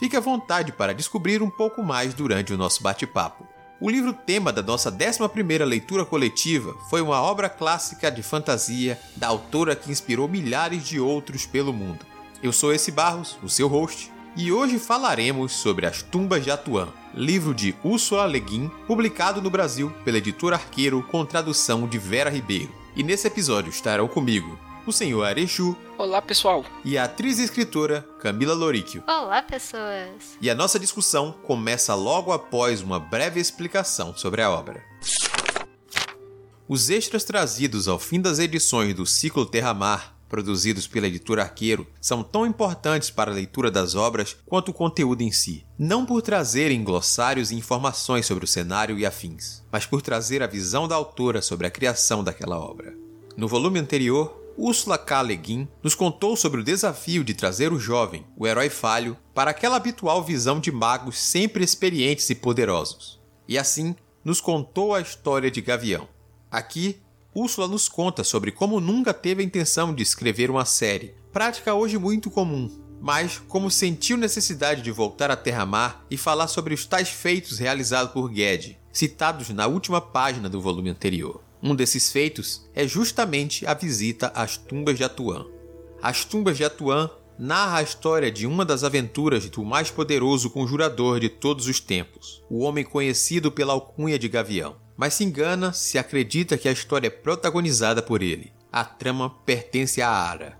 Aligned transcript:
Fique 0.00 0.16
à 0.16 0.20
vontade 0.20 0.72
para 0.72 0.94
descobrir 0.94 1.42
um 1.42 1.50
pouco 1.50 1.82
mais 1.82 2.14
durante 2.14 2.54
o 2.54 2.56
nosso 2.56 2.82
bate-papo. 2.82 3.46
O 3.78 3.90
livro 3.90 4.14
tema 4.14 4.50
da 4.50 4.62
nossa 4.62 4.90
11ª 4.90 5.62
leitura 5.62 6.06
coletiva 6.06 6.74
foi 6.88 7.02
uma 7.02 7.20
obra 7.20 7.50
clássica 7.50 8.10
de 8.10 8.22
fantasia 8.22 8.98
da 9.14 9.26
autora 9.26 9.76
que 9.76 9.92
inspirou 9.92 10.26
milhares 10.26 10.84
de 10.84 10.98
outros 10.98 11.44
pelo 11.44 11.70
mundo. 11.70 12.06
Eu 12.42 12.50
sou 12.50 12.72
esse 12.72 12.90
Barros, 12.90 13.36
o 13.42 13.48
seu 13.50 13.68
host, 13.68 14.10
e 14.34 14.50
hoje 14.50 14.78
falaremos 14.78 15.52
sobre 15.52 15.84
As 15.84 16.00
Tumbas 16.00 16.42
de 16.44 16.50
Atuã, 16.50 16.88
livro 17.14 17.52
de 17.52 17.74
Úrsula 17.84 18.24
Le 18.24 18.40
Guin, 18.40 18.70
publicado 18.86 19.42
no 19.42 19.50
Brasil 19.50 19.92
pela 20.02 20.16
editora 20.16 20.56
Arqueiro 20.56 21.02
com 21.10 21.26
tradução 21.26 21.86
de 21.86 21.98
Vera 21.98 22.30
Ribeiro. 22.30 22.72
E 22.96 23.02
nesse 23.02 23.26
episódio 23.26 23.68
estarão 23.68 24.08
comigo 24.08 24.58
o 24.86 24.92
senhor 24.92 25.24
Arechu. 25.24 25.76
Olá, 25.98 26.22
pessoal. 26.22 26.64
E 26.84 26.96
a 26.96 27.04
atriz 27.04 27.38
e 27.38 27.44
escritora 27.44 28.06
Camila 28.20 28.54
Loríquio. 28.54 29.02
Olá, 29.06 29.42
pessoas. 29.42 30.36
E 30.40 30.48
a 30.48 30.54
nossa 30.54 30.78
discussão 30.78 31.32
começa 31.44 31.94
logo 31.94 32.32
após 32.32 32.80
uma 32.80 32.98
breve 32.98 33.40
explicação 33.40 34.14
sobre 34.16 34.42
a 34.42 34.50
obra. 34.50 34.82
Os 36.68 36.88
extras 36.88 37.24
trazidos 37.24 37.88
ao 37.88 37.98
fim 37.98 38.20
das 38.20 38.38
edições 38.38 38.94
do 38.94 39.04
ciclo 39.04 39.44
Terra-Mar, 39.44 40.16
produzidos 40.28 40.86
pela 40.86 41.08
editora 41.08 41.42
Arqueiro, 41.42 41.84
são 42.00 42.22
tão 42.22 42.46
importantes 42.46 43.10
para 43.10 43.32
a 43.32 43.34
leitura 43.34 43.70
das 43.70 43.96
obras 43.96 44.36
quanto 44.46 44.70
o 44.70 44.74
conteúdo 44.74 45.22
em 45.22 45.32
si. 45.32 45.66
Não 45.76 46.06
por 46.06 46.22
trazerem 46.22 46.84
glossários 46.84 47.50
e 47.50 47.56
informações 47.56 48.26
sobre 48.26 48.44
o 48.44 48.48
cenário 48.48 48.96
e 48.96 49.04
afins, 49.04 49.64
mas 49.72 49.84
por 49.84 50.00
trazer 50.00 50.42
a 50.42 50.46
visão 50.46 50.86
da 50.86 50.94
autora 50.94 51.42
sobre 51.42 51.66
a 51.66 51.70
criação 51.70 52.22
daquela 52.22 52.58
obra. 52.58 52.94
No 53.36 53.48
volume 53.48 53.80
anterior, 53.80 54.39
Ursula 54.62 54.98
K. 54.98 55.22
Le 55.22 55.36
Guin 55.36 55.66
nos 55.82 55.94
contou 55.94 56.36
sobre 56.36 56.60
o 56.60 56.64
desafio 56.64 57.24
de 57.24 57.32
trazer 57.32 57.72
o 57.72 57.78
jovem, 57.78 58.26
o 58.36 58.46
herói 58.46 58.68
falho, 58.68 59.16
para 59.34 59.52
aquela 59.52 59.76
habitual 59.76 60.22
visão 60.22 60.60
de 60.60 60.70
magos 60.70 61.18
sempre 61.18 61.64
experientes 61.64 62.28
e 62.28 62.34
poderosos. 62.34 63.18
E 63.48 63.56
assim, 63.56 63.96
nos 64.22 64.38
contou 64.38 64.94
a 64.94 65.00
história 65.00 65.50
de 65.50 65.62
Gavião. 65.62 66.06
Aqui, 66.50 67.00
Úrsula 67.34 67.66
nos 67.66 67.88
conta 67.88 68.22
sobre 68.22 68.52
como 68.52 68.82
nunca 68.82 69.14
teve 69.14 69.40
a 69.42 69.46
intenção 69.46 69.94
de 69.94 70.02
escrever 70.02 70.50
uma 70.50 70.66
série, 70.66 71.14
prática 71.32 71.72
hoje 71.72 71.96
muito 71.96 72.30
comum, 72.30 72.70
mas 73.00 73.38
como 73.48 73.70
sentiu 73.70 74.18
necessidade 74.18 74.82
de 74.82 74.90
voltar 74.90 75.30
à 75.30 75.36
Terra-Mar 75.36 76.04
e 76.10 76.18
falar 76.18 76.48
sobre 76.48 76.74
os 76.74 76.84
tais 76.84 77.08
feitos 77.08 77.58
realizados 77.58 78.12
por 78.12 78.30
Ged, 78.30 78.78
citados 78.92 79.48
na 79.48 79.66
última 79.66 80.02
página 80.02 80.50
do 80.50 80.60
volume 80.60 80.90
anterior. 80.90 81.40
Um 81.62 81.74
desses 81.74 82.10
feitos 82.10 82.68
é 82.74 82.86
justamente 82.86 83.66
a 83.66 83.74
visita 83.74 84.32
às 84.34 84.56
tumbas 84.56 84.96
de 84.96 85.04
Atuã. 85.04 85.46
As 86.02 86.24
tumbas 86.24 86.56
de 86.56 86.64
Atuã 86.64 87.10
narra 87.38 87.78
a 87.78 87.82
história 87.82 88.30
de 88.30 88.46
uma 88.46 88.64
das 88.64 88.84
aventuras 88.84 89.48
do 89.48 89.64
mais 89.64 89.90
poderoso 89.90 90.50
conjurador 90.50 91.20
de 91.20 91.28
todos 91.28 91.66
os 91.66 91.80
tempos, 91.80 92.42
o 92.50 92.60
homem 92.60 92.84
conhecido 92.84 93.50
pela 93.50 93.72
alcunha 93.72 94.18
de 94.18 94.28
Gavião. 94.28 94.76
Mas 94.96 95.14
se 95.14 95.24
engana 95.24 95.72
se 95.72 95.96
acredita 95.98 96.58
que 96.58 96.68
a 96.68 96.72
história 96.72 97.06
é 97.06 97.10
protagonizada 97.10 98.02
por 98.02 98.22
ele. 98.22 98.52
A 98.70 98.84
trama 98.84 99.30
pertence 99.46 100.02
a 100.02 100.10
Ara. 100.10 100.58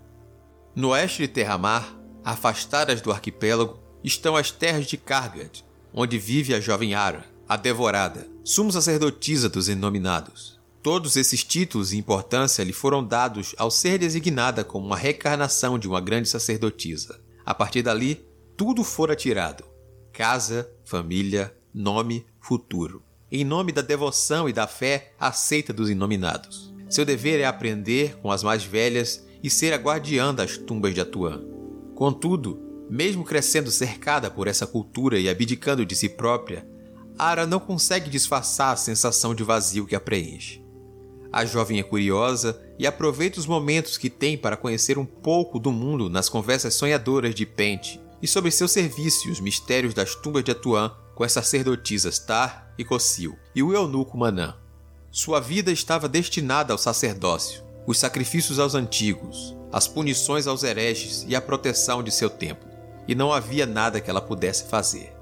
No 0.75 0.91
oeste 0.91 1.22
de 1.22 1.28
Terra-Mar, 1.28 1.97
afastadas 2.25 3.00
do 3.00 3.12
arquipélago, 3.12 3.78
estão 4.03 4.37
as 4.37 4.50
terras 4.50 4.87
de 4.87 4.97
Kargad, 4.97 5.65
onde 5.93 6.19
vive 6.19 6.55
a 6.55 6.60
jovem 6.60 6.94
Ara, 6.94 7.25
a 7.49 7.56
Devorada, 7.56 8.27
sumo 8.44 8.72
sacerdotisa 8.72 9.49
dos 9.49 9.69
Inominados. 9.69 10.59
Todos 10.82 11.16
esses 11.16 11.44
títulos 11.44 11.92
e 11.92 11.98
importância 11.98 12.64
lhe 12.64 12.72
foram 12.72 13.04
dados 13.04 13.54
ao 13.58 13.70
ser 13.70 13.98
designada 13.98 14.64
como 14.64 14.86
uma 14.86 14.96
reencarnação 14.96 15.78
de 15.78 15.86
uma 15.86 16.00
grande 16.00 16.28
sacerdotisa. 16.28 17.20
A 17.44 17.54
partir 17.54 17.82
dali, 17.82 18.24
tudo 18.56 18.82
fora 18.82 19.14
tirado: 19.14 19.62
casa, 20.10 20.70
família, 20.84 21.54
nome, 21.74 22.24
futuro. 22.41 23.02
Em 23.30 23.44
nome 23.44 23.72
da 23.72 23.82
devoção 23.82 24.48
e 24.48 24.54
da 24.54 24.66
fé 24.66 25.12
aceita 25.20 25.72
dos 25.72 25.91
inominados. 25.91 26.72
Seu 26.88 27.04
dever 27.04 27.41
é 27.41 27.44
aprender 27.44 28.16
com 28.16 28.32
as 28.32 28.42
mais 28.42 28.64
velhas 28.64 29.24
e 29.42 29.50
ser 29.50 29.74
a 29.74 29.76
guardiã 29.76 30.34
das 30.34 30.56
tumbas 30.56 30.94
de 30.94 31.00
Atuã. 31.00 31.42
Contudo, 31.94 32.58
mesmo 32.88 33.22
crescendo 33.22 33.70
cercada 33.70 34.30
por 34.30 34.48
essa 34.48 34.66
cultura 34.66 35.18
e 35.18 35.28
abdicando 35.28 35.84
de 35.84 35.94
si 35.94 36.08
própria, 36.08 36.66
Ara 37.18 37.47
não 37.47 37.60
consegue 37.60 38.08
disfarçar 38.08 38.72
a 38.72 38.76
sensação 38.76 39.34
de 39.34 39.44
vazio 39.44 39.86
que 39.86 39.94
a 39.94 40.00
preenche. 40.00 40.59
A 41.32 41.44
jovem 41.44 41.78
é 41.78 41.82
curiosa 41.82 42.60
e 42.76 42.86
aproveita 42.86 43.38
os 43.38 43.46
momentos 43.46 43.96
que 43.96 44.10
tem 44.10 44.36
para 44.36 44.56
conhecer 44.56 44.98
um 44.98 45.04
pouco 45.04 45.60
do 45.60 45.70
mundo 45.70 46.10
nas 46.10 46.28
conversas 46.28 46.74
sonhadoras 46.74 47.34
de 47.34 47.46
Pente 47.46 48.00
e 48.20 48.26
sobre 48.26 48.50
seu 48.50 48.66
serviço 48.66 49.28
e 49.28 49.30
os 49.30 49.38
mistérios 49.38 49.94
das 49.94 50.14
tumbas 50.14 50.42
de 50.42 50.50
Atuã 50.50 50.92
com 51.14 51.22
as 51.22 51.30
sacerdotisas 51.30 52.18
Tar 52.18 52.74
e 52.76 52.84
Cossil 52.84 53.38
e 53.54 53.62
o 53.62 53.72
eunuco 53.72 54.18
Manã. 54.18 54.56
Sua 55.12 55.38
vida 55.38 55.70
estava 55.70 56.08
destinada 56.08 56.72
ao 56.72 56.78
sacerdócio, 56.78 57.62
os 57.86 57.98
sacrifícios 57.98 58.58
aos 58.58 58.74
antigos, 58.74 59.56
as 59.72 59.86
punições 59.86 60.48
aos 60.48 60.64
hereges 60.64 61.24
e 61.28 61.36
a 61.36 61.41
proteção 61.41 62.02
de 62.02 62.10
seu 62.10 62.28
templo, 62.28 62.68
e 63.06 63.14
não 63.14 63.32
havia 63.32 63.66
nada 63.66 64.00
que 64.00 64.10
ela 64.10 64.20
pudesse 64.20 64.64
fazer. 64.64 65.12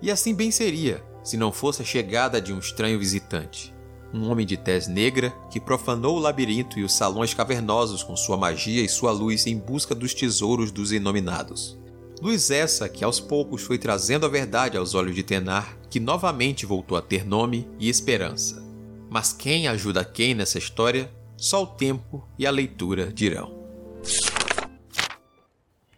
E 0.00 0.10
assim 0.10 0.34
bem 0.34 0.50
seria, 0.50 1.04
se 1.22 1.36
não 1.36 1.52
fosse 1.52 1.82
a 1.82 1.84
chegada 1.84 2.40
de 2.40 2.52
um 2.52 2.58
estranho 2.58 2.98
visitante 2.98 3.76
um 4.12 4.30
homem 4.30 4.46
de 4.46 4.56
tez 4.56 4.88
negra 4.88 5.30
que 5.50 5.60
profanou 5.60 6.16
o 6.16 6.20
labirinto 6.20 6.78
e 6.78 6.84
os 6.84 6.92
salões 6.92 7.34
cavernosos 7.34 8.02
com 8.02 8.16
sua 8.16 8.36
magia 8.36 8.82
e 8.82 8.88
sua 8.88 9.12
luz 9.12 9.46
em 9.46 9.58
busca 9.58 9.94
dos 9.94 10.14
tesouros 10.14 10.70
dos 10.70 10.92
inominados. 10.92 11.78
Luz 12.20 12.50
essa 12.50 12.88
que 12.88 13.04
aos 13.04 13.20
poucos 13.20 13.62
foi 13.62 13.78
trazendo 13.78 14.26
a 14.26 14.28
verdade 14.28 14.76
aos 14.76 14.94
olhos 14.94 15.14
de 15.14 15.22
Tenar, 15.22 15.78
que 15.88 16.00
novamente 16.00 16.66
voltou 16.66 16.96
a 16.98 17.02
ter 17.02 17.24
nome 17.24 17.68
e 17.78 17.88
esperança. 17.88 18.62
Mas 19.08 19.32
quem 19.32 19.68
ajuda 19.68 20.04
quem 20.04 20.34
nessa 20.34 20.58
história, 20.58 21.10
só 21.36 21.62
o 21.62 21.66
tempo 21.66 22.26
e 22.38 22.46
a 22.46 22.50
leitura 22.50 23.12
dirão. 23.12 23.56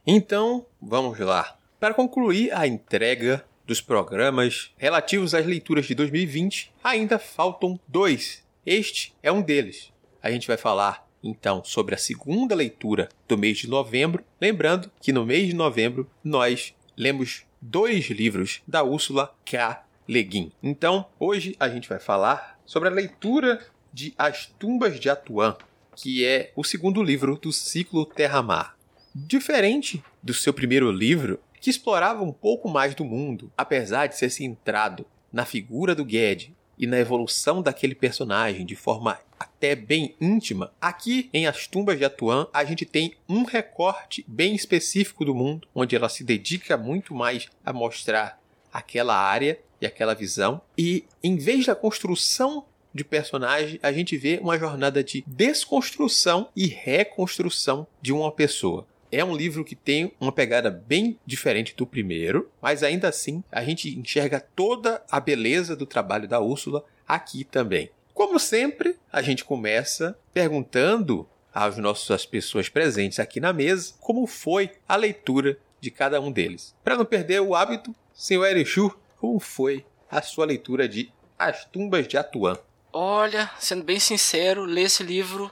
Então, 0.07 0.67
vamos 0.81 1.19
lá. 1.19 1.57
Para 1.79 1.95
concluir 1.95 2.53
a 2.53 2.67
entrega 2.67 3.45
dos 3.71 3.81
programas 3.81 4.73
relativos 4.77 5.33
às 5.33 5.47
leituras 5.47 5.87
de 5.87 5.95
2020, 5.95 6.73
ainda 6.83 7.21
faltam 7.21 7.79
dois. 7.87 8.43
Este 8.67 9.15
é 9.23 9.31
um 9.31 9.41
deles. 9.41 9.93
A 10.21 10.29
gente 10.29 10.49
vai 10.49 10.57
falar 10.57 11.09
então 11.23 11.63
sobre 11.63 11.95
a 11.95 11.99
segunda 11.99 12.53
leitura 12.53 13.09
do 13.29 13.39
mês 13.39 13.59
de 13.59 13.69
novembro. 13.69 14.25
Lembrando 14.41 14.91
que 15.01 15.13
no 15.13 15.25
mês 15.25 15.47
de 15.47 15.55
novembro 15.55 16.11
nós 16.25 16.75
lemos 16.97 17.45
dois 17.61 18.11
livros 18.11 18.61
da 18.67 18.83
Úrsula 18.83 19.33
K. 19.45 19.87
Le 20.09 20.25
Guin. 20.25 20.51
Então, 20.61 21.07
hoje 21.17 21.55
a 21.61 21.69
gente 21.69 21.89
vai 21.89 22.01
falar 22.01 22.59
sobre 22.67 22.89
a 22.89 22.93
leitura 22.93 23.65
de 23.93 24.13
As 24.19 24.47
Tumbas 24.47 24.99
de 24.99 25.09
Atuã, 25.09 25.57
que 25.95 26.25
é 26.25 26.53
o 26.57 26.65
segundo 26.65 27.05
livro 27.05 27.37
do 27.37 27.53
ciclo 27.53 28.05
Terra-Mar. 28.05 28.77
Diferente 29.15 30.03
do 30.21 30.35
seu 30.35 30.53
primeiro 30.53 30.91
livro, 30.91 31.39
que 31.61 31.71
explorava 31.71 32.23
um 32.23 32.33
pouco 32.33 32.69
mais 32.69 32.95
do 32.95 33.05
mundo, 33.05 33.53
apesar 33.57 34.07
de 34.07 34.17
ser 34.17 34.31
centrado 34.31 35.05
na 35.33 35.45
figura 35.45 35.95
do 35.95 36.09
Ged 36.09 36.55
e 36.79 36.87
na 36.87 36.99
evolução 36.99 37.61
daquele 37.61 37.95
personagem 37.95 38.65
de 38.65 38.75
forma 38.75 39.19
até 39.39 39.75
bem 39.75 40.15
íntima, 40.21 40.73
aqui 40.81 41.29
em 41.33 41.47
As 41.47 41.67
Tumbas 41.67 41.99
de 41.99 42.05
Atuan 42.05 42.47
a 42.53 42.65
gente 42.65 42.87
tem 42.87 43.15
um 43.29 43.45
recorte 43.45 44.25
bem 44.27 44.55
específico 44.55 45.25
do 45.25 45.35
mundo, 45.35 45.69
onde 45.75 45.95
ela 45.95 46.09
se 46.09 46.25
dedica 46.25 46.77
muito 46.77 47.15
mais 47.15 47.49
a 47.65 47.73
mostrar 47.73 48.41
aquela 48.73 49.15
área 49.15 49.59
e 49.81 49.87
aquela 49.87 50.15
visão, 50.15 50.61
e 50.77 51.05
em 51.23 51.37
vez 51.37 51.67
da 51.67 51.75
construção 51.75 52.65
de 52.93 53.05
personagem, 53.05 53.79
a 53.83 53.93
gente 53.93 54.17
vê 54.17 54.39
uma 54.43 54.59
jornada 54.59 55.03
de 55.03 55.25
desconstrução 55.27 56.49
e 56.57 56.67
reconstrução 56.67 57.87
de 58.03 58.13
uma 58.13 58.33
pessoa. 58.33 58.87
É 59.13 59.25
um 59.25 59.35
livro 59.35 59.65
que 59.65 59.75
tem 59.75 60.13
uma 60.21 60.31
pegada 60.31 60.71
bem 60.71 61.19
diferente 61.27 61.75
do 61.75 61.87
primeiro, 61.87 62.51
mas 62.63 62.83
ainda 62.83 63.09
assim 63.09 63.43
a 63.51 63.65
gente 63.65 63.99
enxerga 63.99 64.41
toda 64.55 65.03
a 65.11 65.19
beleza 65.19 65.75
do 65.75 65.85
trabalho 65.85 66.29
da 66.29 66.39
Úrsula 66.39 66.85
aqui 67.07 67.43
também. 67.43 67.91
Como 68.15 68.39
sempre, 68.39 68.97
a 69.13 69.21
gente 69.21 69.45
começa 69.45 70.17
perguntando 70.33 71.29
às 71.53 71.77
nossas 71.77 72.25
pessoas 72.25 72.69
presentes 72.69 73.19
aqui 73.19 73.41
na 73.41 73.53
mesa 73.53 73.95
como 73.99 74.27
foi 74.27 74.71
a 74.89 74.95
leitura 74.95 75.59
de 75.81 75.91
cada 75.91 76.21
um 76.21 76.31
deles. 76.31 76.75
Para 76.85 76.97
não 76.97 77.05
perder 77.05 77.41
o 77.41 77.55
hábito, 77.55 77.95
senhor 78.15 78.47
Erechu, 78.47 78.97
como 79.19 79.41
foi 79.41 79.85
a 80.09 80.23
sua 80.23 80.45
leitura 80.45 80.89
de 80.89 81.11
As 81.39 81.65
Tumbas 81.65 82.07
de 82.07 82.17
Atuan? 82.17 82.59
Olha, 82.93 83.51
sendo 83.59 83.83
bem 83.83 83.99
sincero, 83.99 84.65
ler 84.65 84.83
esse 84.83 85.03
livro, 85.03 85.51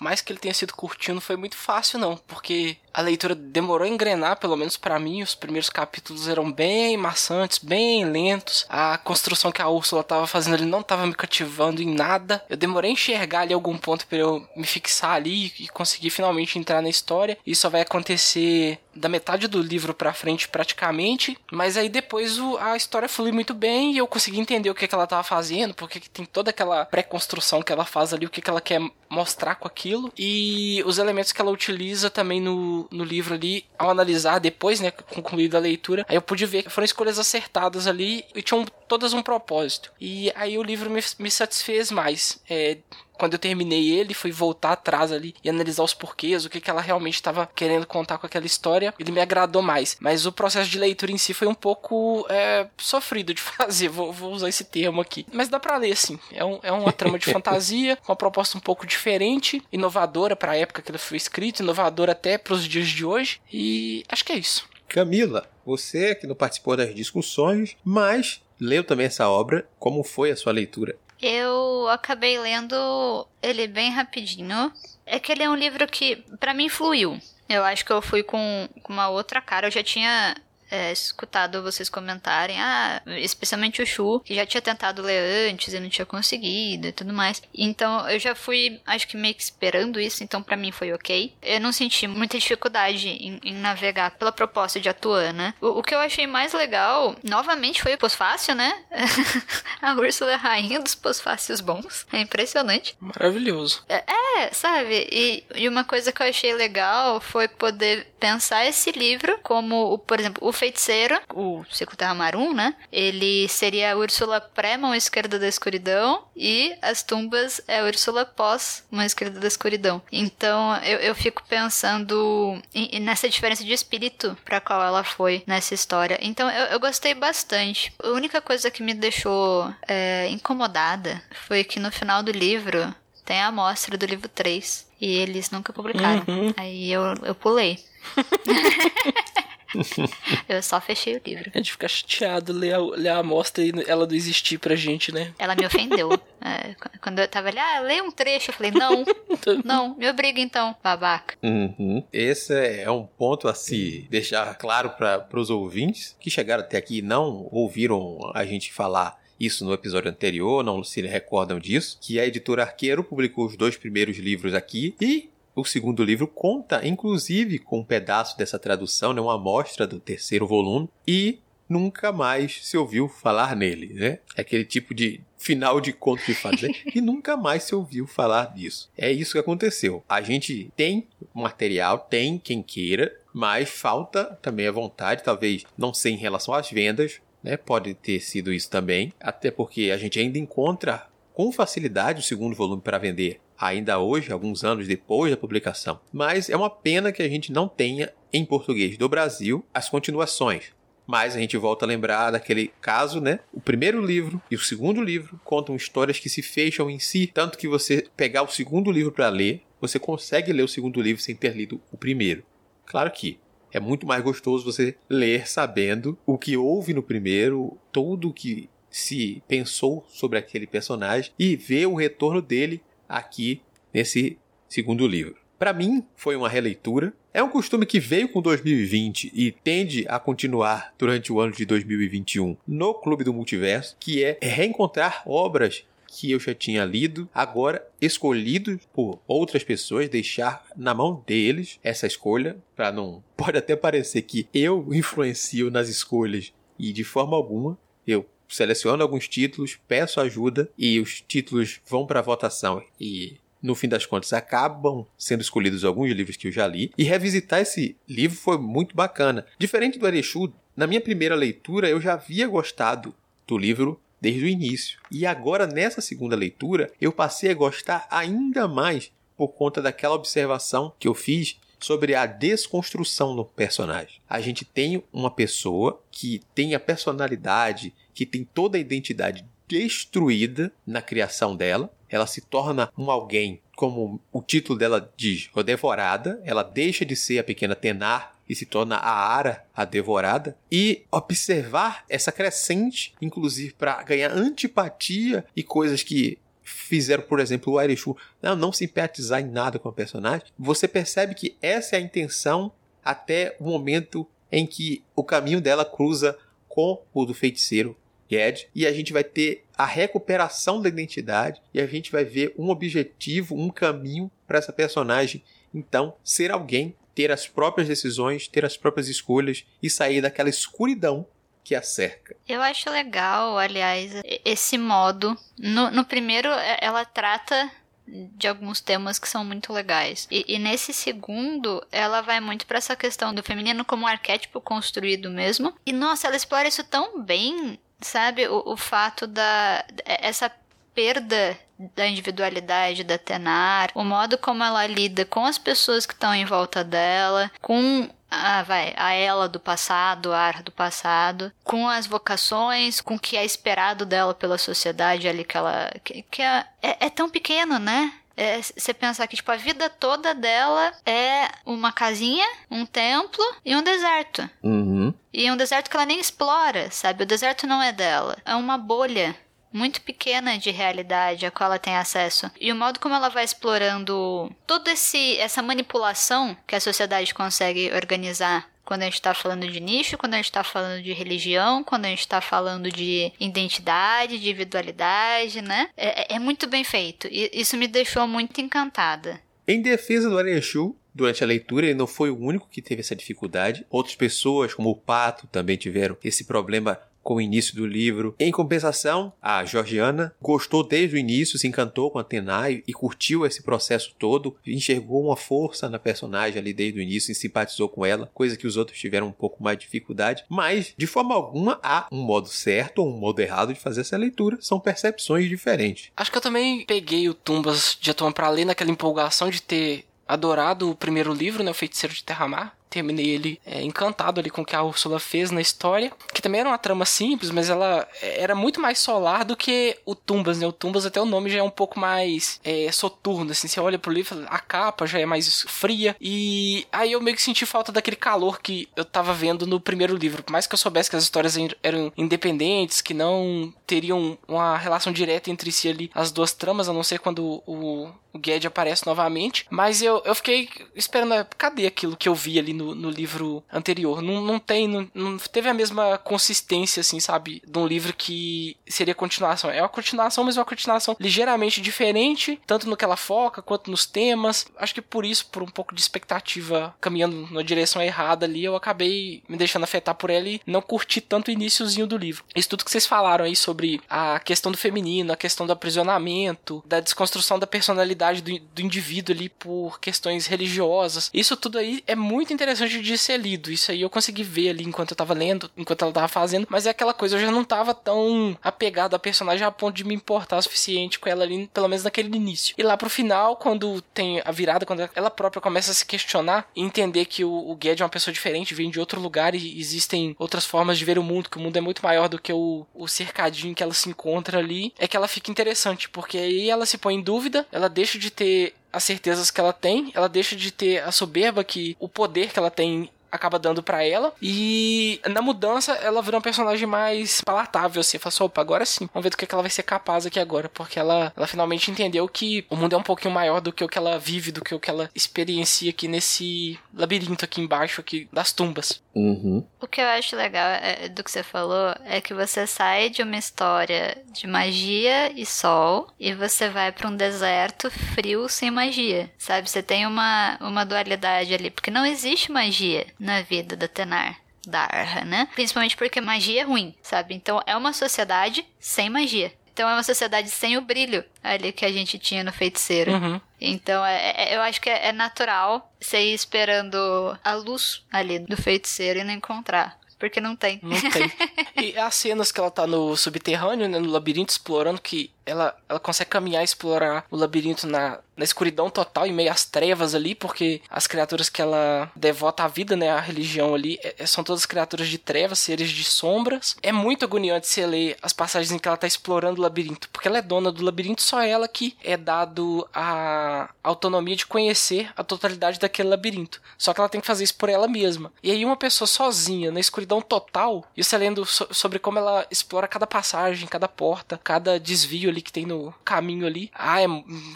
mais 0.00 0.20
que 0.20 0.32
ele 0.32 0.40
tenha 0.40 0.54
sido 0.54 0.74
curtinho, 0.74 1.16
não 1.16 1.20
foi 1.20 1.36
muito 1.36 1.56
fácil 1.56 1.98
não, 1.98 2.16
porque 2.16 2.76
a 2.96 3.02
leitura 3.02 3.34
demorou 3.34 3.86
a 3.86 3.90
engrenar, 3.90 4.38
pelo 4.38 4.56
menos 4.56 4.78
para 4.78 4.98
mim. 4.98 5.22
Os 5.22 5.34
primeiros 5.34 5.68
capítulos 5.68 6.28
eram 6.28 6.50
bem 6.50 6.96
maçantes, 6.96 7.58
bem 7.58 8.06
lentos. 8.06 8.64
A 8.70 8.96
construção 8.96 9.52
que 9.52 9.60
a 9.60 9.68
Úrsula 9.68 10.00
estava 10.00 10.26
fazendo 10.26 10.54
ali 10.54 10.64
não 10.64 10.80
estava 10.80 11.06
me 11.06 11.14
cativando 11.14 11.82
em 11.82 11.94
nada. 11.94 12.42
Eu 12.48 12.56
demorei 12.56 12.88
a 12.90 12.94
enxergar 12.94 13.40
ali 13.40 13.52
algum 13.52 13.76
ponto 13.76 14.06
para 14.06 14.16
eu 14.16 14.48
me 14.56 14.66
fixar 14.66 15.10
ali 15.10 15.52
e 15.60 15.68
conseguir 15.68 16.08
finalmente 16.08 16.58
entrar 16.58 16.80
na 16.80 16.88
história. 16.88 17.36
Isso 17.46 17.60
só 17.60 17.68
vai 17.68 17.82
acontecer 17.82 18.78
da 18.96 19.08
metade 19.08 19.46
do 19.46 19.60
livro 19.60 19.92
para 19.92 20.12
frente 20.12 20.48
praticamente, 20.48 21.38
mas 21.52 21.76
aí 21.76 21.88
depois 21.88 22.38
o, 22.38 22.56
a 22.56 22.76
história 22.76 23.08
flui 23.08 23.30
muito 23.30 23.52
bem 23.52 23.92
e 23.92 23.98
eu 23.98 24.06
consegui 24.06 24.40
entender 24.40 24.70
o 24.70 24.74
que, 24.74 24.88
que 24.88 24.94
ela 24.94 25.04
estava 25.04 25.22
fazendo, 25.22 25.74
porque 25.74 26.00
tem 26.00 26.24
toda 26.24 26.50
aquela 26.50 26.86
pré-construção 26.86 27.62
que 27.62 27.72
ela 27.72 27.84
faz 27.84 28.14
ali, 28.14 28.26
o 28.26 28.30
que, 28.30 28.40
que 28.40 28.48
ela 28.48 28.60
quer 28.60 28.80
mostrar 29.08 29.56
com 29.56 29.68
aquilo 29.68 30.12
e 30.18 30.82
os 30.86 30.98
elementos 30.98 31.30
que 31.30 31.40
ela 31.40 31.50
utiliza 31.50 32.10
também 32.10 32.40
no, 32.40 32.85
no, 32.90 33.04
livro 33.04 33.34
ali, 33.34 33.64
ao 33.78 33.90
analisar 33.90 34.38
depois, 34.38 34.80
né, 34.80 34.90
concluída 34.90 35.56
a 35.58 35.60
leitura, 35.60 36.04
aí 36.08 36.16
eu 36.16 36.22
pude 36.22 36.46
ver 36.46 36.62
que 36.64 36.70
foram 36.70 36.84
escolhas 36.84 37.18
acertadas 37.18 37.86
ali 37.86 38.24
e 38.34 38.42
tinham 38.42 38.64
todas 38.88 39.12
um 39.12 39.22
propósito. 39.22 39.92
E 40.00 40.32
aí 40.34 40.58
o 40.58 40.62
livro 40.62 40.90
me, 40.90 41.00
me 41.18 41.30
satisfez 41.30 41.90
mais. 41.90 42.40
É, 42.48 42.78
quando 43.16 43.32
eu 43.32 43.38
terminei 43.38 43.90
ele, 43.90 44.14
fui 44.14 44.30
voltar 44.30 44.72
atrás 44.72 45.10
ali 45.10 45.34
e 45.42 45.48
analisar 45.48 45.82
os 45.82 45.94
porquês, 45.94 46.44
o 46.44 46.50
que, 46.50 46.60
que 46.60 46.70
ela 46.70 46.80
realmente 46.80 47.14
estava 47.14 47.48
querendo 47.54 47.86
contar 47.86 48.18
com 48.18 48.26
aquela 48.26 48.46
história, 48.46 48.94
ele 48.98 49.10
me 49.10 49.20
agradou 49.20 49.62
mais. 49.62 49.96
Mas 50.00 50.26
o 50.26 50.32
processo 50.32 50.70
de 50.70 50.78
leitura 50.78 51.12
em 51.12 51.18
si 51.18 51.32
foi 51.32 51.48
um 51.48 51.54
pouco 51.54 52.26
é, 52.28 52.66
sofrido 52.76 53.32
de 53.32 53.40
fazer, 53.42 53.88
vou, 53.88 54.12
vou, 54.12 54.32
usar 54.32 54.48
esse 54.48 54.64
termo 54.64 55.00
aqui. 55.00 55.26
Mas 55.32 55.48
dá 55.48 55.58
para 55.58 55.76
ler, 55.76 55.96
sim. 55.96 56.18
É, 56.32 56.44
um, 56.44 56.58
é 56.62 56.72
uma 56.72 56.92
trama 56.92 57.18
de 57.18 57.26
fantasia, 57.32 57.96
com 57.96 58.12
uma 58.12 58.16
proposta 58.16 58.56
um 58.56 58.60
pouco 58.60 58.86
diferente, 58.86 59.62
inovadora 59.72 60.36
para 60.36 60.52
a 60.52 60.56
época 60.56 60.82
que 60.82 60.90
ele 60.90 60.98
foi 60.98 61.16
escrito, 61.16 61.62
inovadora 61.62 62.12
até 62.12 62.36
para 62.38 62.54
os 62.54 62.64
dias 62.84 62.88
de 62.88 63.04
hoje. 63.04 63.40
E 63.52 64.04
acho 64.08 64.24
que 64.24 64.32
é 64.32 64.38
isso. 64.38 64.68
Camila, 64.88 65.48
você 65.64 66.14
que 66.14 66.26
não 66.26 66.34
participou 66.34 66.76
das 66.76 66.94
discussões, 66.94 67.76
mas 67.84 68.40
leu 68.60 68.84
também 68.84 69.06
essa 69.06 69.28
obra. 69.28 69.68
Como 69.78 70.02
foi 70.02 70.30
a 70.30 70.36
sua 70.36 70.52
leitura? 70.52 70.96
Eu 71.20 71.88
acabei 71.88 72.38
lendo 72.38 73.26
ele 73.42 73.66
bem 73.66 73.90
rapidinho. 73.90 74.72
É 75.04 75.18
que 75.18 75.32
ele 75.32 75.42
é 75.42 75.50
um 75.50 75.54
livro 75.54 75.86
que, 75.86 76.16
para 76.38 76.54
mim, 76.54 76.68
fluiu. 76.68 77.18
Eu 77.48 77.64
acho 77.64 77.84
que 77.84 77.92
eu 77.92 78.02
fui 78.02 78.22
com, 78.22 78.68
com 78.82 78.92
uma 78.92 79.08
outra 79.08 79.40
cara. 79.40 79.68
Eu 79.68 79.70
já 79.70 79.82
tinha 79.82 80.36
é, 80.70 80.92
escutado 80.92 81.62
vocês 81.62 81.88
comentarem, 81.88 82.60
ah, 82.60 83.02
especialmente 83.18 83.82
o 83.82 83.86
Shu, 83.86 84.20
que 84.20 84.34
já 84.34 84.46
tinha 84.46 84.60
tentado 84.60 85.02
ler 85.02 85.50
antes 85.50 85.72
e 85.72 85.80
não 85.80 85.88
tinha 85.88 86.06
conseguido 86.06 86.88
e 86.88 86.92
tudo 86.92 87.12
mais. 87.12 87.42
Então 87.54 88.08
eu 88.08 88.18
já 88.18 88.34
fui, 88.34 88.80
acho 88.86 89.06
que 89.08 89.16
meio 89.16 89.34
que 89.34 89.42
esperando 89.42 90.00
isso, 90.00 90.22
então 90.24 90.42
para 90.42 90.56
mim 90.56 90.72
foi 90.72 90.92
ok. 90.92 91.34
Eu 91.42 91.60
não 91.60 91.72
senti 91.72 92.06
muita 92.06 92.38
dificuldade 92.38 93.08
em, 93.08 93.40
em 93.42 93.54
navegar 93.54 94.12
pela 94.12 94.32
proposta 94.32 94.80
de 94.80 94.88
Atuan, 94.88 95.32
né? 95.32 95.54
O, 95.60 95.78
o, 95.78 95.82
que 95.82 95.94
eu 95.94 95.98
achei 95.98 96.26
mais 96.26 96.52
legal, 96.52 97.16
novamente, 97.22 97.82
foi 97.82 97.94
o 97.94 97.98
pós-fácil, 97.98 98.54
né? 98.54 98.72
a 99.80 99.94
Úrsula 99.94 100.32
é 100.32 100.34
a 100.34 100.38
rainha 100.38 100.80
dos 100.80 100.94
pós-fácios 100.94 101.60
bons. 101.60 102.06
É 102.12 102.20
impressionante. 102.20 102.96
Maravilhoso. 103.00 103.84
É, 103.88 104.04
é 104.08 104.50
sabe? 104.52 105.08
E, 105.10 105.44
e 105.54 105.68
uma 105.68 105.84
coisa 105.84 106.12
que 106.12 106.22
eu 106.22 106.26
achei 106.26 106.54
legal 106.54 107.20
foi 107.20 107.48
poder 107.48 108.06
pensar 108.18 108.66
esse 108.66 108.90
livro 108.92 109.38
como, 109.42 109.98
por 109.98 110.18
exemplo, 110.18 110.46
o 110.46 110.52
feiticeiro, 110.56 111.20
o 111.32 111.64
Ciclo 111.70 111.96
Terramarum, 111.96 112.52
né? 112.52 112.74
Ele 112.90 113.48
seria 113.48 113.92
a 113.92 113.96
Úrsula 113.96 114.40
pré-mão 114.40 114.94
esquerda 114.94 115.38
da 115.38 115.46
escuridão 115.46 116.24
e 116.34 116.74
as 116.82 117.02
tumbas 117.02 117.60
é 117.68 117.80
a 117.80 117.84
Úrsula 117.84 118.24
pós 118.24 118.84
mão 118.90 119.04
esquerda 119.04 119.38
da 119.38 119.46
escuridão. 119.46 120.02
Então 120.10 120.76
eu, 120.78 120.98
eu 120.98 121.14
fico 121.14 121.42
pensando 121.48 122.60
em, 122.74 123.00
nessa 123.00 123.28
diferença 123.28 123.64
de 123.64 123.72
espírito 123.72 124.36
para 124.44 124.60
qual 124.60 124.82
ela 124.82 125.04
foi 125.04 125.42
nessa 125.46 125.74
história. 125.74 126.18
Então 126.20 126.50
eu, 126.50 126.66
eu, 126.66 126.80
gostei 126.80 127.14
bastante. 127.14 127.92
A 128.02 128.08
única 128.08 128.40
coisa 128.40 128.70
que 128.70 128.82
me 128.82 128.94
deixou 128.94 129.72
é, 129.86 130.28
incomodada 130.30 131.22
foi 131.46 131.64
que 131.64 131.78
no 131.78 131.90
final 131.92 132.22
do 132.22 132.32
livro 132.32 132.94
tem 133.24 133.40
a 133.40 133.48
amostra 133.48 133.96
do 133.98 134.06
livro 134.06 134.28
3 134.28 134.86
e 135.00 135.16
eles 135.16 135.50
nunca 135.50 135.72
publicaram. 135.72 136.24
Uhum. 136.28 136.54
Aí 136.56 136.92
eu, 136.92 137.02
eu 137.22 137.34
pulei. 137.34 137.78
eu 140.48 140.62
só 140.62 140.80
fechei 140.80 141.16
o 141.16 141.20
livro. 141.24 141.50
A 141.54 141.58
gente 141.58 141.72
fica 141.72 141.88
chateado 141.88 142.52
ler 142.52 142.74
a, 142.74 142.78
ler 142.78 143.08
a 143.08 143.18
amostra 143.18 143.64
e 143.64 143.72
ela 143.86 144.06
não 144.06 144.14
existir 144.14 144.58
pra 144.58 144.74
gente, 144.74 145.12
né? 145.12 145.32
Ela 145.38 145.54
me 145.54 145.66
ofendeu. 145.66 146.10
é, 146.40 146.74
quando 147.00 147.18
eu 147.18 147.28
tava 147.28 147.48
ali, 147.48 147.58
ah, 147.58 147.80
lê 147.80 148.00
um 148.00 148.10
trecho, 148.10 148.50
eu 148.50 148.54
falei, 148.54 148.70
não, 148.70 149.04
não, 149.64 149.96
me 149.96 150.08
obriga 150.08 150.40
então, 150.40 150.74
babaca. 150.82 151.36
Uhum. 151.42 152.04
Esse 152.12 152.54
é 152.54 152.90
um 152.90 153.06
ponto 153.06 153.48
a 153.48 153.54
se 153.54 154.06
deixar 154.10 154.54
claro 154.56 154.90
para 154.90 155.28
os 155.34 155.50
ouvintes 155.50 156.16
que 156.20 156.30
chegaram 156.30 156.62
até 156.62 156.76
aqui 156.76 156.98
e 156.98 157.02
não 157.02 157.48
ouviram 157.50 158.18
a 158.34 158.44
gente 158.44 158.72
falar 158.72 159.20
isso 159.38 159.64
no 159.64 159.72
episódio 159.72 160.10
anterior, 160.10 160.64
não 160.64 160.82
se 160.82 161.02
recordam 161.02 161.58
disso, 161.58 161.98
que 162.00 162.18
a 162.18 162.26
editora 162.26 162.62
Arqueiro 162.62 163.04
publicou 163.04 163.46
os 163.46 163.56
dois 163.56 163.76
primeiros 163.76 164.16
livros 164.16 164.54
aqui 164.54 164.94
e 165.00 165.28
o 165.56 165.64
segundo 165.64 166.04
livro 166.04 166.28
conta, 166.28 166.86
inclusive, 166.86 167.58
com 167.58 167.78
um 167.78 167.84
pedaço 167.84 168.36
dessa 168.36 168.58
tradução, 168.58 169.14
né, 169.14 169.20
uma 169.20 169.34
amostra 169.34 169.86
do 169.86 169.98
terceiro 169.98 170.46
volume, 170.46 170.88
e 171.08 171.40
nunca 171.68 172.12
mais 172.12 172.64
se 172.64 172.76
ouviu 172.76 173.08
falar 173.08 173.56
nele, 173.56 173.94
né? 173.94 174.18
É 174.36 174.42
aquele 174.42 174.64
tipo 174.64 174.94
de 174.94 175.20
final 175.38 175.80
de 175.80 175.92
conto 175.92 176.24
de 176.24 176.34
fadas, 176.34 176.60
né? 176.60 176.68
e 176.94 177.00
nunca 177.00 177.36
mais 177.36 177.64
se 177.64 177.74
ouviu 177.74 178.06
falar 178.06 178.54
disso. 178.54 178.90
É 178.96 179.10
isso 179.10 179.32
que 179.32 179.38
aconteceu. 179.38 180.04
A 180.08 180.20
gente 180.20 180.70
tem 180.76 181.06
material, 181.34 181.98
tem 181.98 182.38
quem 182.38 182.62
queira, 182.62 183.16
mas 183.32 183.68
falta 183.68 184.38
também 184.42 184.68
a 184.68 184.72
vontade, 184.72 185.24
talvez 185.24 185.64
não 185.76 185.92
ser 185.92 186.10
em 186.10 186.16
relação 186.16 186.54
às 186.54 186.70
vendas, 186.70 187.20
né? 187.42 187.56
Pode 187.56 187.94
ter 187.94 188.20
sido 188.20 188.52
isso 188.52 188.70
também, 188.70 189.12
até 189.18 189.50
porque 189.50 189.90
a 189.90 189.96
gente 189.96 190.18
ainda 190.18 190.38
encontra 190.38 191.06
com 191.32 191.52
facilidade 191.52 192.20
o 192.20 192.24
segundo 192.24 192.54
volume 192.54 192.82
para 192.82 192.98
vender 192.98 193.40
ainda 193.58 193.98
hoje, 193.98 194.32
alguns 194.32 194.64
anos 194.64 194.86
depois 194.86 195.30
da 195.30 195.36
publicação. 195.36 196.00
Mas 196.12 196.48
é 196.50 196.56
uma 196.56 196.70
pena 196.70 197.12
que 197.12 197.22
a 197.22 197.28
gente 197.28 197.52
não 197.52 197.68
tenha 197.68 198.12
em 198.32 198.44
português 198.44 198.96
do 198.96 199.08
Brasil 199.08 199.64
as 199.72 199.88
continuações. 199.88 200.74
Mas 201.06 201.36
a 201.36 201.38
gente 201.38 201.56
volta 201.56 201.84
a 201.84 201.88
lembrar 201.88 202.32
daquele 202.32 202.72
caso, 202.80 203.20
né? 203.20 203.38
O 203.52 203.60
primeiro 203.60 204.04
livro 204.04 204.42
e 204.50 204.56
o 204.56 204.60
segundo 204.60 205.00
livro 205.00 205.40
contam 205.44 205.76
histórias 205.76 206.18
que 206.18 206.28
se 206.28 206.42
fecham 206.42 206.90
em 206.90 206.98
si, 206.98 207.30
tanto 207.32 207.56
que 207.56 207.68
você 207.68 208.06
pegar 208.16 208.42
o 208.42 208.48
segundo 208.48 208.90
livro 208.90 209.12
para 209.12 209.28
ler, 209.28 209.62
você 209.80 209.98
consegue 209.98 210.52
ler 210.52 210.64
o 210.64 210.68
segundo 210.68 211.00
livro 211.00 211.22
sem 211.22 211.36
ter 211.36 211.56
lido 211.56 211.80
o 211.92 211.96
primeiro. 211.96 212.42
Claro 212.84 213.10
que 213.12 213.38
é 213.72 213.78
muito 213.78 214.06
mais 214.06 214.22
gostoso 214.22 214.64
você 214.64 214.96
ler 215.08 215.46
sabendo 215.46 216.18
o 216.26 216.36
que 216.36 216.56
houve 216.56 216.92
no 216.92 217.02
primeiro, 217.02 217.78
tudo 217.92 218.32
que 218.32 218.68
se 218.90 219.42
pensou 219.46 220.04
sobre 220.08 220.38
aquele 220.38 220.66
personagem 220.66 221.30
e 221.38 221.54
ver 221.54 221.86
o 221.86 221.94
retorno 221.94 222.40
dele 222.40 222.80
aqui 223.08 223.60
nesse 223.92 224.38
segundo 224.68 225.06
livro. 225.06 225.36
Para 225.58 225.72
mim, 225.72 226.04
foi 226.14 226.36
uma 226.36 226.48
releitura. 226.48 227.14
É 227.32 227.42
um 227.42 227.48
costume 227.48 227.86
que 227.86 227.98
veio 227.98 228.28
com 228.28 228.42
2020 228.42 229.32
e 229.34 229.50
tende 229.50 230.04
a 230.08 230.18
continuar 230.18 230.94
durante 230.98 231.32
o 231.32 231.40
ano 231.40 231.52
de 231.52 231.64
2021 231.64 232.56
no 232.66 232.92
Clube 232.92 233.24
do 233.24 233.32
Multiverso, 233.32 233.96
que 233.98 234.22
é 234.22 234.38
reencontrar 234.42 235.22
obras 235.26 235.84
que 236.06 236.30
eu 236.30 236.38
já 236.38 236.54
tinha 236.54 236.84
lido, 236.84 237.28
agora 237.34 237.86
escolhido 238.00 238.78
por 238.92 239.20
outras 239.26 239.64
pessoas, 239.64 240.08
deixar 240.08 240.64
na 240.76 240.94
mão 240.94 241.22
deles 241.26 241.78
essa 241.82 242.06
escolha, 242.06 242.56
para 242.74 242.92
não 242.92 243.22
pode 243.36 243.58
até 243.58 243.74
parecer 243.74 244.22
que 244.22 244.48
eu 244.54 244.86
influencio 244.92 245.70
nas 245.70 245.88
escolhas 245.88 246.52
e 246.78 246.92
de 246.92 247.04
forma 247.04 247.36
alguma 247.36 247.78
eu 248.06 248.26
seleciono 248.48 249.02
alguns 249.02 249.28
títulos, 249.28 249.78
peço 249.88 250.20
ajuda 250.20 250.70
e 250.76 251.00
os 251.00 251.20
títulos 251.20 251.80
vão 251.86 252.06
para 252.06 252.22
votação 252.22 252.82
e 253.00 253.36
no 253.62 253.74
fim 253.74 253.88
das 253.88 254.06
contas 254.06 254.32
acabam 254.32 255.06
sendo 255.18 255.40
escolhidos 255.40 255.84
alguns 255.84 256.10
livros 256.12 256.36
que 256.36 256.48
eu 256.48 256.52
já 256.52 256.66
li 256.66 256.92
e 256.96 257.02
revisitar 257.02 257.60
esse 257.60 257.96
livro 258.08 258.36
foi 258.36 258.58
muito 258.58 258.94
bacana. 258.94 259.46
Diferente 259.58 259.98
do 259.98 260.06
Erechu, 260.06 260.52
na 260.76 260.86
minha 260.86 261.00
primeira 261.00 261.34
leitura 261.34 261.88
eu 261.88 262.00
já 262.00 262.14
havia 262.14 262.46
gostado 262.46 263.14
do 263.46 263.56
livro 263.58 264.00
desde 264.20 264.44
o 264.44 264.48
início. 264.48 264.98
E 265.10 265.26
agora 265.26 265.66
nessa 265.66 266.00
segunda 266.00 266.36
leitura 266.36 266.92
eu 267.00 267.12
passei 267.12 267.50
a 267.50 267.54
gostar 267.54 268.06
ainda 268.10 268.68
mais 268.68 269.10
por 269.36 269.48
conta 269.48 269.82
daquela 269.82 270.14
observação 270.14 270.92
que 270.98 271.08
eu 271.08 271.14
fiz 271.14 271.58
sobre 271.78 272.14
a 272.14 272.24
desconstrução 272.24 273.34
no 273.34 273.44
personagem. 273.44 274.20
A 274.28 274.40
gente 274.40 274.64
tem 274.64 275.02
uma 275.12 275.30
pessoa 275.30 276.00
que 276.10 276.40
tem 276.54 276.74
a 276.74 276.80
personalidade 276.80 277.92
que 278.16 278.24
tem 278.24 278.42
toda 278.44 278.78
a 278.78 278.80
identidade 278.80 279.44
destruída 279.68 280.72
na 280.86 281.02
criação 281.02 281.54
dela. 281.54 281.92
Ela 282.08 282.26
se 282.26 282.40
torna 282.40 282.90
um 282.96 283.10
alguém 283.10 283.60
como 283.76 284.18
o 284.32 284.40
título 284.40 284.78
dela 284.78 285.12
diz, 285.18 285.50
a 285.54 285.60
devorada, 285.60 286.40
ela 286.44 286.62
deixa 286.62 287.04
de 287.04 287.14
ser 287.14 287.38
a 287.38 287.44
pequena 287.44 287.76
Tenar 287.76 288.34
e 288.48 288.54
se 288.54 288.64
torna 288.64 288.96
a 288.96 289.36
Ara, 289.36 289.66
a 289.74 289.84
devorada, 289.84 290.56
e 290.72 291.04
observar 291.12 292.06
essa 292.08 292.32
crescente, 292.32 293.12
inclusive 293.20 293.74
para 293.74 294.02
ganhar 294.02 294.32
antipatia 294.32 295.44
e 295.54 295.62
coisas 295.62 296.02
que 296.02 296.38
fizeram, 296.62 297.22
por 297.22 297.38
exemplo, 297.38 297.74
o 297.74 297.78
Airechu 297.78 298.16
não, 298.40 298.56
não 298.56 298.72
simpatizar 298.72 299.42
em 299.42 299.50
nada 299.50 299.78
com 299.78 299.90
a 299.90 299.92
personagem, 299.92 300.46
você 300.58 300.88
percebe 300.88 301.34
que 301.34 301.54
essa 301.60 301.96
é 301.96 301.98
a 301.98 302.02
intenção 302.02 302.72
até 303.04 303.56
o 303.60 303.64
momento 303.64 304.26
em 304.50 304.66
que 304.66 305.04
o 305.14 305.22
caminho 305.22 305.60
dela 305.60 305.84
cruza 305.84 306.36
com 306.66 307.02
o 307.12 307.24
do 307.24 307.34
feiticeiro 307.34 307.96
Ged, 308.30 308.68
e 308.74 308.86
a 308.86 308.92
gente 308.92 309.12
vai 309.12 309.24
ter 309.24 309.64
a 309.76 309.84
recuperação 309.84 310.80
da 310.80 310.88
identidade 310.88 311.60
e 311.72 311.80
a 311.80 311.86
gente 311.86 312.10
vai 312.10 312.24
ver 312.24 312.54
um 312.58 312.70
objetivo, 312.70 313.54
um 313.54 313.70
caminho 313.70 314.30
para 314.46 314.58
essa 314.58 314.72
personagem 314.72 315.42
então 315.74 316.14
ser 316.24 316.50
alguém, 316.50 316.96
ter 317.14 317.30
as 317.30 317.46
próprias 317.46 317.88
decisões, 317.88 318.48
ter 318.48 318.64
as 318.64 318.76
próprias 318.76 319.08
escolhas 319.08 319.64
e 319.82 319.90
sair 319.90 320.20
daquela 320.20 320.48
escuridão 320.48 321.26
que 321.62 321.74
a 321.74 321.82
cerca. 321.82 322.36
Eu 322.48 322.62
acho 322.62 322.88
legal, 322.88 323.58
aliás, 323.58 324.12
esse 324.44 324.78
modo. 324.78 325.36
No, 325.58 325.90
no 325.90 326.04
primeiro, 326.04 326.48
ela 326.80 327.04
trata 327.04 327.70
de 328.06 328.46
alguns 328.46 328.80
temas 328.80 329.18
que 329.18 329.28
são 329.28 329.44
muito 329.44 329.72
legais. 329.72 330.28
E, 330.30 330.44
e 330.46 330.58
nesse 330.58 330.92
segundo, 330.92 331.84
ela 331.90 332.20
vai 332.20 332.38
muito 332.40 332.66
para 332.66 332.78
essa 332.78 332.94
questão 332.94 333.34
do 333.34 333.42
feminino 333.42 333.84
como 333.84 334.04
um 334.04 334.06
arquétipo 334.06 334.60
construído 334.60 335.28
mesmo. 335.28 335.74
E 335.84 335.92
nossa, 335.92 336.28
ela 336.28 336.36
explora 336.36 336.68
isso 336.68 336.84
tão 336.84 337.20
bem, 337.20 337.78
sabe? 338.00 338.48
O, 338.48 338.72
o 338.72 338.76
fato 338.76 339.26
da. 339.26 339.84
essa 340.04 340.50
perda 340.94 341.58
da 341.94 342.06
individualidade 342.08 343.04
da 343.04 343.18
Tenar, 343.18 343.90
o 343.94 344.02
modo 344.02 344.38
como 344.38 344.64
ela 344.64 344.86
lida 344.86 345.26
com 345.26 345.44
as 345.44 345.58
pessoas 345.58 346.06
que 346.06 346.14
estão 346.14 346.34
em 346.34 346.46
volta 346.46 346.82
dela, 346.82 347.50
com 347.60 348.08
a, 348.30 348.62
vai, 348.62 348.94
a 348.96 349.12
ela 349.12 349.48
do 349.48 349.60
passado, 349.60 350.32
a 350.32 350.38
ar 350.38 350.62
do 350.62 350.72
passado, 350.72 351.52
com 351.62 351.88
as 351.88 352.06
vocações, 352.06 353.00
com 353.00 353.16
o 353.16 353.18
que 353.18 353.36
é 353.36 353.44
esperado 353.44 354.06
dela 354.06 354.34
pela 354.34 354.58
sociedade 354.58 355.28
ali 355.28 355.44
que 355.44 355.56
ela. 355.56 355.90
que, 356.02 356.22
que 356.22 356.42
é, 356.42 356.64
é, 356.82 357.06
é 357.06 357.10
tão 357.10 357.28
pequeno, 357.28 357.78
né? 357.78 358.12
É, 358.36 358.60
você 358.60 358.92
pensar 358.92 359.26
que 359.26 359.36
tipo, 359.36 359.50
a 359.50 359.56
vida 359.56 359.88
toda 359.88 360.34
dela 360.34 360.92
é 361.06 361.48
uma 361.64 361.90
casinha, 361.90 362.46
um 362.70 362.84
templo 362.84 363.42
e 363.64 363.74
um 363.74 363.82
deserto. 363.82 364.48
Uhum. 364.62 365.14
E 365.32 365.50
um 365.50 365.56
deserto 365.56 365.88
que 365.88 365.96
ela 365.96 366.04
nem 366.06 366.20
explora, 366.20 366.90
sabe? 366.90 367.22
O 367.22 367.26
deserto 367.26 367.66
não 367.66 367.82
é 367.82 367.92
dela. 367.92 368.36
É 368.44 368.54
uma 368.54 368.76
bolha 368.76 369.34
muito 369.72 370.00
pequena 370.00 370.58
de 370.58 370.70
realidade 370.70 371.44
a 371.44 371.50
qual 371.50 371.68
ela 371.68 371.78
tem 371.78 371.96
acesso. 371.96 372.50
E 372.60 372.72
o 372.72 372.76
modo 372.76 372.98
como 372.98 373.14
ela 373.14 373.28
vai 373.28 373.44
explorando 373.44 374.50
toda 374.66 374.90
essa 374.90 375.62
manipulação 375.62 376.56
que 376.66 376.74
a 376.74 376.80
sociedade 376.80 377.34
consegue 377.34 377.92
organizar 377.92 378.68
quando 378.86 379.02
a 379.02 379.06
gente 379.06 379.14
está 379.14 379.34
falando 379.34 379.68
de 379.68 379.80
nicho, 379.80 380.16
quando 380.16 380.34
a 380.34 380.36
gente 380.36 380.46
está 380.46 380.62
falando 380.64 381.02
de 381.02 381.12
religião, 381.12 381.82
quando 381.82 382.06
a 382.06 382.08
gente 382.08 382.20
está 382.20 382.40
falando 382.40 382.90
de 382.90 383.32
identidade, 383.38 384.38
de 384.38 384.48
individualidade, 384.48 385.60
né? 385.60 385.90
É, 385.96 386.34
é, 386.34 386.36
é, 386.36 386.38
muito 386.38 386.68
bem 386.68 386.84
feito. 386.84 387.28
E 387.30 387.50
isso 387.52 387.76
me 387.76 387.88
deixou 387.88 388.26
muito 388.28 388.60
encantada. 388.60 389.40
Em 389.66 389.82
defesa 389.82 390.30
do 390.30 390.38
Arenchu, 390.38 390.94
durante 391.12 391.42
a 391.42 391.46
leitura, 391.46 391.86
ele 391.86 391.98
não 391.98 392.06
foi 392.06 392.30
o 392.30 392.38
único 392.38 392.68
que 392.70 392.80
teve 392.80 393.00
essa 393.00 393.16
dificuldade. 393.16 393.84
Outras 393.90 394.14
pessoas, 394.14 394.72
como 394.72 394.90
o 394.90 394.96
Pato, 394.96 395.48
também 395.48 395.76
tiveram 395.76 396.16
esse 396.22 396.44
problema 396.44 397.00
com 397.26 397.34
o 397.34 397.40
início 397.40 397.74
do 397.74 397.84
livro. 397.84 398.36
Em 398.38 398.52
compensação, 398.52 399.32
a 399.42 399.64
Georgiana 399.64 400.32
gostou 400.40 400.86
desde 400.86 401.16
o 401.16 401.18
início, 401.18 401.58
se 401.58 401.66
encantou 401.66 402.08
com 402.08 402.20
a 402.20 402.24
Tenai 402.24 402.84
e 402.86 402.92
curtiu 402.92 403.44
esse 403.44 403.64
processo 403.64 404.14
todo, 404.16 404.56
enxergou 404.64 405.24
uma 405.24 405.36
força 405.36 405.90
na 405.90 405.98
personagem 405.98 406.60
ali 406.60 406.72
desde 406.72 407.00
o 407.00 407.02
início 407.02 407.32
e 407.32 407.34
simpatizou 407.34 407.88
com 407.88 408.06
ela, 408.06 408.30
coisa 408.32 408.56
que 408.56 408.66
os 408.66 408.76
outros 408.76 408.96
tiveram 408.96 409.26
um 409.26 409.32
pouco 409.32 409.60
mais 409.60 409.76
de 409.76 409.86
dificuldade, 409.86 410.44
mas 410.48 410.94
de 410.96 411.06
forma 411.08 411.34
alguma 411.34 411.80
há 411.82 412.06
um 412.12 412.22
modo 412.22 412.46
certo 412.46 413.00
ou 413.00 413.08
um 413.08 413.18
modo 413.18 413.40
errado 413.40 413.74
de 413.74 413.80
fazer 413.80 414.02
essa 414.02 414.16
leitura, 414.16 414.58
são 414.60 414.78
percepções 414.78 415.48
diferentes. 415.48 416.12
Acho 416.16 416.30
que 416.30 416.38
eu 416.38 416.42
também 416.42 416.84
peguei 416.86 417.28
o 417.28 417.34
Tumbas 417.34 417.98
de 418.00 418.12
Atuan 418.12 418.30
para 418.30 418.48
ler 418.50 418.64
naquela 418.64 418.92
empolgação 418.92 419.50
de 419.50 419.60
ter 419.60 420.04
adorado 420.28 420.90
o 420.90 420.94
primeiro 420.94 421.32
livro, 421.32 421.64
né, 421.64 421.72
o 421.72 421.74
Feiticeiro 421.74 422.14
de 422.14 422.22
Terramar, 422.22 422.75
terminei 422.96 423.28
ele 423.28 423.60
é, 423.66 423.82
encantado 423.82 424.40
ali 424.40 424.48
com 424.48 424.62
o 424.62 424.64
que 424.64 424.74
a 424.74 424.82
Ursula 424.82 425.20
fez 425.20 425.50
na 425.50 425.60
história, 425.60 426.10
que 426.32 426.40
também 426.40 426.60
era 426.60 426.70
uma 426.70 426.78
trama 426.78 427.04
simples, 427.04 427.50
mas 427.50 427.68
ela 427.68 428.08
é, 428.22 428.42
era 428.42 428.54
muito 428.54 428.80
mais 428.80 428.98
solar 428.98 429.44
do 429.44 429.54
que 429.54 429.98
o 430.06 430.14
Tumbas, 430.14 430.58
né? 430.58 430.66
O 430.66 430.72
Tumbas 430.72 431.04
até 431.04 431.20
o 431.20 431.26
nome 431.26 431.50
já 431.50 431.58
é 431.58 431.62
um 431.62 431.70
pouco 431.70 432.00
mais 432.00 432.58
é, 432.64 432.90
soturno, 432.90 433.50
assim, 433.50 433.68
você 433.68 433.78
olha 433.78 433.98
pro 433.98 434.10
livro, 434.10 434.46
a 434.48 434.58
capa 434.58 435.06
já 435.06 435.18
é 435.18 435.26
mais 435.26 435.62
fria, 435.68 436.16
e 436.18 436.86
aí 436.90 437.12
eu 437.12 437.20
meio 437.20 437.36
que 437.36 437.42
senti 437.42 437.66
falta 437.66 437.92
daquele 437.92 438.16
calor 438.16 438.60
que 438.60 438.88
eu 438.96 439.04
tava 439.04 439.34
vendo 439.34 439.66
no 439.66 439.78
primeiro 439.78 440.16
livro, 440.16 440.42
por 440.42 440.52
mais 440.52 440.66
que 440.66 440.74
eu 440.74 440.78
soubesse 440.78 441.10
que 441.10 441.16
as 441.16 441.22
histórias 441.22 441.54
eram 441.82 442.10
independentes, 442.16 443.02
que 443.02 443.12
não 443.12 443.72
teriam 443.86 444.38
uma 444.48 444.78
relação 444.78 445.12
direta 445.12 445.50
entre 445.50 445.70
si 445.70 445.88
ali, 445.88 446.10
as 446.14 446.30
duas 446.32 446.52
tramas, 446.52 446.88
a 446.88 446.92
não 446.92 447.02
ser 447.02 447.18
quando 447.18 447.62
o, 447.66 448.10
o 448.32 448.40
Ged 448.44 448.66
aparece 448.66 449.06
novamente, 449.06 449.66
mas 449.70 450.02
eu, 450.02 450.22
eu 450.24 450.34
fiquei 450.34 450.68
esperando, 450.94 451.46
cadê 451.56 451.86
aquilo 451.86 452.16
que 452.16 452.28
eu 452.28 452.34
vi 452.34 452.58
ali 452.58 452.72
no, 452.72 452.85
no 452.94 453.10
livro 453.10 453.62
anterior. 453.72 454.22
Não, 454.22 454.40
não 454.40 454.58
tem, 454.58 454.88
não, 454.88 455.08
não, 455.14 455.38
teve 455.38 455.68
a 455.68 455.74
mesma 455.74 456.18
consistência, 456.18 457.00
assim, 457.00 457.20
sabe? 457.20 457.62
De 457.66 457.78
um 457.78 457.86
livro 457.86 458.14
que 458.14 458.76
seria 458.88 459.14
continuação. 459.14 459.70
É 459.70 459.80
uma 459.82 459.88
continuação, 459.88 460.44
mas 460.44 460.56
uma 460.56 460.64
continuação 460.64 461.16
ligeiramente 461.18 461.80
diferente, 461.80 462.60
tanto 462.66 462.88
no 462.88 462.96
que 462.96 463.04
ela 463.04 463.16
foca 463.16 463.62
quanto 463.62 463.90
nos 463.90 464.06
temas. 464.06 464.66
Acho 464.76 464.94
que 464.94 465.02
por 465.02 465.24
isso, 465.24 465.46
por 465.46 465.62
um 465.62 465.66
pouco 465.66 465.94
de 465.94 466.00
expectativa 466.00 466.94
caminhando 467.00 467.48
na 467.50 467.62
direção 467.62 468.02
errada 468.02 468.46
ali, 468.46 468.64
eu 468.64 468.76
acabei 468.76 469.42
me 469.48 469.56
deixando 469.56 469.84
afetar 469.84 470.14
por 470.14 470.30
ela 470.30 470.48
e 470.48 470.60
não 470.66 470.82
curti 470.82 471.20
tanto 471.20 471.48
o 471.48 471.50
iníciozinho 471.50 472.06
do 472.06 472.16
livro. 472.16 472.44
Isso 472.54 472.68
tudo 472.68 472.84
que 472.84 472.90
vocês 472.90 473.06
falaram 473.06 473.44
aí 473.44 473.56
sobre 473.56 474.00
a 474.08 474.38
questão 474.40 474.70
do 474.70 474.78
feminino, 474.78 475.32
a 475.32 475.36
questão 475.36 475.66
do 475.66 475.72
aprisionamento, 475.72 476.82
da 476.86 477.00
desconstrução 477.00 477.58
da 477.58 477.66
personalidade 477.66 478.42
do, 478.42 478.58
do 478.58 478.82
indivíduo 478.82 479.34
ali 479.34 479.48
por 479.48 480.00
questões 480.00 480.46
religiosas. 480.46 481.30
Isso 481.32 481.56
tudo 481.56 481.78
aí 481.78 482.02
é 482.06 482.14
muito 482.14 482.52
interessante 482.52 482.75
interessante 482.76 483.02
de 483.02 483.18
ser 483.18 483.38
lido. 483.38 483.70
Isso 483.70 483.90
aí 483.90 484.02
eu 484.02 484.10
consegui 484.10 484.42
ver 484.42 484.70
ali 484.70 484.84
enquanto 484.84 485.12
eu 485.12 485.16
tava 485.16 485.34
lendo, 485.34 485.70
enquanto 485.76 486.02
ela 486.02 486.12
tava 486.12 486.28
fazendo. 486.28 486.66
Mas 486.70 486.86
é 486.86 486.90
aquela 486.90 487.14
coisa, 487.14 487.36
eu 487.36 487.40
já 487.40 487.50
não 487.50 487.64
tava 487.64 487.94
tão 487.94 488.56
apegado 488.62 489.14
à 489.14 489.18
personagem 489.18 489.66
a 489.66 489.70
ponto 489.70 489.96
de 489.96 490.04
me 490.04 490.14
importar 490.14 490.58
o 490.58 490.62
suficiente 490.62 491.18
com 491.18 491.28
ela 491.28 491.44
ali, 491.44 491.68
pelo 491.72 491.88
menos 491.88 492.04
naquele 492.04 492.34
início. 492.34 492.74
E 492.76 492.82
lá 492.82 492.96
pro 492.96 493.10
final, 493.10 493.56
quando 493.56 494.00
tem 494.14 494.40
a 494.44 494.52
virada, 494.52 494.86
quando 494.86 495.08
ela 495.14 495.30
própria 495.30 495.60
começa 495.60 495.90
a 495.90 495.94
se 495.94 496.04
questionar 496.04 496.68
e 496.74 496.82
entender 496.82 497.24
que 497.26 497.44
o, 497.44 497.50
o 497.50 497.78
Ged 497.80 498.02
é 498.02 498.04
uma 498.04 498.10
pessoa 498.10 498.32
diferente, 498.32 498.74
vem 498.74 498.90
de 498.90 499.00
outro 499.00 499.20
lugar 499.20 499.54
e 499.54 499.80
existem 499.80 500.34
outras 500.38 500.64
formas 500.64 500.98
de 500.98 501.04
ver 501.04 501.18
o 501.18 501.22
mundo, 501.22 501.50
que 501.50 501.56
o 501.56 501.60
mundo 501.60 501.76
é 501.76 501.80
muito 501.80 502.02
maior 502.02 502.28
do 502.28 502.38
que 502.38 502.52
o, 502.52 502.86
o 502.94 503.08
cercadinho 503.08 503.74
que 503.74 503.82
ela 503.82 503.94
se 503.94 504.08
encontra 504.08 504.58
ali, 504.58 504.92
é 504.98 505.08
que 505.08 505.16
ela 505.16 505.28
fica 505.28 505.50
interessante, 505.50 506.08
porque 506.08 506.38
aí 506.38 506.70
ela 506.70 506.86
se 506.86 506.98
põe 506.98 507.14
em 507.14 507.22
dúvida, 507.22 507.66
ela 507.72 507.88
deixa 507.88 508.18
de 508.18 508.30
ter 508.30 508.74
as 508.96 509.04
certezas 509.04 509.50
que 509.50 509.60
ela 509.60 509.74
tem, 509.74 510.10
ela 510.14 510.28
deixa 510.28 510.56
de 510.56 510.70
ter 510.70 511.02
a 511.02 511.12
soberba 511.12 511.62
que 511.62 511.94
o 512.00 512.08
poder 512.08 512.50
que 512.50 512.58
ela 512.58 512.70
tem 512.70 513.10
acaba 513.30 513.58
dando 513.58 513.82
para 513.82 514.02
ela. 514.02 514.32
E 514.40 515.20
na 515.28 515.42
mudança, 515.42 515.92
ela 515.92 516.22
vira 516.22 516.38
um 516.38 516.40
personagem 516.40 516.86
mais 516.86 517.42
palatável, 517.42 518.00
assim. 518.00 518.18
Fala 518.18 518.28
assim, 518.28 518.44
opa, 518.44 518.60
agora 518.60 518.86
sim. 518.86 519.08
Vamos 519.12 519.22
ver 519.22 519.30
do 519.30 519.36
que, 519.36 519.44
é 519.44 519.48
que 519.48 519.54
ela 519.54 519.62
vai 519.62 519.70
ser 519.70 519.82
capaz 519.82 520.24
aqui 520.24 520.40
agora. 520.40 520.70
Porque 520.70 520.98
ela, 520.98 521.32
ela 521.36 521.46
finalmente 521.46 521.90
entendeu 521.90 522.26
que 522.26 522.64
o 522.70 522.76
mundo 522.76 522.94
é 522.94 522.96
um 522.96 523.02
pouquinho 523.02 523.34
maior 523.34 523.60
do 523.60 523.72
que 523.72 523.84
o 523.84 523.88
que 523.88 523.98
ela 523.98 524.18
vive, 524.18 524.52
do 524.52 524.62
que 524.62 524.74
o 524.74 524.80
que 524.80 524.88
ela 524.88 525.10
experiencia 525.14 525.90
aqui 525.90 526.08
nesse 526.08 526.78
labirinto 526.94 527.44
aqui 527.44 527.60
embaixo 527.60 528.00
aqui 528.00 528.28
das 528.32 528.52
tumbas. 528.52 529.02
Uhum. 529.16 529.66
O 529.80 529.86
que 529.86 529.98
eu 529.98 530.06
acho 530.08 530.36
legal 530.36 530.68
é, 530.68 531.08
do 531.08 531.24
que 531.24 531.30
você 531.30 531.42
falou 531.42 531.94
é 532.04 532.20
que 532.20 532.34
você 532.34 532.66
sai 532.66 533.08
de 533.08 533.22
uma 533.22 533.38
história 533.38 534.22
de 534.30 534.46
magia 534.46 535.32
e 535.32 535.46
sol 535.46 536.12
e 536.20 536.34
você 536.34 536.68
vai 536.68 536.92
para 536.92 537.08
um 537.08 537.16
deserto 537.16 537.90
frio 537.90 538.46
sem 538.46 538.70
magia, 538.70 539.32
sabe? 539.38 539.70
Você 539.70 539.82
tem 539.82 540.06
uma, 540.06 540.58
uma 540.60 540.84
dualidade 540.84 541.54
ali, 541.54 541.70
porque 541.70 541.90
não 541.90 542.04
existe 542.04 542.52
magia 542.52 543.06
na 543.18 543.40
vida 543.40 543.74
da 543.74 543.88
Tenar. 543.88 544.36
Darha, 544.66 545.24
né? 545.24 545.48
Principalmente 545.54 545.96
porque 545.96 546.20
magia 546.20 546.62
é 546.62 546.64
ruim, 546.64 546.92
sabe? 547.00 547.34
Então 547.34 547.62
é 547.66 547.76
uma 547.76 547.92
sociedade 547.92 548.66
sem 548.80 549.08
magia. 549.08 549.52
Então 549.76 549.90
é 549.90 549.92
uma 549.92 550.02
sociedade 550.02 550.48
sem 550.48 550.78
o 550.78 550.80
brilho 550.80 551.22
ali 551.44 551.70
que 551.70 551.84
a 551.84 551.92
gente 551.92 552.18
tinha 552.18 552.42
no 552.42 552.50
feiticeiro. 552.50 553.12
Uhum. 553.12 553.38
Então 553.60 554.02
é, 554.06 554.30
é, 554.34 554.56
eu 554.56 554.62
acho 554.62 554.80
que 554.80 554.88
é, 554.88 555.08
é 555.08 555.12
natural 555.12 555.92
você 556.00 556.18
ir 556.18 556.32
esperando 556.32 556.96
a 557.44 557.52
luz 557.52 558.02
ali 558.10 558.38
do 558.38 558.56
feiticeiro 558.56 559.18
e 559.18 559.24
não 559.24 559.34
encontrar. 559.34 559.98
Porque 560.18 560.40
não 560.40 560.56
tem. 560.56 560.80
Não 560.82 560.98
tem. 561.10 561.30
e 561.76 561.98
as 561.98 562.14
cenas 562.14 562.50
que 562.50 562.58
ela 562.58 562.70
tá 562.70 562.86
no 562.86 563.14
subterrâneo, 563.18 563.86
né, 563.86 563.98
no 563.98 564.10
labirinto, 564.10 564.50
explorando, 564.50 564.98
que 564.98 565.30
ela, 565.46 565.74
ela 565.88 566.00
consegue 566.00 566.28
caminhar 566.30 566.62
e 566.62 566.64
explorar 566.64 567.24
o 567.30 567.36
labirinto 567.36 567.86
na, 567.86 568.18
na 568.36 568.44
escuridão 568.44 568.90
total, 568.90 569.26
em 569.26 569.32
meio 569.32 569.50
às 569.50 569.64
trevas 569.64 570.14
ali, 570.14 570.34
porque 570.34 570.82
as 570.90 571.06
criaturas 571.06 571.48
que 571.48 571.62
ela 571.62 572.10
devota 572.14 572.64
a 572.64 572.68
vida, 572.68 572.96
né, 572.96 573.10
a 573.10 573.20
religião 573.20 573.74
ali, 573.74 573.98
é, 574.02 574.16
é, 574.18 574.26
são 574.26 574.44
todas 574.44 574.66
criaturas 574.66 575.08
de 575.08 575.18
trevas, 575.18 575.60
seres 575.60 575.90
de 575.90 576.04
sombras. 576.04 576.76
É 576.82 576.92
muito 576.92 577.24
agoniante 577.24 577.68
você 577.68 577.86
ler 577.86 578.16
as 578.20 578.32
passagens 578.32 578.72
em 578.72 578.78
que 578.78 578.88
ela 578.88 578.96
tá 578.96 579.06
explorando 579.06 579.60
o 579.60 579.62
labirinto, 579.62 580.08
porque 580.10 580.28
ela 580.28 580.38
é 580.38 580.42
dona 580.42 580.70
do 580.70 580.84
labirinto, 580.84 581.22
só 581.22 581.40
ela 581.40 581.68
que 581.68 581.96
é 582.02 582.16
dado 582.16 582.86
a 582.92 583.70
autonomia 583.82 584.36
de 584.36 584.46
conhecer 584.46 585.10
a 585.16 585.22
totalidade 585.22 585.78
daquele 585.78 586.08
labirinto. 586.08 586.60
Só 586.76 586.92
que 586.92 587.00
ela 587.00 587.08
tem 587.08 587.20
que 587.20 587.26
fazer 587.26 587.44
isso 587.44 587.54
por 587.54 587.68
ela 587.68 587.86
mesma. 587.86 588.32
E 588.42 588.50
aí 588.50 588.64
uma 588.64 588.76
pessoa 588.76 589.06
sozinha, 589.06 589.70
na 589.70 589.80
escuridão 589.80 590.20
total, 590.20 590.84
e 590.96 591.04
você 591.04 591.16
lendo 591.16 591.46
so 591.46 591.66
sobre 591.70 591.98
como 591.98 592.18
ela 592.18 592.46
explora 592.50 592.88
cada 592.88 593.06
passagem, 593.06 593.68
cada 593.68 593.88
porta, 593.88 594.40
cada 594.42 594.78
desvio 594.80 595.30
ali 595.36 595.42
que 595.42 595.52
tem 595.52 595.66
no 595.66 595.94
caminho 596.04 596.46
ali, 596.46 596.70
ah, 596.74 597.00
é, 597.00 597.06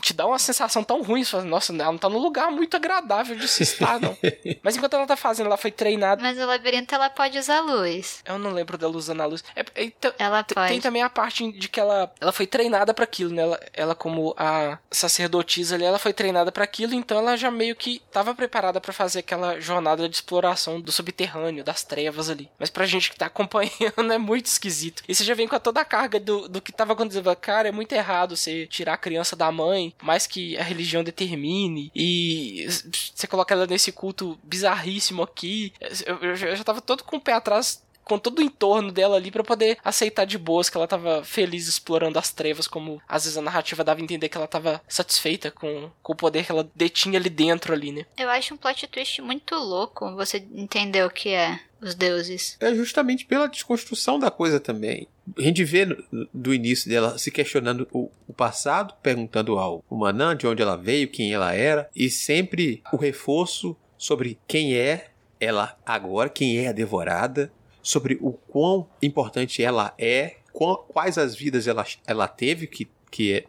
te 0.00 0.12
dá 0.12 0.26
uma 0.26 0.38
sensação 0.38 0.84
tão 0.84 1.02
ruim. 1.02 1.24
Você 1.24 1.30
fala, 1.30 1.44
Nossa, 1.44 1.72
ela 1.72 1.90
não 1.90 1.98
tá 1.98 2.08
num 2.08 2.18
lugar 2.18 2.50
muito 2.50 2.76
agradável 2.76 3.34
de 3.34 3.48
se 3.48 3.62
estar, 3.62 3.98
não. 3.98 4.16
Mas 4.62 4.76
enquanto 4.76 4.94
ela 4.94 5.06
tá 5.06 5.16
fazendo, 5.16 5.46
ela 5.46 5.56
foi 5.56 5.70
treinada. 5.70 6.22
Mas 6.22 6.38
o 6.38 6.46
labirinto 6.46 6.94
ela 6.94 7.08
pode 7.08 7.38
usar 7.38 7.60
luz. 7.60 8.22
Eu 8.24 8.38
não 8.38 8.52
lembro 8.52 8.76
dela 8.76 8.96
usando 8.96 9.22
a 9.22 9.26
luz. 9.26 9.42
É, 9.56 9.64
é, 9.74 9.84
então, 9.84 10.12
ela 10.18 10.44
pode. 10.44 10.68
Tem 10.68 10.80
também 10.80 11.02
a 11.02 11.10
parte 11.10 11.50
de 11.52 11.68
que 11.68 11.80
ela, 11.80 12.12
ela 12.20 12.32
foi 12.32 12.46
treinada 12.46 12.92
para 12.92 13.04
aquilo, 13.04 13.32
né? 13.32 13.42
Ela, 13.42 13.60
ela, 13.72 13.94
como 13.94 14.34
a 14.36 14.78
sacerdotisa 14.90 15.74
ali, 15.74 15.84
ela 15.84 15.98
foi 15.98 16.12
treinada 16.12 16.52
para 16.52 16.64
aquilo, 16.64 16.94
então 16.94 17.18
ela 17.18 17.36
já 17.36 17.50
meio 17.50 17.74
que 17.74 18.02
tava 18.12 18.34
preparada 18.34 18.80
para 18.80 18.92
fazer 18.92 19.20
aquela 19.20 19.58
jornada 19.60 20.08
de 20.08 20.14
exploração 20.14 20.80
do 20.80 20.92
subterrâneo, 20.92 21.64
das 21.64 21.82
trevas 21.82 22.28
ali. 22.28 22.50
Mas 22.58 22.68
pra 22.70 22.86
gente 22.86 23.10
que 23.10 23.16
tá 23.16 23.26
acompanhando 23.26 23.70
é 24.12 24.18
muito 24.18 24.46
esquisito. 24.46 25.02
E 25.08 25.14
você 25.14 25.24
já 25.24 25.34
vem 25.34 25.48
com 25.48 25.58
toda 25.58 25.80
a 25.80 25.84
carga 25.84 26.18
do, 26.18 26.48
do 26.48 26.60
que 26.60 26.72
tava 26.72 26.92
acontecendo. 26.92 27.34
Cara, 27.36 27.69
é 27.70 27.72
muito 27.72 27.92
errado 27.92 28.36
você 28.36 28.66
tirar 28.66 28.94
a 28.94 28.98
criança 28.98 29.34
da 29.34 29.50
mãe, 29.50 29.94
mais 30.02 30.26
que 30.26 30.56
a 30.58 30.62
religião 30.62 31.02
determine, 31.02 31.90
e 31.94 32.66
você 33.14 33.26
coloca 33.26 33.54
ela 33.54 33.66
nesse 33.66 33.90
culto 33.92 34.38
bizarríssimo 34.42 35.22
aqui. 35.22 35.72
Eu, 36.04 36.36
já 36.36 36.64
tava 36.64 36.80
todo 36.80 37.04
com 37.04 37.16
o 37.16 37.20
pé 37.20 37.32
atrás 37.32 37.82
com 38.02 38.18
todo 38.18 38.40
o 38.40 38.42
entorno 38.42 38.90
dela 38.90 39.16
ali 39.16 39.30
para 39.30 39.44
poder 39.44 39.78
aceitar 39.84 40.24
de 40.24 40.36
boas 40.36 40.68
que 40.68 40.76
ela 40.76 40.88
tava 40.88 41.22
feliz 41.22 41.68
explorando 41.68 42.18
as 42.18 42.32
trevas, 42.32 42.66
como 42.66 43.00
às 43.08 43.22
vezes 43.22 43.38
a 43.38 43.42
narrativa 43.42 43.84
dava 43.84 44.00
a 44.00 44.02
entender 44.02 44.28
que 44.28 44.36
ela 44.36 44.48
tava 44.48 44.82
satisfeita 44.88 45.48
com, 45.52 45.88
com 46.02 46.12
o 46.12 46.16
poder 46.16 46.44
que 46.44 46.50
ela 46.50 46.68
detinha 46.74 47.20
ali 47.20 47.30
dentro 47.30 47.72
ali, 47.72 47.92
né? 47.92 48.04
Eu 48.18 48.28
acho 48.28 48.52
um 48.52 48.56
plot 48.56 48.88
twist 48.88 49.22
muito 49.22 49.54
louco 49.54 50.16
você 50.16 50.38
entender 50.52 51.04
o 51.06 51.10
que 51.10 51.28
é 51.28 51.60
os 51.80 51.94
deuses. 51.94 52.56
É 52.60 52.74
justamente 52.74 53.24
pela 53.24 53.46
desconstrução 53.46 54.18
da 54.18 54.30
coisa 54.30 54.60
também. 54.60 55.08
A 55.36 55.42
gente 55.42 55.64
vê 55.64 55.86
do 56.32 56.52
início 56.52 56.88
dela 56.88 57.18
se 57.18 57.30
questionando 57.30 57.88
o, 57.92 58.10
o 58.26 58.32
passado, 58.32 58.94
perguntando 59.02 59.58
ao 59.58 59.84
Manã 59.90 60.36
de 60.36 60.46
onde 60.46 60.62
ela 60.62 60.76
veio, 60.76 61.10
quem 61.10 61.32
ela 61.32 61.54
era, 61.54 61.88
e 61.94 62.10
sempre 62.10 62.82
o 62.92 62.96
reforço 62.96 63.76
sobre 63.96 64.38
quem 64.46 64.74
é 64.74 65.08
ela 65.38 65.78
agora, 65.86 66.28
quem 66.28 66.58
é 66.58 66.68
a 66.68 66.72
devorada, 66.72 67.50
sobre 67.82 68.18
o 68.20 68.32
quão 68.32 68.88
importante 69.02 69.62
ela 69.62 69.94
é, 69.98 70.36
quais 70.52 71.16
as 71.16 71.34
vidas 71.34 71.66
ela, 71.66 71.84
ela 72.06 72.28
teve, 72.28 72.66
que, 72.66 72.88
que 73.10 73.32
é, 73.32 73.44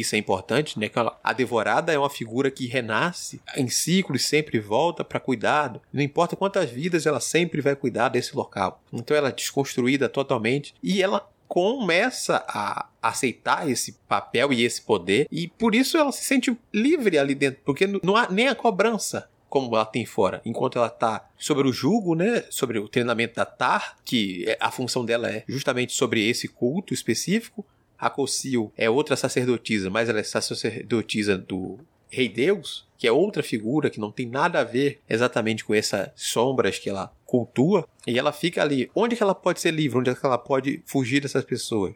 isso 0.00 0.14
é 0.14 0.18
importante, 0.18 0.78
né? 0.78 0.88
Que 0.88 0.98
ela, 0.98 1.18
a 1.22 1.32
devorada 1.32 1.92
é 1.92 1.98
uma 1.98 2.10
figura 2.10 2.50
que 2.50 2.66
renasce 2.66 3.40
em 3.56 3.68
ciclos, 3.68 4.26
sempre 4.26 4.58
volta 4.58 5.04
para 5.04 5.20
cuidado. 5.20 5.80
Não 5.92 6.02
importa 6.02 6.36
quantas 6.36 6.70
vidas, 6.70 7.06
ela 7.06 7.20
sempre 7.20 7.60
vai 7.60 7.76
cuidar 7.76 8.08
desse 8.08 8.36
local. 8.36 8.82
Então 8.92 9.16
ela 9.16 9.28
é 9.28 9.32
desconstruída 9.32 10.08
totalmente 10.08 10.74
e 10.82 11.02
ela 11.02 11.28
começa 11.46 12.44
a 12.48 12.88
aceitar 13.00 13.68
esse 13.68 13.92
papel 14.08 14.52
e 14.52 14.64
esse 14.64 14.82
poder 14.82 15.28
e 15.30 15.46
por 15.46 15.74
isso 15.74 15.96
ela 15.96 16.10
se 16.10 16.24
sente 16.24 16.56
livre 16.72 17.18
ali 17.18 17.34
dentro, 17.34 17.60
porque 17.64 17.86
não 18.02 18.16
há 18.16 18.28
nem 18.30 18.48
a 18.48 18.54
cobrança 18.54 19.28
como 19.54 19.76
ela 19.76 19.86
tem 19.86 20.04
fora, 20.04 20.42
enquanto 20.44 20.78
ela 20.78 20.88
está 20.88 21.28
sobre 21.38 21.68
o 21.68 21.72
jugo, 21.72 22.16
né, 22.16 22.42
sobre 22.50 22.76
o 22.80 22.88
treinamento 22.88 23.36
da 23.36 23.44
Tar, 23.44 23.96
que 24.04 24.44
é, 24.48 24.56
a 24.58 24.68
função 24.68 25.04
dela 25.04 25.30
é 25.30 25.44
justamente 25.46 25.92
sobre 25.92 26.28
esse 26.28 26.48
culto 26.48 26.92
específico. 26.92 27.64
A 27.98 28.10
Kossil 28.10 28.72
é 28.76 28.88
outra 28.90 29.16
sacerdotisa, 29.16 29.88
mas 29.90 30.08
ela 30.08 30.20
é 30.20 30.22
sacerdotisa 30.22 31.38
do 31.38 31.78
Rei 32.10 32.28
Deus, 32.28 32.86
que 32.96 33.06
é 33.06 33.12
outra 33.12 33.42
figura 33.42 33.90
que 33.90 34.00
não 34.00 34.12
tem 34.12 34.26
nada 34.26 34.60
a 34.60 34.64
ver 34.64 35.00
exatamente 35.08 35.64
com 35.64 35.74
essas 35.74 36.10
sombras 36.14 36.78
que 36.78 36.88
ela 36.88 37.12
cultua, 37.26 37.88
e 38.06 38.18
ela 38.18 38.32
fica 38.32 38.62
ali. 38.62 38.90
Onde 38.94 39.16
que 39.16 39.22
ela 39.22 39.34
pode 39.34 39.60
ser 39.60 39.72
livre? 39.72 39.98
Onde 39.98 40.10
é 40.10 40.14
que 40.14 40.24
ela 40.24 40.38
pode 40.38 40.82
fugir 40.86 41.20
dessas 41.20 41.44
pessoas? 41.44 41.94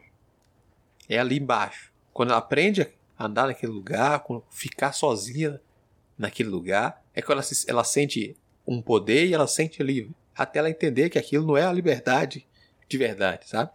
É 1.07 1.17
ali 1.17 1.37
embaixo. 1.37 1.91
Quando 2.13 2.29
ela 2.29 2.39
aprende 2.39 2.87
a 3.17 3.25
andar 3.25 3.47
naquele 3.47 3.71
lugar, 3.71 4.23
ficar 4.49 4.91
sozinha 4.91 5.61
naquele 6.17 6.49
lugar, 6.49 7.01
é 7.15 7.21
que 7.21 7.31
ela, 7.31 7.41
se, 7.41 7.69
ela 7.69 7.83
sente 7.83 8.35
um 8.67 8.81
poder 8.81 9.25
e 9.25 9.33
ela 9.33 9.47
sente 9.47 9.81
livre. 9.81 10.11
Até 10.35 10.59
ela 10.59 10.69
entender 10.69 11.09
que 11.09 11.17
aquilo 11.17 11.45
não 11.45 11.57
é 11.57 11.63
a 11.63 11.71
liberdade 11.71 12.45
de 12.87 12.97
verdade, 12.97 13.47
sabe? 13.47 13.71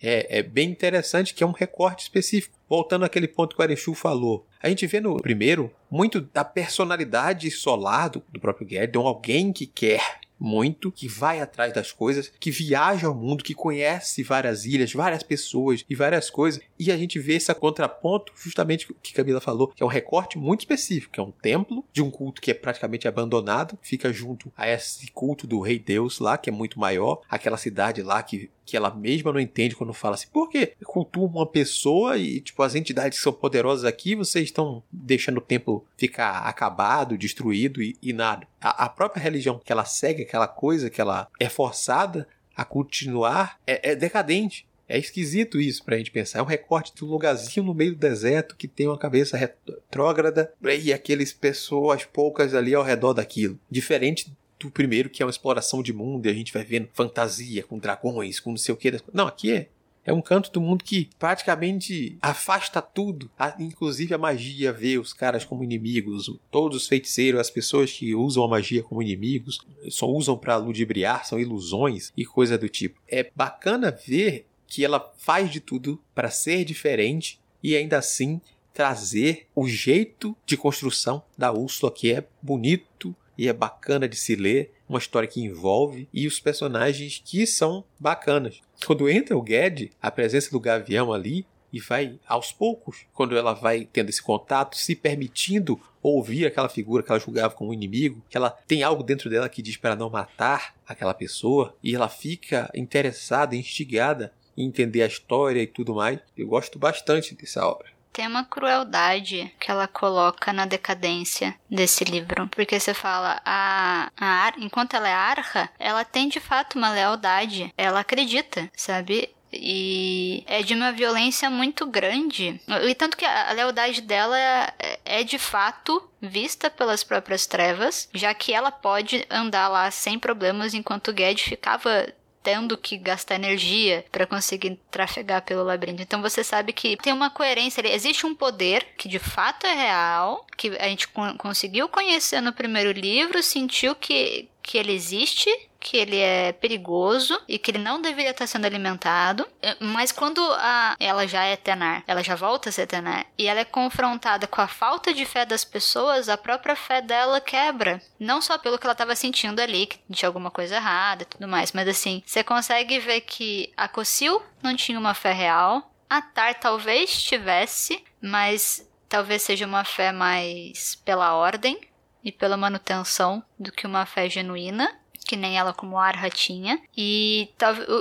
É, 0.00 0.38
é, 0.38 0.42
bem 0.42 0.70
interessante 0.70 1.34
que 1.34 1.42
é 1.42 1.46
um 1.46 1.52
recorte 1.52 2.02
específico. 2.02 2.56
Voltando 2.68 3.04
àquele 3.04 3.26
ponto 3.26 3.56
que 3.56 3.62
o 3.62 3.64
Arechu 3.64 3.94
falou. 3.94 4.46
A 4.62 4.68
gente 4.68 4.86
vê 4.86 5.00
no 5.00 5.16
primeiro 5.20 5.72
muito 5.90 6.20
da 6.20 6.44
personalidade 6.44 7.50
solar 7.50 8.10
do, 8.10 8.22
do 8.30 8.38
próprio 8.38 8.66
Guedes, 8.66 8.96
alguém 8.96 9.52
que 9.52 9.66
quer 9.66 10.20
muito, 10.38 10.92
que 10.92 11.08
vai 11.08 11.40
atrás 11.40 11.72
das 11.72 11.90
coisas, 11.90 12.30
que 12.38 12.50
viaja 12.50 13.08
ao 13.08 13.14
mundo, 13.14 13.42
que 13.42 13.54
conhece 13.54 14.22
várias 14.22 14.64
ilhas, 14.64 14.92
várias 14.92 15.22
pessoas 15.22 15.84
e 15.88 15.94
várias 15.94 16.30
coisas. 16.30 16.62
E 16.78 16.92
a 16.92 16.96
gente 16.96 17.18
vê 17.18 17.34
esse 17.34 17.52
contraponto, 17.54 18.32
justamente 18.36 18.90
o 18.90 18.94
que 18.94 19.12
Camila 19.12 19.40
falou, 19.40 19.68
que 19.68 19.82
é 19.82 19.86
um 19.86 19.88
recorte 19.88 20.38
muito 20.38 20.60
específico, 20.60 21.12
que 21.12 21.20
é 21.20 21.22
um 21.22 21.32
templo 21.32 21.84
de 21.92 22.02
um 22.02 22.10
culto 22.10 22.40
que 22.40 22.50
é 22.50 22.54
praticamente 22.54 23.08
abandonado, 23.08 23.78
fica 23.82 24.12
junto 24.12 24.52
a 24.56 24.68
esse 24.68 25.10
culto 25.10 25.46
do 25.46 25.60
rei 25.60 25.78
Deus 25.78 26.18
lá, 26.18 26.38
que 26.38 26.50
é 26.50 26.52
muito 26.52 26.78
maior, 26.78 27.20
aquela 27.28 27.56
cidade 27.56 28.02
lá 28.02 28.22
que 28.22 28.50
que 28.68 28.76
ela 28.76 28.94
mesma 28.94 29.32
não 29.32 29.40
entende 29.40 29.74
quando 29.74 29.94
fala 29.94 30.14
assim, 30.14 30.28
por 30.30 30.50
que 30.50 30.74
cultua 30.84 31.26
uma 31.26 31.46
pessoa 31.46 32.18
e, 32.18 32.38
tipo, 32.38 32.62
as 32.62 32.74
entidades 32.74 33.16
que 33.16 33.24
são 33.24 33.32
poderosas 33.32 33.86
aqui, 33.86 34.14
vocês 34.14 34.44
estão 34.44 34.82
deixando 34.92 35.38
o 35.38 35.40
templo 35.40 35.86
ficar 35.96 36.40
acabado, 36.40 37.16
destruído 37.16 37.80
e, 37.80 37.96
e 38.02 38.12
nada. 38.12 38.46
A, 38.60 38.84
a, 38.84 38.88
própria 38.90 39.22
religião 39.22 39.58
que 39.58 39.72
ela 39.72 39.86
segue, 39.86 40.22
aquela 40.22 40.46
coisa 40.46 40.90
que 40.90 41.00
ela 41.00 41.28
é 41.40 41.48
forçada 41.48 42.28
a 42.54 42.62
continuar, 42.62 43.58
é, 43.66 43.92
é 43.92 43.96
decadente. 43.96 44.67
É 44.88 44.98
esquisito 44.98 45.60
isso 45.60 45.84
pra 45.84 45.98
gente 45.98 46.10
pensar. 46.10 46.38
É 46.38 46.42
um 46.42 46.46
recorte 46.46 46.94
de 46.94 47.04
um 47.04 47.08
lugarzinho 47.08 47.66
no 47.66 47.74
meio 47.74 47.92
do 47.92 47.98
deserto 47.98 48.56
que 48.56 48.66
tem 48.66 48.86
uma 48.86 48.98
cabeça 48.98 49.36
retrógrada 49.36 50.52
e 50.82 50.92
aqueles 50.92 51.32
pessoas 51.32 52.04
poucas 52.04 52.54
ali 52.54 52.74
ao 52.74 52.82
redor 52.82 53.12
daquilo. 53.12 53.58
Diferente 53.70 54.32
do 54.58 54.70
primeiro, 54.70 55.10
que 55.10 55.22
é 55.22 55.26
uma 55.26 55.30
exploração 55.30 55.82
de 55.82 55.92
mundo, 55.92 56.26
e 56.26 56.30
a 56.30 56.34
gente 56.34 56.52
vai 56.52 56.64
vendo 56.64 56.88
fantasia, 56.92 57.62
com 57.62 57.78
dragões, 57.78 58.40
com 58.40 58.50
não 58.50 58.56
sei 58.56 58.74
o 58.74 58.76
que. 58.76 59.00
Não, 59.12 59.26
aqui 59.26 59.52
é, 59.52 59.68
é 60.04 60.12
um 60.12 60.22
canto 60.22 60.50
do 60.50 60.60
mundo 60.60 60.82
que 60.82 61.10
praticamente 61.18 62.16
afasta 62.20 62.80
tudo, 62.80 63.30
inclusive 63.58 64.14
a 64.14 64.18
magia, 64.18 64.72
vê 64.72 64.98
os 64.98 65.12
caras 65.12 65.44
como 65.44 65.62
inimigos, 65.62 66.34
todos 66.50 66.78
os 66.78 66.88
feiticeiros, 66.88 67.40
as 67.40 67.50
pessoas 67.50 67.92
que 67.92 68.14
usam 68.14 68.42
a 68.42 68.48
magia 68.48 68.82
como 68.82 69.02
inimigos, 69.02 69.60
só 69.90 70.08
usam 70.08 70.36
para 70.36 70.56
ludibriar, 70.56 71.26
são 71.26 71.38
ilusões 71.38 72.12
e 72.16 72.24
coisa 72.24 72.56
do 72.56 72.68
tipo. 72.68 72.98
É 73.06 73.30
bacana 73.36 73.90
ver 73.90 74.46
que 74.68 74.84
ela 74.84 75.12
faz 75.18 75.50
de 75.50 75.58
tudo 75.58 76.00
para 76.14 76.30
ser 76.30 76.64
diferente 76.64 77.40
e 77.62 77.74
ainda 77.74 77.98
assim 77.98 78.40
trazer 78.72 79.48
o 79.56 79.66
jeito 79.66 80.36
de 80.46 80.56
construção 80.56 81.22
da 81.36 81.50
Úrsula 81.50 81.90
que 81.90 82.12
é 82.12 82.24
bonito, 82.40 83.16
e 83.38 83.48
é 83.48 83.52
bacana 83.52 84.08
de 84.08 84.16
se 84.16 84.34
ler, 84.34 84.72
uma 84.88 84.98
história 84.98 85.28
que 85.28 85.40
envolve 85.40 86.08
e 86.12 86.26
os 86.26 86.40
personagens 86.40 87.22
que 87.24 87.46
são 87.46 87.84
bacanas. 87.98 88.60
Quando 88.84 89.08
entra 89.08 89.38
o 89.38 89.46
Ged, 89.46 89.92
a 90.02 90.10
presença 90.10 90.50
do 90.50 90.58
Gavião 90.58 91.12
ali 91.12 91.46
e 91.72 91.78
vai 91.78 92.18
aos 92.26 92.50
poucos, 92.50 93.06
quando 93.12 93.36
ela 93.36 93.52
vai 93.52 93.86
tendo 93.92 94.08
esse 94.08 94.22
contato, 94.22 94.76
se 94.76 94.96
permitindo 94.96 95.80
ouvir 96.02 96.46
aquela 96.46 96.68
figura 96.68 97.02
que 97.02 97.10
ela 97.10 97.20
julgava 97.20 97.54
como 97.54 97.74
inimigo, 97.74 98.24
que 98.28 98.36
ela 98.36 98.50
tem 98.50 98.82
algo 98.82 99.02
dentro 99.02 99.28
dela 99.28 99.48
que 99.48 99.62
diz 99.62 99.76
para 99.76 99.94
não 99.94 100.08
matar 100.08 100.74
aquela 100.86 101.12
pessoa 101.12 101.76
e 101.82 101.94
ela 101.94 102.08
fica 102.08 102.70
interessada, 102.74 103.54
instigada 103.54 104.32
em 104.58 104.66
entender 104.66 105.02
a 105.02 105.06
história 105.06 105.62
e 105.62 105.66
tudo 105.66 105.94
mais. 105.94 106.18
Eu 106.36 106.48
gosto 106.48 106.78
bastante 106.78 107.34
dessa 107.34 107.64
obra 107.66 107.98
tem 108.18 108.26
uma 108.26 108.44
crueldade 108.44 109.54
que 109.60 109.70
ela 109.70 109.86
coloca 109.86 110.52
na 110.52 110.66
decadência 110.66 111.54
desse 111.70 112.02
livro. 112.02 112.48
Porque 112.48 112.80
você 112.80 112.92
fala, 112.92 113.40
a, 113.44 114.10
a 114.18 114.52
enquanto 114.58 114.94
ela 114.94 115.08
é 115.08 115.12
arca, 115.12 115.70
ela 115.78 116.04
tem 116.04 116.28
de 116.28 116.40
fato 116.40 116.76
uma 116.76 116.90
lealdade. 116.90 117.72
Ela 117.76 118.00
acredita, 118.00 118.68
sabe? 118.76 119.30
E 119.52 120.42
é 120.46 120.62
de 120.62 120.74
uma 120.74 120.92
violência 120.92 121.48
muito 121.48 121.86
grande. 121.86 122.60
E 122.82 122.94
tanto 122.96 123.16
que 123.16 123.24
a 123.24 123.52
lealdade 123.52 124.00
dela 124.00 124.38
é, 124.38 124.98
é, 125.04 125.22
de 125.22 125.38
fato 125.38 126.02
vista 126.20 126.68
pelas 126.68 127.04
próprias 127.04 127.46
trevas, 127.46 128.08
já 128.12 128.34
que 128.34 128.52
ela 128.52 128.70
pode 128.70 129.24
andar 129.30 129.68
lá 129.68 129.90
sem 129.90 130.18
problemas 130.18 130.74
enquanto 130.74 131.08
o 131.08 131.16
Ged 131.16 131.42
ficava 131.42 132.12
tendo 132.48 132.78
que 132.78 132.96
gastar 132.96 133.34
energia 133.34 134.06
para 134.10 134.26
conseguir 134.26 134.80
trafegar 134.90 135.42
pelo 135.42 135.62
labirinto. 135.62 136.00
Então 136.00 136.22
você 136.22 136.42
sabe 136.42 136.72
que 136.72 136.96
tem 136.96 137.12
uma 137.12 137.28
coerência 137.28 137.82
ali. 137.82 137.92
Existe 137.92 138.24
um 138.24 138.34
poder 138.34 138.86
que 138.96 139.06
de 139.06 139.18
fato 139.18 139.66
é 139.66 139.74
real, 139.74 140.46
que 140.56 140.74
a 140.78 140.88
gente 140.88 141.06
conseguiu 141.36 141.90
conhecer 141.90 142.40
no 142.40 142.50
primeiro 142.50 142.90
livro, 142.90 143.42
sentiu 143.42 143.94
que, 143.94 144.48
que 144.62 144.78
ele 144.78 144.92
existe 144.92 145.50
que 145.80 145.96
ele 145.96 146.18
é 146.18 146.52
perigoso 146.52 147.40
e 147.46 147.58
que 147.58 147.70
ele 147.70 147.78
não 147.78 148.00
deveria 148.02 148.30
estar 148.30 148.46
sendo 148.46 148.64
alimentado. 148.64 149.46
É, 149.62 149.76
mas 149.80 150.12
quando 150.12 150.40
a, 150.52 150.96
ela 150.98 151.26
já 151.26 151.44
é 151.44 151.56
Tenar, 151.56 152.02
ela 152.06 152.22
já 152.22 152.34
volta 152.34 152.68
a 152.68 152.72
ser 152.72 152.86
Tenar, 152.86 153.26
e 153.36 153.46
ela 153.46 153.60
é 153.60 153.64
confrontada 153.64 154.46
com 154.46 154.60
a 154.60 154.66
falta 154.66 155.12
de 155.14 155.24
fé 155.24 155.44
das 155.44 155.64
pessoas, 155.64 156.28
a 156.28 156.36
própria 156.36 156.74
fé 156.74 157.00
dela 157.00 157.40
quebra. 157.40 158.02
Não 158.18 158.40
só 158.40 158.58
pelo 158.58 158.78
que 158.78 158.86
ela 158.86 158.92
estava 158.92 159.14
sentindo 159.14 159.60
ali, 159.60 159.86
que 159.86 160.00
tinha 160.12 160.28
alguma 160.28 160.50
coisa 160.50 160.76
errada 160.76 161.22
e 161.22 161.26
tudo 161.26 161.46
mais, 161.46 161.72
mas 161.72 161.88
assim, 161.88 162.22
você 162.26 162.42
consegue 162.42 162.98
ver 162.98 163.20
que 163.22 163.72
a 163.76 163.88
Cossil 163.88 164.42
não 164.62 164.74
tinha 164.74 164.98
uma 164.98 165.14
fé 165.14 165.32
real, 165.32 165.92
a 166.10 166.22
Tar 166.22 166.54
talvez 166.58 167.22
tivesse, 167.22 168.02
mas 168.20 168.88
talvez 169.08 169.42
seja 169.42 169.66
uma 169.66 169.84
fé 169.84 170.10
mais 170.10 170.96
pela 170.96 171.34
ordem 171.34 171.78
e 172.24 172.32
pela 172.32 172.56
manutenção 172.56 173.42
do 173.58 173.70
que 173.70 173.86
uma 173.86 174.04
fé 174.04 174.28
genuína 174.28 174.90
que 175.28 175.36
nem 175.36 175.58
ela 175.58 175.74
como 175.74 175.98
Arha 175.98 176.30
tinha. 176.30 176.80
E 176.96 177.50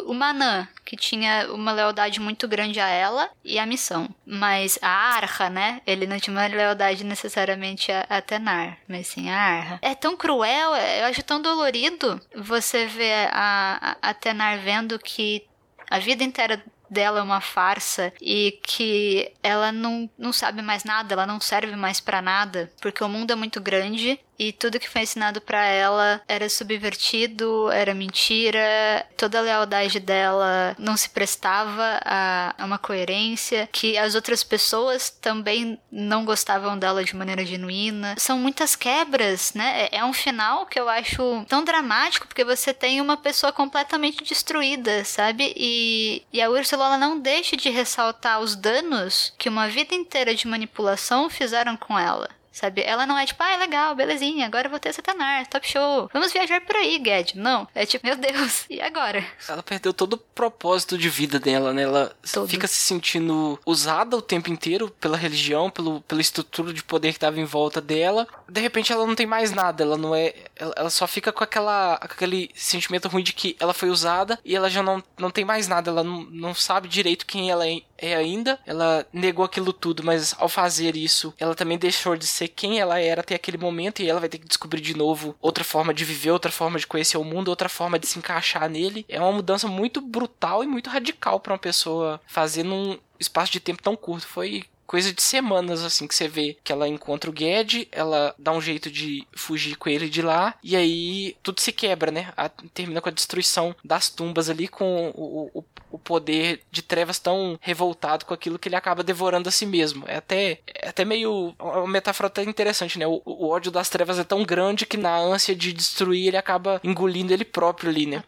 o 0.05 0.13
Manan, 0.13 0.65
que 0.85 0.95
tinha 0.95 1.51
uma 1.51 1.73
lealdade 1.73 2.21
muito 2.21 2.47
grande 2.47 2.79
a 2.79 2.87
ela 2.87 3.29
e 3.43 3.59
a 3.59 3.65
missão. 3.65 4.07
Mas 4.25 4.79
a 4.81 4.87
Arha, 4.87 5.49
né? 5.49 5.81
Ele 5.85 6.07
não 6.07 6.17
tinha 6.17 6.33
uma 6.33 6.47
lealdade 6.47 7.03
necessariamente 7.03 7.91
a, 7.91 8.21
Tenar, 8.21 8.77
mas 8.87 9.07
sim 9.07 9.29
a 9.29 9.37
Arha. 9.37 9.79
É 9.81 9.93
tão 9.93 10.15
cruel, 10.15 10.73
eu 10.73 11.05
acho 11.07 11.21
tão 11.21 11.41
dolorido 11.41 12.19
você 12.33 12.85
ver 12.85 13.29
a, 13.33 13.97
a, 14.01 14.09
a 14.09 14.13
Tenar 14.13 14.59
vendo 14.59 14.97
que 14.97 15.45
a 15.89 15.99
vida 15.99 16.23
inteira 16.23 16.63
dela 16.89 17.19
é 17.19 17.23
uma 17.23 17.41
farsa 17.41 18.13
e 18.21 18.57
que 18.63 19.33
ela 19.43 19.71
não, 19.71 20.09
não 20.17 20.31
sabe 20.31 20.61
mais 20.61 20.85
nada, 20.85 21.13
ela 21.13 21.25
não 21.25 21.41
serve 21.41 21.75
mais 21.75 21.99
para 21.99 22.21
nada, 22.21 22.71
porque 22.81 23.03
o 23.03 23.09
mundo 23.09 23.31
é 23.31 23.35
muito 23.35 23.59
grande 23.59 24.17
e 24.37 24.51
tudo 24.51 24.79
que 24.79 24.89
foi 24.89 25.01
ensinado 25.01 25.41
para 25.41 25.65
ela 25.65 26.21
era 26.27 26.49
subvertido, 26.49 27.71
era 27.71 27.93
mentira, 27.93 29.05
toda 29.17 29.39
a 29.39 29.41
lealdade 29.41 29.99
dela 29.99 30.75
não 30.77 30.95
se 30.95 31.09
prestava 31.09 31.99
a, 32.03 32.53
a, 32.57 32.65
uma 32.65 32.77
coerência, 32.77 33.67
que 33.71 33.97
as 33.97 34.15
outras 34.15 34.43
pessoas 34.43 35.09
também 35.09 35.79
não 35.91 36.25
gostavam 36.25 36.77
dela 36.77 37.03
de 37.03 37.15
maneira 37.15 37.45
genuína. 37.45 38.15
São 38.17 38.37
muitas 38.37 38.75
quebras, 38.75 39.53
né? 39.53 39.87
É, 39.91 39.97
é 39.97 40.05
um 40.05 40.13
final 40.13 40.65
que 40.65 40.79
eu 40.79 40.87
acho 40.87 41.45
tão 41.47 41.63
dramático, 41.63 42.27
porque 42.27 42.43
você 42.43 42.73
tem 42.73 43.01
uma 43.01 43.17
pessoa 43.17 43.51
completamente 43.51 44.23
destruída, 44.23 45.03
sabe? 45.03 45.53
E, 45.55 46.23
e 46.31 46.41
a 46.41 46.49
Ursula 46.49 46.85
ela 46.85 46.97
não 46.97 47.19
deixa 47.19 47.57
de 47.57 47.69
ressaltar 47.69 48.39
os 48.39 48.55
danos 48.55 49.33
que 49.37 49.49
uma 49.49 49.67
vida 49.67 49.95
inteira 49.95 50.35
de 50.35 50.47
manipulação 50.47 51.29
fizeram 51.29 51.75
com 51.75 51.97
ela 51.97 52.29
sabe? 52.57 52.81
Ela 52.81 53.05
não 53.05 53.17
é 53.17 53.25
tipo, 53.25 53.41
ah, 53.41 53.51
é 53.51 53.57
legal, 53.57 53.95
belezinha, 53.95 54.47
agora 54.47 54.67
eu 54.67 54.71
vou 54.71 54.79
ter 54.79 54.93
Satanar, 54.93 55.47
top 55.47 55.67
show. 55.67 56.09
Vamos 56.11 56.33
viajar 56.33 56.59
por 56.61 56.75
aí, 56.75 56.97
Gad. 56.97 57.33
Não, 57.35 57.67
é 57.75 57.85
tipo, 57.85 58.05
meu 58.05 58.15
Deus, 58.15 58.65
e 58.69 58.81
agora? 58.81 59.23
Ela 59.47 59.61
perdeu 59.61 59.93
todo 59.93 60.13
o 60.13 60.17
propósito 60.17 60.97
de 60.97 61.09
vida 61.09 61.39
dela, 61.39 61.73
né? 61.73 61.83
Ela 61.83 62.15
todo. 62.33 62.47
fica 62.47 62.67
se 62.67 62.75
sentindo 62.75 63.59
usada 63.65 64.17
o 64.17 64.21
tempo 64.21 64.51
inteiro 64.51 64.89
pela 64.99 65.17
religião, 65.17 65.69
pelo, 65.69 66.01
pela 66.01 66.21
estrutura 66.21 66.73
de 66.73 66.83
poder 66.83 67.13
que 67.13 67.19
tava 67.19 67.39
em 67.39 67.45
volta 67.45 67.79
dela. 67.79 68.27
De 68.49 68.59
repente 68.59 68.91
ela 68.91 69.05
não 69.05 69.15
tem 69.15 69.27
mais 69.27 69.51
nada, 69.51 69.83
ela 69.83 69.97
não 69.97 70.15
é. 70.15 70.33
Ela, 70.55 70.73
ela 70.75 70.89
só 70.89 71.05
fica 71.07 71.31
com 71.31 71.43
aquela, 71.43 71.93
aquele 71.95 72.49
sentimento 72.55 73.07
ruim 73.07 73.23
de 73.23 73.33
que 73.33 73.55
ela 73.59 73.73
foi 73.73 73.89
usada 73.89 74.39
e 74.43 74.55
ela 74.55 74.69
já 74.69 74.81
não, 74.81 75.03
não 75.17 75.29
tem 75.29 75.45
mais 75.45 75.67
nada, 75.67 75.91
ela 75.91 76.03
não, 76.03 76.23
não 76.23 76.53
sabe 76.53 76.87
direito 76.87 77.25
quem 77.25 77.51
ela 77.51 77.67
é, 77.67 77.81
é 77.97 78.15
ainda. 78.15 78.59
Ela 78.65 79.05
negou 79.11 79.43
aquilo 79.43 79.73
tudo, 79.73 80.03
mas 80.03 80.35
ao 80.37 80.49
fazer 80.49 80.95
isso, 80.95 81.33
ela 81.39 81.55
também 81.55 81.77
deixou 81.77 82.15
de 82.15 82.27
ser 82.27 82.47
quem 82.49 82.79
ela 82.79 82.99
era 82.99 83.21
até 83.21 83.35
aquele 83.35 83.57
momento 83.57 84.01
e 84.01 84.09
ela 84.09 84.19
vai 84.19 84.29
ter 84.29 84.37
que 84.37 84.47
descobrir 84.47 84.81
de 84.81 84.95
novo 84.95 85.35
outra 85.41 85.63
forma 85.63 85.93
de 85.93 86.05
viver, 86.05 86.31
outra 86.31 86.51
forma 86.51 86.79
de 86.79 86.87
conhecer 86.87 87.17
o 87.17 87.23
mundo, 87.23 87.49
outra 87.49 87.69
forma 87.69 87.99
de 87.99 88.07
se 88.07 88.19
encaixar 88.19 88.69
nele. 88.69 89.05
É 89.09 89.19
uma 89.19 89.31
mudança 89.31 89.67
muito 89.67 90.01
brutal 90.01 90.63
e 90.63 90.67
muito 90.67 90.89
radical 90.89 91.39
para 91.39 91.53
uma 91.53 91.59
pessoa 91.59 92.21
fazer 92.27 92.63
num 92.63 92.97
espaço 93.19 93.51
de 93.51 93.59
tempo 93.59 93.81
tão 93.81 93.95
curto. 93.95 94.27
Foi 94.27 94.63
coisa 94.87 95.13
de 95.13 95.21
semanas, 95.21 95.83
assim, 95.83 96.07
que 96.07 96.15
você 96.15 96.27
vê 96.27 96.57
que 96.63 96.71
ela 96.71 96.87
encontra 96.87 97.29
o 97.29 97.37
Ged, 97.37 97.89
ela 97.91 98.33
dá 98.39 98.53
um 98.53 98.61
jeito 98.61 98.89
de 98.89 99.27
fugir 99.35 99.75
com 99.75 99.89
ele 99.89 100.09
de 100.09 100.21
lá, 100.21 100.55
e 100.63 100.75
aí 100.75 101.35
tudo 101.43 101.59
se 101.59 101.73
quebra, 101.73 102.09
né? 102.09 102.33
A, 102.37 102.47
termina 102.47 103.01
com 103.01 103.09
a 103.09 103.11
destruição 103.11 103.75
das 103.83 104.09
tumbas 104.09 104.49
ali, 104.49 104.67
com 104.67 105.09
o, 105.13 105.51
o, 105.53 105.65
o, 105.91 105.99
poder 105.99 106.61
de 106.71 106.81
trevas 106.81 107.19
tão 107.19 107.59
revoltado 107.61 108.25
com 108.25 108.33
aquilo 108.33 108.57
que 108.57 108.69
ele 108.69 108.77
acaba 108.77 109.03
devorando 109.03 109.49
a 109.49 109.51
si 109.51 109.65
mesmo. 109.65 110.05
É 110.07 110.15
até, 110.15 110.59
é 110.67 110.87
até 110.87 111.03
meio. 111.03 111.53
Uma 111.59 111.87
metáfora 111.87 112.27
até 112.27 112.43
interessante, 112.43 112.97
né? 112.97 113.05
O, 113.05 113.21
o 113.25 113.49
ódio 113.49 113.71
das 113.71 113.89
trevas 113.89 114.17
é 114.17 114.23
tão 114.23 114.43
grande 114.43 114.85
que 114.85 114.95
na 114.95 115.17
ânsia 115.17 115.53
de 115.53 115.73
destruir 115.73 116.27
ele 116.27 116.37
acaba 116.37 116.79
engolindo 116.83 117.33
ele 117.33 117.43
próprio 117.43 117.89
ali, 117.89 118.05
né? 118.05 118.23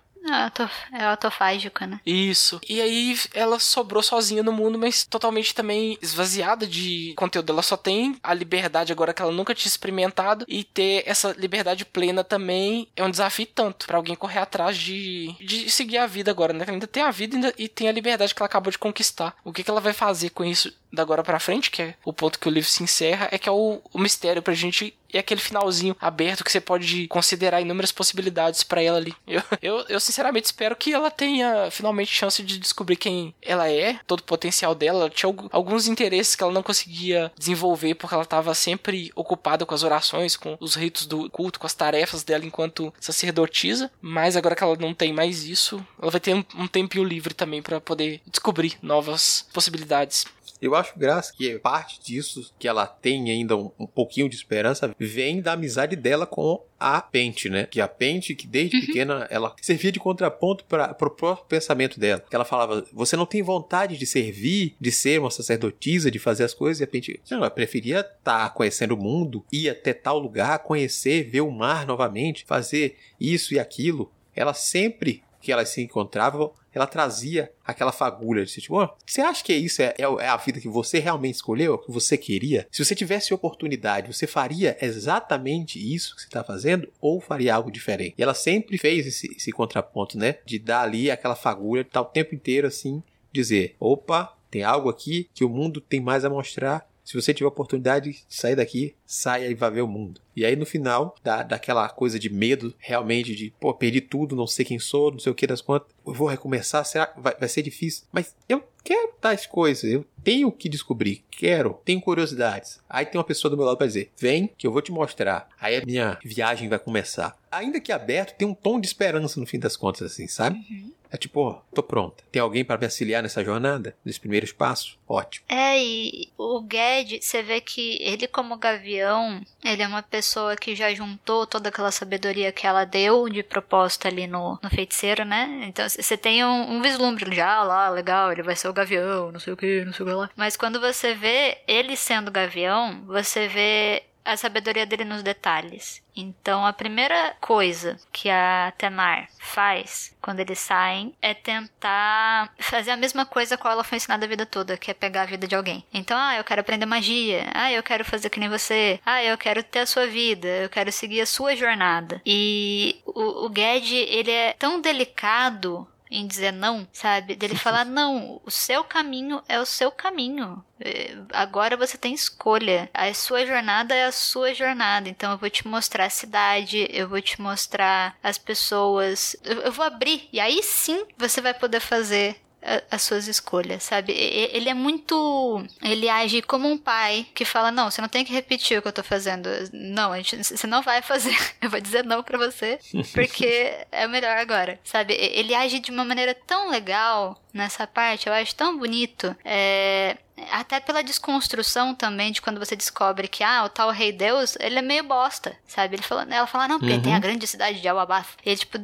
É 0.91 1.03
autofágica, 1.03 1.87
né? 1.87 1.99
Isso. 2.05 2.59
E 2.67 2.81
aí 2.81 3.17
ela 3.33 3.59
sobrou 3.59 4.01
sozinha 4.01 4.43
no 4.43 4.51
mundo, 4.51 4.77
mas 4.77 5.05
totalmente 5.05 5.53
também 5.53 5.97
esvaziada 6.01 6.65
de 6.65 7.13
conteúdo. 7.15 7.51
Ela 7.51 7.61
só 7.61 7.77
tem 7.77 8.17
a 8.23 8.33
liberdade 8.33 8.91
agora 8.91 9.13
que 9.13 9.21
ela 9.21 9.31
nunca 9.31 9.55
tinha 9.55 9.69
experimentado 9.69 10.45
e 10.47 10.63
ter 10.63 11.03
essa 11.05 11.33
liberdade 11.37 11.85
plena 11.85 12.23
também 12.23 12.87
é 12.95 13.03
um 13.03 13.11
desafio 13.11 13.45
tanto 13.45 13.87
para 13.87 13.97
alguém 13.97 14.15
correr 14.15 14.39
atrás 14.39 14.77
de, 14.77 15.35
de 15.39 15.69
seguir 15.69 15.97
a 15.97 16.07
vida 16.07 16.31
agora, 16.31 16.53
né? 16.53 16.63
Ela 16.63 16.73
ainda 16.73 16.87
tem 16.87 17.03
a 17.03 17.11
vida 17.11 17.53
e 17.57 17.67
tem 17.67 17.87
a 17.87 17.91
liberdade 17.91 18.33
que 18.33 18.41
ela 18.41 18.47
acabou 18.47 18.71
de 18.71 18.77
conquistar. 18.77 19.35
O 19.43 19.51
que, 19.51 19.63
que 19.63 19.69
ela 19.69 19.81
vai 19.81 19.93
fazer 19.93 20.29
com 20.29 20.43
isso 20.43 20.73
da 20.91 21.03
agora 21.09 21.23
para 21.23 21.39
frente, 21.39 21.71
que 21.71 21.81
é 21.81 21.95
o 22.05 22.13
ponto 22.13 22.39
que 22.39 22.47
o 22.47 22.51
livro 22.51 22.69
se 22.69 22.83
encerra, 22.83 23.27
é 23.31 23.37
que 23.37 23.49
é 23.49 23.51
o, 23.51 23.81
o 23.91 23.99
mistério 23.99 24.41
pra 24.41 24.53
gente 24.53 24.93
e 25.13 25.17
aquele 25.17 25.41
finalzinho 25.41 25.95
aberto 25.99 26.43
que 26.43 26.51
você 26.51 26.61
pode 26.61 27.07
considerar 27.07 27.61
inúmeras 27.61 27.91
possibilidades 27.91 28.63
para 28.63 28.81
ela 28.81 28.97
ali. 28.97 29.15
Eu, 29.27 29.41
eu, 29.61 29.85
eu, 29.89 29.99
sinceramente 29.99 30.45
espero 30.45 30.75
que 30.75 30.93
ela 30.93 31.09
tenha 31.09 31.69
finalmente 31.71 32.13
chance 32.13 32.43
de 32.43 32.59
descobrir 32.59 32.95
quem 32.95 33.33
ela 33.41 33.69
é, 33.69 33.99
todo 34.05 34.19
o 34.19 34.23
potencial 34.23 34.75
dela. 34.75 35.01
Ela 35.01 35.09
tinha 35.09 35.33
alguns 35.51 35.87
interesses 35.87 36.35
que 36.35 36.43
ela 36.43 36.53
não 36.53 36.63
conseguia 36.63 37.31
desenvolver 37.37 37.95
porque 37.95 38.13
ela 38.13 38.23
estava 38.23 38.53
sempre 38.53 39.11
ocupada 39.15 39.65
com 39.65 39.73
as 39.73 39.83
orações, 39.83 40.35
com 40.35 40.57
os 40.59 40.75
ritos 40.75 41.05
do 41.05 41.29
culto, 41.29 41.59
com 41.59 41.65
as 41.65 41.73
tarefas 41.73 42.23
dela 42.23 42.45
enquanto 42.45 42.93
sacerdotisa. 42.99 43.91
Mas 44.01 44.35
agora 44.35 44.55
que 44.55 44.63
ela 44.63 44.77
não 44.77 44.93
tem 44.93 45.11
mais 45.11 45.43
isso, 45.43 45.83
ela 45.99 46.11
vai 46.11 46.19
ter 46.19 46.35
um, 46.35 46.43
um 46.55 46.67
tempinho 46.67 47.03
livre 47.03 47.33
também 47.33 47.61
para 47.61 47.81
poder 47.81 48.21
descobrir 48.27 48.77
novas 48.81 49.47
possibilidades. 49.51 50.25
Eu 50.61 50.75
acho 50.75 50.97
graça 50.97 51.33
que 51.35 51.57
parte 51.59 51.99
disso, 52.01 52.53
que 52.59 52.67
ela 52.67 52.85
tem 52.85 53.31
ainda 53.31 53.55
um, 53.55 53.71
um 53.79 53.87
pouquinho 53.87 54.27
de 54.29 54.35
esperança, 54.35 54.93
vem 54.99 55.41
da 55.41 55.53
amizade 55.53 55.95
dela 55.95 56.25
com 56.25 56.61
a 56.79 57.01
Pente, 57.01 57.49
né? 57.49 57.65
Que 57.65 57.81
a 57.81 57.87
Pente, 57.87 58.35
que 58.35 58.47
desde 58.47 58.77
uhum. 58.77 58.85
pequena, 58.85 59.27
ela 59.29 59.53
servia 59.61 59.91
de 59.91 59.99
contraponto 59.99 60.63
para 60.65 60.91
o 60.91 61.09
próprio 61.09 61.45
pensamento 61.47 61.99
dela. 61.99 62.23
Que 62.29 62.35
ela 62.35 62.45
falava: 62.45 62.85
Você 62.93 63.15
não 63.15 63.25
tem 63.25 63.41
vontade 63.41 63.97
de 63.97 64.05
servir, 64.05 64.75
de 64.79 64.91
ser 64.91 65.19
uma 65.19 65.31
sacerdotisa, 65.31 66.09
de 66.11 66.19
fazer 66.19 66.43
as 66.43 66.53
coisas? 66.53 66.79
E 66.79 66.83
a 66.83 66.87
Pente, 66.87 67.21
não, 67.29 67.39
ela 67.39 67.49
preferia 67.49 67.99
estar 67.99 68.15
tá 68.19 68.49
conhecendo 68.49 68.95
o 68.95 68.97
mundo, 68.97 69.45
ir 69.51 69.69
até 69.69 69.93
tal 69.93 70.19
lugar, 70.19 70.59
conhecer, 70.59 71.29
ver 71.29 71.41
o 71.41 71.51
mar 71.51 71.85
novamente, 71.85 72.45
fazer 72.45 72.97
isso 73.19 73.53
e 73.53 73.59
aquilo. 73.59 74.11
Ela 74.35 74.53
sempre 74.53 75.23
que 75.41 75.51
elas 75.51 75.69
se 75.69 75.81
encontravam, 75.81 76.51
ela 76.73 76.87
trazia 76.87 77.51
aquela 77.65 77.91
fagulha 77.91 78.45
de 78.45 78.53
tipo, 78.53 78.81
oh, 78.81 78.89
você 79.05 79.21
acha 79.21 79.43
que 79.43 79.53
isso 79.53 79.81
é, 79.81 79.93
é, 79.97 80.03
é, 80.03 80.27
a 80.27 80.37
vida 80.37 80.59
que 80.59 80.67
você 80.67 80.99
realmente 80.99 81.35
escolheu, 81.35 81.77
que 81.77 81.91
você 81.91 82.17
queria? 82.17 82.67
Se 82.71 82.83
você 82.83 82.95
tivesse 82.95 83.33
oportunidade, 83.33 84.13
você 84.13 84.27
faria 84.27 84.77
exatamente 84.81 85.79
isso 85.79 86.15
que 86.15 86.21
você 86.21 86.27
está 86.27 86.43
fazendo 86.43 86.91
ou 87.01 87.19
faria 87.19 87.55
algo 87.55 87.71
diferente? 87.71 88.15
E 88.17 88.23
ela 88.23 88.33
sempre 88.33 88.77
fez 88.77 89.07
esse, 89.07 89.35
esse 89.35 89.51
contraponto, 89.51 90.17
né? 90.17 90.37
De 90.45 90.59
dar 90.59 90.81
ali 90.81 91.09
aquela 91.09 91.35
fagulha, 91.35 91.81
estar 91.81 92.01
tá 92.03 92.07
o 92.07 92.11
tempo 92.11 92.35
inteiro 92.35 92.67
assim, 92.67 93.01
dizer, 93.31 93.75
opa, 93.79 94.35
tem 94.49 94.63
algo 94.63 94.89
aqui 94.89 95.29
que 95.33 95.43
o 95.43 95.49
mundo 95.49 95.79
tem 95.79 95.99
mais 95.99 96.25
a 96.25 96.29
mostrar 96.29 96.88
se 97.09 97.19
você 97.19 97.33
tiver 97.33 97.47
oportunidade 97.47 98.11
de 98.11 98.23
sair 98.29 98.55
daqui, 98.55 98.93
saia 99.03 99.47
e 99.47 99.55
vá 99.55 99.67
ver 99.67 99.81
o 99.81 99.87
mundo. 99.87 100.21
E 100.35 100.45
aí 100.45 100.55
no 100.55 100.63
final, 100.63 101.15
dá 101.23 101.41
daquela 101.41 101.89
coisa 101.89 102.19
de 102.19 102.29
medo, 102.29 102.71
realmente, 102.77 103.33
de, 103.33 103.51
pô, 103.59 103.73
perdi 103.73 103.99
tudo, 103.99 104.35
não 104.35 104.45
sei 104.45 104.63
quem 104.63 104.77
sou, 104.77 105.09
não 105.09 105.17
sei 105.17 105.31
o 105.31 105.35
que 105.35 105.47
das 105.47 105.59
contas, 105.59 105.89
eu 106.05 106.13
vou 106.13 106.27
recomeçar, 106.27 106.85
será 106.85 107.07
que 107.07 107.19
vai, 107.19 107.35
vai 107.35 107.49
ser 107.49 107.63
difícil? 107.63 108.03
Mas 108.11 108.35
eu 108.47 108.63
quero 108.83 109.11
tais 109.19 109.47
coisas, 109.47 109.91
eu 109.91 110.05
tenho 110.23 110.51
que 110.51 110.69
descobrir, 110.69 111.23
quero, 111.31 111.81
tenho 111.83 111.99
curiosidades. 111.99 112.79
Aí 112.87 113.07
tem 113.07 113.17
uma 113.17 113.25
pessoa 113.25 113.49
do 113.49 113.57
meu 113.57 113.65
lado 113.65 113.77
para 113.77 113.87
dizer: 113.87 114.11
vem 114.15 114.47
que 114.55 114.67
eu 114.67 114.71
vou 114.71 114.81
te 114.81 114.91
mostrar. 114.91 115.49
Aí 115.59 115.77
a 115.77 115.83
minha 115.83 116.19
viagem 116.23 116.69
vai 116.69 116.77
começar. 116.77 117.35
Ainda 117.51 117.79
que 117.79 117.91
aberto, 117.91 118.37
tem 118.37 118.47
um 118.47 118.53
tom 118.53 118.79
de 118.79 118.85
esperança 118.85 119.39
no 119.39 119.47
fim 119.47 119.57
das 119.57 119.75
contas, 119.75 120.11
assim, 120.11 120.27
sabe? 120.27 120.59
Uhum. 120.69 120.91
É 121.11 121.17
tipo, 121.17 121.61
tô 121.73 121.81
pronta. 121.81 122.23
Tem 122.31 122.41
alguém 122.41 122.63
para 122.63 122.77
me 122.77 122.85
auxiliar 122.85 123.23
nessa 123.23 123.43
jornada? 123.43 123.95
Nesse 124.05 124.19
primeiro 124.19 124.45
espaço? 124.45 124.97
Ótimo. 125.07 125.45
É, 125.49 125.81
e 125.81 126.29
o 126.37 126.63
Ged, 126.69 127.19
você 127.21 127.41
vê 127.41 127.59
que 127.59 127.97
ele 128.01 128.27
como 128.27 128.57
gavião, 128.57 129.41
ele 129.63 129.81
é 129.81 129.87
uma 129.87 130.03
pessoa 130.03 130.55
que 130.55 130.75
já 130.75 130.93
juntou 130.93 131.47
toda 131.47 131.69
aquela 131.69 131.91
sabedoria 131.91 132.51
que 132.51 132.67
ela 132.67 132.85
deu 132.85 133.27
de 133.27 133.41
proposta 133.41 134.07
ali 134.07 134.27
no, 134.27 134.59
no 134.61 134.69
feiticeiro, 134.69 135.25
né? 135.25 135.63
Então 135.63 135.87
você 135.89 136.15
tem 136.15 136.45
um, 136.45 136.75
um 136.75 136.81
vislumbre 136.81 137.35
já 137.35 137.63
lá, 137.63 137.89
legal, 137.89 138.31
ele 138.31 138.43
vai 138.43 138.55
ser 138.55 138.67
o 138.67 138.73
gavião, 138.73 139.31
não 139.31 139.39
sei 139.39 139.53
o 139.53 139.57
que, 139.57 139.83
não 139.83 139.93
sei 139.93 140.05
o 140.05 140.09
que 140.09 140.13
lá. 140.13 140.29
Mas 140.35 140.55
quando 140.55 140.79
você 140.79 141.15
vê 141.15 141.57
ele 141.67 141.95
sendo 141.95 142.29
gavião, 142.29 143.03
você 143.05 143.47
vê 143.47 144.03
a 144.29 144.37
sabedoria 144.37 144.85
dele 144.85 145.03
nos 145.03 145.23
detalhes. 145.23 146.01
Então, 146.15 146.65
a 146.65 146.73
primeira 146.73 147.35
coisa 147.39 147.97
que 148.11 148.29
a 148.29 148.73
Tenar 148.77 149.29
faz 149.39 150.15
quando 150.21 150.39
eles 150.41 150.59
saem 150.59 151.15
é 151.21 151.33
tentar 151.33 152.53
fazer 152.59 152.91
a 152.91 152.97
mesma 152.97 153.25
coisa 153.25 153.57
qual 153.57 153.73
ela 153.73 153.83
foi 153.83 153.97
ensinada 153.97 154.25
a 154.25 154.29
vida 154.29 154.45
toda, 154.45 154.77
que 154.77 154.91
é 154.91 154.93
pegar 154.93 155.23
a 155.23 155.25
vida 155.25 155.47
de 155.47 155.55
alguém. 155.55 155.85
Então, 155.93 156.17
ah, 156.17 156.35
eu 156.35 156.43
quero 156.43 156.61
aprender 156.61 156.85
magia. 156.85 157.49
Ah, 157.53 157.71
eu 157.71 157.81
quero 157.81 158.03
fazer 158.03 158.29
que 158.29 158.39
nem 158.39 158.49
você. 158.49 158.99
Ah, 159.05 159.23
eu 159.23 159.37
quero 159.37 159.63
ter 159.63 159.79
a 159.79 159.85
sua 159.85 160.07
vida. 160.07 160.47
Eu 160.47 160.69
quero 160.69 160.91
seguir 160.91 161.21
a 161.21 161.25
sua 161.25 161.55
jornada. 161.55 162.21
E 162.25 163.01
o, 163.05 163.45
o 163.45 163.53
Ged, 163.55 163.95
ele 163.95 164.31
é 164.31 164.53
tão 164.53 164.81
delicado 164.81 165.87
em 166.09 166.25
dizer 166.25 166.51
não, 166.51 166.87
sabe? 166.91 167.35
Dele 167.35 167.55
falar: 167.55 167.85
não, 167.85 168.41
o 168.43 168.51
seu 168.51 168.83
caminho 168.83 169.41
é 169.47 169.59
o 169.59 169.65
seu 169.65 169.91
caminho. 169.91 170.63
É, 170.79 171.15
agora 171.33 171.75
você 171.75 171.97
tem 171.97 172.13
escolha. 172.13 172.89
A 172.93 173.13
sua 173.13 173.45
jornada 173.45 173.93
é 173.93 174.05
a 174.05 174.11
sua 174.11 174.53
jornada. 174.53 175.09
Então 175.09 175.31
eu 175.31 175.37
vou 175.37 175.49
te 175.49 175.67
mostrar 175.67 176.05
a 176.05 176.09
cidade, 176.09 176.87
eu 176.89 177.07
vou 177.07 177.21
te 177.21 177.41
mostrar 177.41 178.17
as 178.23 178.37
pessoas. 178.37 179.35
Eu, 179.43 179.61
eu 179.61 179.71
vou 179.71 179.85
abrir. 179.85 180.27
E 180.31 180.39
aí 180.39 180.63
sim 180.63 181.05
você 181.17 181.41
vai 181.41 181.53
poder 181.53 181.79
fazer 181.79 182.41
as 182.89 183.01
suas 183.01 183.27
escolhas, 183.27 183.83
sabe? 183.83 184.11
Ele 184.13 184.69
é 184.69 184.73
muito. 184.73 185.65
Ele 185.81 186.09
age 186.09 186.41
como 186.41 186.69
um 186.69 186.77
pai 186.77 187.25
que 187.33 187.45
fala: 187.45 187.71
Não, 187.71 187.89
você 187.89 188.01
não 188.01 188.09
tem 188.09 188.25
que 188.25 188.33
repetir 188.33 188.77
o 188.77 188.81
que 188.81 188.87
eu 188.87 188.93
tô 188.93 189.03
fazendo. 189.03 189.49
Não, 189.71 190.15
gente, 190.15 190.43
você 190.43 190.67
não 190.67 190.81
vai 190.81 191.01
fazer. 191.01 191.35
Eu 191.61 191.69
vou 191.69 191.79
dizer 191.79 192.03
não 192.03 192.23
para 192.23 192.37
você, 192.37 192.79
porque 193.13 193.85
é 193.91 194.07
melhor 194.07 194.37
agora, 194.37 194.79
sabe? 194.83 195.13
Ele 195.13 195.53
age 195.53 195.79
de 195.79 195.91
uma 195.91 196.05
maneira 196.05 196.33
tão 196.33 196.69
legal 196.69 197.39
nessa 197.53 197.85
parte, 197.87 198.27
eu 198.27 198.33
acho 198.33 198.55
tão 198.55 198.77
bonito. 198.77 199.35
É, 199.43 200.17
até 200.51 200.79
pela 200.79 201.03
desconstrução 201.03 201.93
também 201.95 202.31
de 202.31 202.41
quando 202.41 202.59
você 202.59 202.75
descobre 202.75 203.27
que, 203.27 203.43
ah, 203.43 203.63
o 203.65 203.69
tal 203.69 203.91
rei 203.91 204.11
Deus, 204.11 204.55
ele 204.59 204.79
é 204.79 204.81
meio 204.81 205.03
bosta, 205.03 205.55
sabe? 205.67 205.95
Ele 205.95 206.03
fala, 206.03 206.27
ela 206.29 206.47
fala, 206.47 206.67
não, 206.67 206.79
porque 206.79 206.93
uhum. 206.93 207.01
tem 207.01 207.15
a 207.15 207.19
grande 207.19 207.45
cidade 207.47 207.81
de 207.81 207.87
Alabaf. 207.87 208.35
E 208.45 208.49
ele, 208.49 208.57
tipo, 208.57 208.77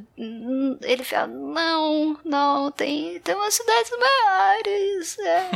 ele 0.81 1.03
fala, 1.03 1.27
não, 1.27 2.17
não, 2.23 2.71
tem, 2.71 3.19
tem 3.19 3.35
umas 3.35 3.53
cidades 3.53 3.91
maiores, 3.91 5.19
é, 5.19 5.49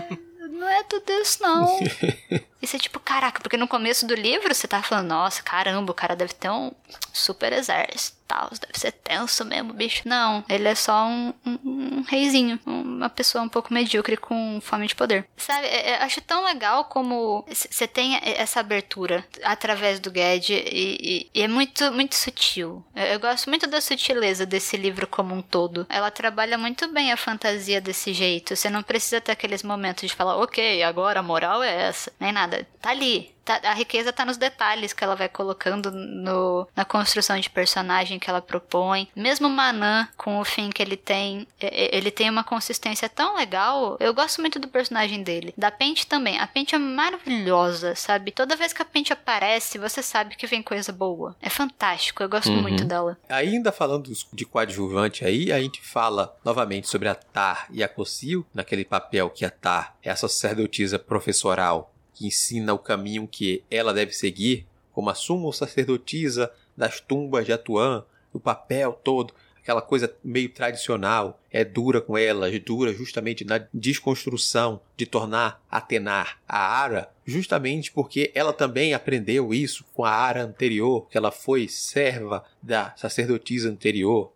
não 0.49 0.67
é 0.67 0.83
tudo 0.83 1.12
isso, 1.12 1.41
não. 1.41 1.79
E 2.62 2.67
você, 2.67 2.78
tipo, 2.78 3.00
caraca, 3.00 3.41
porque 3.41 3.58
no 3.58 3.67
começo 3.67 4.06
do 4.06 4.15
livro 4.15 4.54
você 4.54 4.67
tá 4.67 4.82
falando, 4.84 5.08
nossa, 5.08 5.41
caramba, 5.41 5.91
o 5.91 5.95
cara 5.95 6.15
deve 6.15 6.34
ter 6.34 6.50
um 6.50 6.72
super 7.13 7.54
exército 7.54 8.19
tal, 8.30 8.48
deve 8.52 8.80
ser 8.80 8.91
tenso 8.91 9.43
mesmo, 9.43 9.74
bicho. 9.74 10.04
Não, 10.08 10.45
ele 10.48 10.67
é 10.67 10.76
só 10.76 11.08
um, 11.08 11.34
um, 11.43 11.60
um 11.65 12.02
reizinho, 12.08 12.60
uma 12.63 13.10
pessoa 13.10 13.43
um 13.43 13.50
pouco 13.50 13.74
medíocre 13.74 14.15
com 14.15 14.60
fome 14.62 14.86
de 14.86 14.95
poder. 14.95 15.28
Sabe, 15.36 15.65
é, 15.65 15.89
é, 15.89 16.04
acho 16.04 16.22
tão 16.22 16.45
legal 16.45 16.86
como 16.86 17.43
você 17.48 17.88
tem 17.88 18.19
essa 18.24 18.60
abertura 18.60 19.26
através 19.43 20.00
do 20.00 20.13
Ged 20.13 20.54
e, 20.54 20.62
e, 20.62 21.30
e, 21.34 21.41
é 21.41 21.48
muito, 21.48 21.91
muito 21.91 22.13
sutil. 22.13 22.86
Eu, 22.95 23.06
eu 23.06 23.19
gosto 23.19 23.50
muito 23.50 23.65
da 23.65 23.82
sutileza 23.82 24.45
desse 24.45 24.78
livro 24.78 25.08
como 25.08 25.34
um 25.34 25.41
todo. 25.41 25.88
Ela 25.89 26.12
trabalha 26.12 26.58
muito 26.58 26.88
bem 26.89 27.12
a 27.12 27.17
fantasia 27.17 27.82
desse 27.82 28.13
jeito. 28.13 28.56
Você 28.56 28.69
não 28.69 28.84
precisa 28.84 29.19
ter 29.19 29.32
aqueles 29.32 29.63
momentos 29.63 30.08
de 30.08 30.15
falar, 30.15 30.38
ok, 30.38 30.84
agora 30.84 31.19
a 31.19 31.24
moral 31.24 31.63
é 31.63 31.88
essa, 31.88 32.13
nem 32.19 32.32
nada 32.32 32.48
nada. 32.49 32.67
Tá 32.81 32.89
ali. 32.89 33.31
Tá, 33.43 33.59
a 33.63 33.73
riqueza 33.73 34.13
tá 34.13 34.25
nos 34.25 34.38
detalhes 34.38 34.93
que 34.93 35.03
ela 35.03 35.15
vai 35.15 35.27
colocando 35.27 35.89
no, 35.91 36.67
na 36.75 36.85
construção 36.85 37.39
de 37.39 37.49
personagem 37.49 38.19
que 38.19 38.29
ela 38.29 38.41
propõe. 38.41 39.07
Mesmo 39.15 39.49
Manan, 39.49 40.07
com 40.15 40.39
o 40.39 40.45
fim 40.45 40.69
que 40.69 40.81
ele 40.81 40.95
tem, 40.95 41.47
ele 41.59 42.12
tem 42.12 42.29
uma 42.29 42.43
consistência 42.43 43.09
tão 43.09 43.35
legal. 43.35 43.97
Eu 43.99 44.13
gosto 44.13 44.39
muito 44.39 44.59
do 44.59 44.67
personagem 44.67 45.23
dele. 45.23 45.53
Da 45.57 45.71
Pente 45.71 46.05
também. 46.05 46.38
A 46.38 46.45
Pente 46.45 46.75
é 46.75 46.77
maravilhosa, 46.77 47.95
sabe? 47.95 48.31
Toda 48.31 48.55
vez 48.55 48.71
que 48.71 48.81
a 48.81 48.85
Pente 48.85 49.12
aparece, 49.12 49.77
você 49.77 50.03
sabe 50.03 50.35
que 50.35 50.47
vem 50.47 50.62
coisa 50.62 50.91
boa. 50.91 51.35
É 51.41 51.49
fantástico. 51.49 52.21
Eu 52.21 52.29
gosto 52.29 52.51
uhum. 52.51 52.62
muito 52.62 52.85
dela. 52.85 53.17
Ainda 53.27 53.71
falando 53.71 54.12
de 54.31 54.45
coadjuvante 54.45 55.25
aí, 55.25 55.51
a 55.51 55.59
gente 55.59 55.81
fala 55.81 56.38
novamente 56.45 56.88
sobre 56.88 57.09
a 57.09 57.15
Tar 57.15 57.67
e 57.71 57.83
a 57.83 57.89
Cossil, 57.89 58.45
naquele 58.53 58.85
papel 58.85 59.29
que 59.29 59.43
a 59.43 59.49
Tar 59.49 59.95
é 60.03 60.12
a 60.12 60.15
sacerdotisa 60.15 60.99
professoral 60.99 61.91
que 62.19 62.27
ensina 62.27 62.73
o 62.73 62.77
caminho 62.77 63.25
que 63.25 63.63
ela 63.71 63.93
deve 63.93 64.12
seguir, 64.12 64.67
como 64.91 65.10
a 65.10 65.15
suma 65.15 65.53
sacerdotisa 65.53 66.51
das 66.75 66.99
tumbas 66.99 67.45
de 67.45 67.53
Atuã, 67.53 68.03
o 68.34 68.39
papel 68.41 68.91
todo, 69.01 69.34
aquela 69.58 69.82
coisa 69.82 70.13
meio 70.21 70.49
tradicional, 70.49 71.41
é 71.49 71.63
dura 71.63 72.01
com 72.01 72.17
ela, 72.17 72.53
é 72.53 72.60
dura 72.60 72.93
justamente 72.93 73.45
na 73.45 73.65
desconstrução 73.73 74.82
de 74.97 75.05
tornar 75.05 75.63
Atenar 75.71 76.41
a 76.45 76.58
Ara, 76.58 77.10
justamente 77.25 77.89
porque 77.89 78.34
ela 78.36 78.51
também 78.51 78.93
aprendeu 78.93 79.53
isso 79.53 79.86
com 79.93 80.03
a 80.03 80.12
Ara 80.12 80.43
anterior, 80.43 81.08
que 81.10 81.17
ela 81.17 81.32
foi 81.32 81.69
serva 81.69 82.43
da 82.62 82.93
sacerdotisa 82.97 83.69
anterior, 83.69 84.34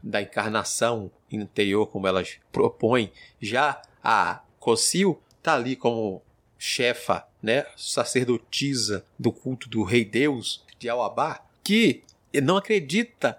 da 0.00 0.22
encarnação 0.22 1.10
anterior, 1.32 1.88
como 1.88 2.06
elas 2.06 2.38
propõem. 2.52 3.10
Já 3.40 3.82
a 4.04 4.40
Cossil 4.60 5.20
está 5.40 5.56
ali 5.56 5.74
como 5.74 6.22
chefa, 6.58 7.26
né, 7.42 7.66
sacerdotisa 7.76 9.04
do 9.18 9.32
culto 9.32 9.68
do 9.68 9.82
rei 9.82 10.04
Deus 10.04 10.64
de 10.78 10.88
Alabá, 10.88 11.44
que 11.62 12.02
não 12.42 12.56
acredita 12.56 13.38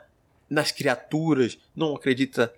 nas 0.49 0.71
criaturas, 0.71 1.57
não 1.75 1.95
acredita 1.95 2.53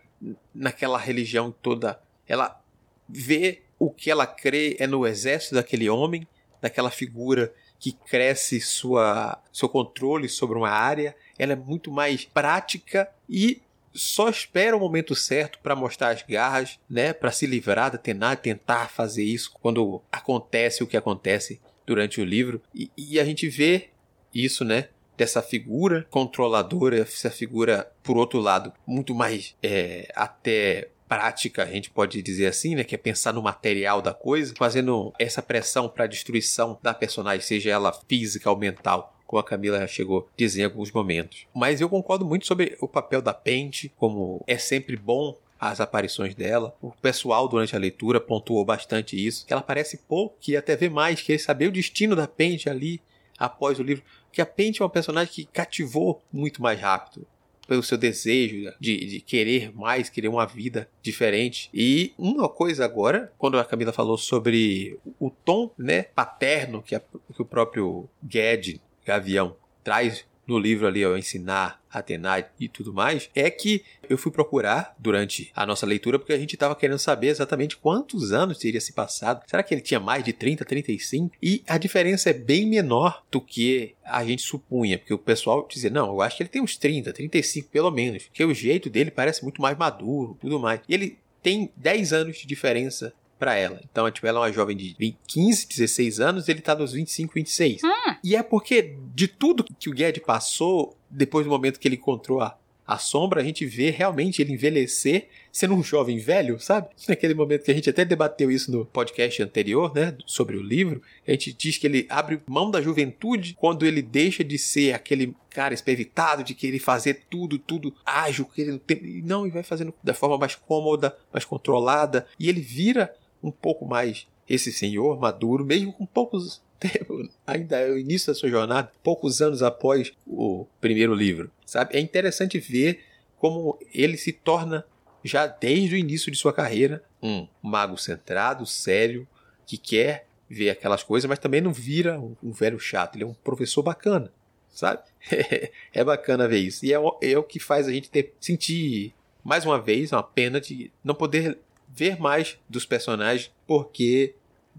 naquela 0.54 0.98
religião 0.98 1.52
toda. 1.52 2.00
Ela 2.28 2.62
vê 3.08 3.62
o 3.80 3.90
que 3.92 4.10
ela 4.10 4.26
crê 4.26 4.76
é 4.80 4.88
no 4.88 5.06
exército 5.06 5.56
daquele 5.56 5.90
homem, 5.90 6.28
daquela 6.62 6.90
figura 6.90 7.54
que 7.80 7.92
cresce 7.92 8.60
sua, 8.60 9.42
seu 9.54 9.70
controle 9.70 10.28
sobre 10.28 10.58
uma 10.58 10.70
área. 10.70 11.16
Ela 11.38 11.54
é 11.54 11.56
muito 11.56 11.92
mais 11.92 12.26
prática 12.26 13.10
e 13.30 13.62
só 13.94 14.30
espera 14.30 14.76
o 14.76 14.80
momento 14.80 15.16
certo 15.16 15.60
para 15.60 15.76
mostrar 15.76 16.10
as 16.10 16.24
garras, 16.24 16.80
né, 16.90 17.14
para 17.14 17.32
se 17.32 17.46
livrar 17.46 17.92
da 17.92 17.98
Tenai, 17.98 18.38
tentar 18.38 18.90
fazer 18.90 19.24
isso 19.24 19.52
quando 19.62 20.02
acontece 20.12 20.84
o 20.84 20.88
que 20.88 20.98
acontece 20.98 21.60
durante 21.86 22.22
o 22.22 22.26
livro. 22.26 22.62
E, 22.74 22.92
e 22.98 23.20
a 23.20 23.26
gente 23.26 23.48
vê 23.50 23.90
isso, 24.34 24.64
né, 24.64 24.90
dessa 25.18 25.42
figura 25.42 26.06
controladora, 26.10 27.00
essa 27.00 27.32
figura, 27.32 27.92
por 28.04 28.18
outro 28.18 28.40
lado, 28.40 28.72
muito 28.86 29.16
mais 29.16 29.56
é, 29.64 30.12
até 30.16 30.90
prática, 31.08 31.64
a 31.64 31.68
gente 31.68 31.90
pode 31.90 32.22
dizer 32.22 32.48
assim, 32.48 32.76
né, 32.76 32.84
que 32.84 32.94
é 32.94 32.98
pensar 32.98 33.34
no 33.34 33.42
material 33.42 34.02
da 34.02 34.14
coisa, 34.14 34.54
fazendo 34.58 35.14
essa 35.18 35.42
pressão 35.42 35.88
para 35.88 36.04
a 36.04 36.08
destruição 36.08 36.78
da 36.84 36.94
personagem, 36.94 37.42
seja 37.42 37.72
ela 37.72 37.94
física 38.08 38.50
ou 38.50 38.58
mental 38.58 39.17
como 39.28 39.40
a 39.40 39.44
Camila 39.44 39.86
chegou 39.86 40.22
a 40.22 40.38
dizer 40.38 40.62
em 40.62 40.66
alguns 40.66 40.92
momentos. 40.92 41.46
Mas 41.54 41.82
eu 41.82 41.90
concordo 41.90 42.26
muito 42.26 42.48
sobre 42.48 42.78
o 42.82 42.88
papel 42.88 43.22
da 43.22 43.34
Pente, 43.34 43.92
como 43.98 44.42
é 44.48 44.58
sempre 44.58 44.96
bom 44.96 45.38
as 45.60 45.82
aparições 45.82 46.34
dela. 46.34 46.76
O 46.82 46.92
pessoal 46.92 47.48
durante 47.48 47.76
a 47.76 47.80
leitura 47.80 48.22
pontuou 48.22 48.64
bastante 48.64 49.16
isso. 49.16 49.46
Ela 49.50 49.60
aparece 49.60 49.98
pouco, 50.08 50.38
que 50.40 50.56
até 50.56 50.76
vê 50.76 50.90
mais, 50.90 51.22
querer 51.22 51.40
saber 51.40 51.68
o 51.68 51.72
destino 51.72 52.16
da 52.16 52.28
Pente 52.28 52.70
ali 52.70 53.02
após 53.38 53.80
o 53.80 53.84
livro. 53.84 54.04
Que 54.32 54.42
a 54.42 54.46
Pente 54.46 54.82
é 54.82 54.86
uma 54.86 54.90
personagem 54.90 55.34
que 55.34 55.46
cativou 55.46 56.22
muito 56.32 56.62
mais 56.62 56.80
rápido 56.80 57.28
pelo 57.68 57.84
seu 57.84 57.98
desejo 57.98 58.72
de, 58.80 59.06
de, 59.06 59.20
querer 59.20 59.76
mais, 59.76 60.10
querer 60.10 60.30
uma 60.30 60.46
vida 60.46 60.90
diferente. 61.02 61.70
E 61.74 62.14
uma 62.18 62.48
coisa 62.48 62.86
agora, 62.86 63.32
quando 63.38 63.60
a 63.60 63.66
Camila 63.66 63.92
falou 63.92 64.18
sobre 64.18 64.98
o 65.20 65.30
tom 65.30 65.70
né, 65.78 66.04
paterno 66.04 66.82
que, 66.82 66.96
a, 66.96 67.00
que 67.00 67.42
o 67.42 67.46
próprio 67.46 68.08
Ged 68.28 68.80
Gavião 69.08 69.56
traz 69.84 70.26
no 70.46 70.60
livro 70.60 70.86
ali 70.86 71.04
ao 71.04 71.18
ensinar 71.18 71.82
Atenai 71.90 72.46
e 72.60 72.70
tudo 72.70 72.94
mais, 72.94 73.30
é 73.34 73.50
que 73.50 73.84
eu 74.10 74.18
fui 74.18 74.32
procurar 74.32 74.96
durante 75.00 75.52
a 75.56 75.66
nossa 75.66 75.86
leitura 75.86 76.20
porque 76.20 76.32
a 76.32 76.38
gente 76.38 76.54
estava 76.54 76.76
querendo 76.76 77.00
saber 77.00 77.28
exatamente 77.28 77.76
quantos 77.76 78.32
anos 78.32 78.58
teria 78.58 78.80
se 78.80 78.94
passado. 78.94 79.44
Será 79.48 79.64
que 79.64 79.74
ele 79.74 79.82
tinha 79.82 80.00
mais 80.00 80.24
de 80.24 80.32
30, 80.32 80.64
35? 80.64 81.36
E 81.42 81.64
a 81.68 81.78
diferença 81.78 82.30
é 82.30 82.34
bem 82.34 82.66
menor 82.66 83.24
do 83.32 83.42
que 83.42 83.96
a 84.04 84.24
gente 84.24 84.42
supunha, 84.42 84.98
porque 84.98 85.14
o 85.14 85.18
pessoal 85.18 85.68
dizia, 85.70 85.90
não, 85.90 86.08
eu 86.08 86.22
acho 86.22 86.38
que 86.38 86.44
ele 86.44 86.50
tem 86.50 86.62
uns 86.62 86.78
30, 86.78 87.12
35 87.12 87.70
pelo 87.70 87.92
menos, 87.92 88.24
porque 88.26 88.46
o 88.46 88.54
jeito 88.54 88.90
dele 88.90 89.12
parece 89.12 89.44
muito 89.44 89.62
mais 89.62 89.78
maduro, 89.78 90.38
tudo 90.40 90.60
mais. 90.60 90.82
E 90.88 90.94
ele 90.94 91.18
tem 91.42 91.72
10 91.76 92.14
anos 92.14 92.38
de 92.38 92.48
diferença 92.48 93.14
para 93.38 93.56
ela. 93.56 93.80
Então, 93.90 94.10
tipo, 94.10 94.26
ela 94.28 94.40
é 94.40 94.42
uma 94.42 94.52
jovem 94.52 94.76
de 94.76 95.16
15, 95.28 95.68
16 95.68 96.20
anos, 96.20 96.50
ele 96.50 96.62
tá 96.62 96.76
nos 96.76 96.94
25, 96.94 97.34
26. 97.34 97.84
Hum. 97.84 98.16
E 98.24 98.36
é 98.36 98.44
porque 98.44 98.96
de 99.14 99.28
tudo 99.28 99.64
que 99.64 99.90
o 99.90 99.96
Ged 99.96 100.20
passou, 100.22 100.96
depois 101.10 101.46
do 101.46 101.50
momento 101.50 101.80
que 101.80 101.88
ele 101.88 101.96
encontrou 101.96 102.42
a, 102.42 102.58
a 102.88 102.98
sombra, 102.98 103.42
a 103.42 103.44
gente 103.44 103.66
vê 103.66 103.90
realmente 103.90 104.42
ele 104.42 104.54
envelhecer 104.54 105.28
sendo 105.52 105.74
um 105.74 105.84
jovem 105.84 106.18
velho, 106.18 106.60
sabe? 106.60 106.88
Naquele 107.10 107.34
momento 107.34 107.64
que 107.64 107.72
a 107.72 107.74
gente 107.74 107.90
até 107.90 108.06
debateu 108.06 108.50
isso 108.50 108.72
no 108.72 108.86
podcast 108.86 109.44
anterior, 109.44 109.94
né, 109.94 110.16
sobre 110.26 110.56
o 110.56 110.62
livro, 110.62 111.02
a 111.28 111.32
gente 111.32 111.52
diz 111.52 111.78
que 111.78 111.86
ele 111.86 112.06
abre 112.10 112.40
mão 112.48 112.72
da 112.72 112.82
juventude 112.82 113.56
quando 113.60 113.86
ele 113.86 114.02
deixa 114.02 114.44
de 114.44 114.58
ser 114.58 114.94
aquele 114.94 115.36
cara 115.50 115.74
espevitado, 115.74 116.44
de 116.44 116.54
querer 116.54 116.80
fazer 116.80 117.26
tudo, 117.30 117.58
tudo 117.58 117.94
ágil, 118.06 118.46
que 118.46 118.62
ele 118.62 118.72
não 118.72 118.80
tem, 118.80 119.22
não, 119.26 119.46
e 119.46 119.50
vai 119.50 119.64
fazendo 119.64 119.94
da 120.04 120.14
forma 120.14 120.38
mais 120.38 120.56
cômoda, 120.56 121.18
mais 121.34 121.44
controlada, 121.44 122.28
e 122.40 122.48
ele 122.48 122.62
vira 122.62 123.14
um 123.42 123.52
pouco 123.52 123.86
mais 123.86 124.28
esse 124.50 124.72
senhor 124.72 125.20
maduro, 125.20 125.66
mesmo 125.66 125.92
com 125.94 126.06
poucos 126.06 126.62
ainda 127.46 127.78
é 127.78 127.90
o 127.90 127.98
início 127.98 128.28
da 128.28 128.36
sua 128.40 128.50
jornada, 128.50 128.92
poucos 129.04 129.42
anos 129.42 129.64
após 129.64 130.14
o 130.26 130.66
primeiro 130.80 131.14
livro, 131.14 131.52
sabe? 131.66 131.98
É 131.98 132.00
interessante 132.00 132.60
ver 132.60 133.04
como 133.38 133.78
ele 133.94 134.18
se 134.18 134.32
torna 134.32 134.86
já 135.24 135.48
desde 135.48 135.96
o 135.96 135.98
início 135.98 136.32
de 136.32 136.38
sua 136.38 136.54
carreira, 136.54 137.04
um 137.22 137.48
mago 137.62 137.98
centrado, 137.98 138.66
sério, 138.66 139.28
que 139.66 139.78
quer 139.78 140.28
ver 140.50 140.70
aquelas 140.70 141.04
coisas, 141.04 141.28
mas 141.28 141.40
também 141.40 141.62
não 141.62 141.74
vira 141.74 142.20
um, 142.20 142.36
um 142.42 142.52
velho 142.52 142.80
chato. 142.80 143.16
Ele 143.16 143.24
é 143.24 143.28
um 143.28 143.34
professor 143.34 143.84
bacana, 143.84 144.32
sabe? 144.70 145.02
é 145.94 146.04
bacana 146.04 146.48
ver 146.48 146.60
isso. 146.60 146.86
E 146.86 146.94
é 146.94 147.00
o, 147.00 147.18
é 147.22 147.38
o 147.38 147.44
que 147.44 147.60
faz 147.60 147.88
a 147.88 147.92
gente 147.92 148.10
ter, 148.10 148.34
sentir, 148.40 149.14
mais 149.44 149.66
uma 149.66 149.80
vez, 149.80 150.12
uma 150.12 150.24
pena 150.24 150.62
de 150.62 150.92
não 151.04 151.16
poder 151.16 151.60
ver 151.98 152.20
mais 152.20 152.58
dos 152.70 152.86
personagens, 152.86 153.52
porque, 153.66 154.36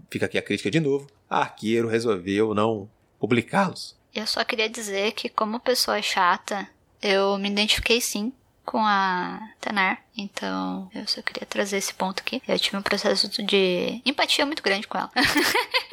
fica 0.09 0.25
aqui 0.25 0.37
a 0.37 0.41
crítica 0.41 0.71
de 0.71 0.79
novo, 0.79 1.07
a 1.29 1.39
Arqueiro 1.41 1.87
resolveu 1.87 2.53
não 2.53 2.89
publicá-los. 3.19 3.95
Eu 4.15 4.25
só 4.25 4.43
queria 4.43 4.69
dizer 4.69 5.11
que, 5.11 5.29
como 5.29 5.59
pessoa 5.59 6.01
chata, 6.01 6.67
eu 7.01 7.37
me 7.37 7.49
identifiquei 7.49 8.01
sim 8.01 8.33
com 8.65 8.79
a 8.79 9.39
Tenar. 9.59 10.03
Então, 10.17 10.89
eu 10.93 11.07
só 11.07 11.21
queria 11.21 11.45
trazer 11.45 11.77
esse 11.77 11.93
ponto 11.93 12.21
aqui. 12.21 12.41
Eu 12.47 12.57
tive 12.59 12.77
um 12.77 12.81
processo 12.81 13.27
de 13.43 14.01
empatia 14.05 14.45
muito 14.45 14.63
grande 14.63 14.87
com 14.87 14.97
ela. 14.97 15.11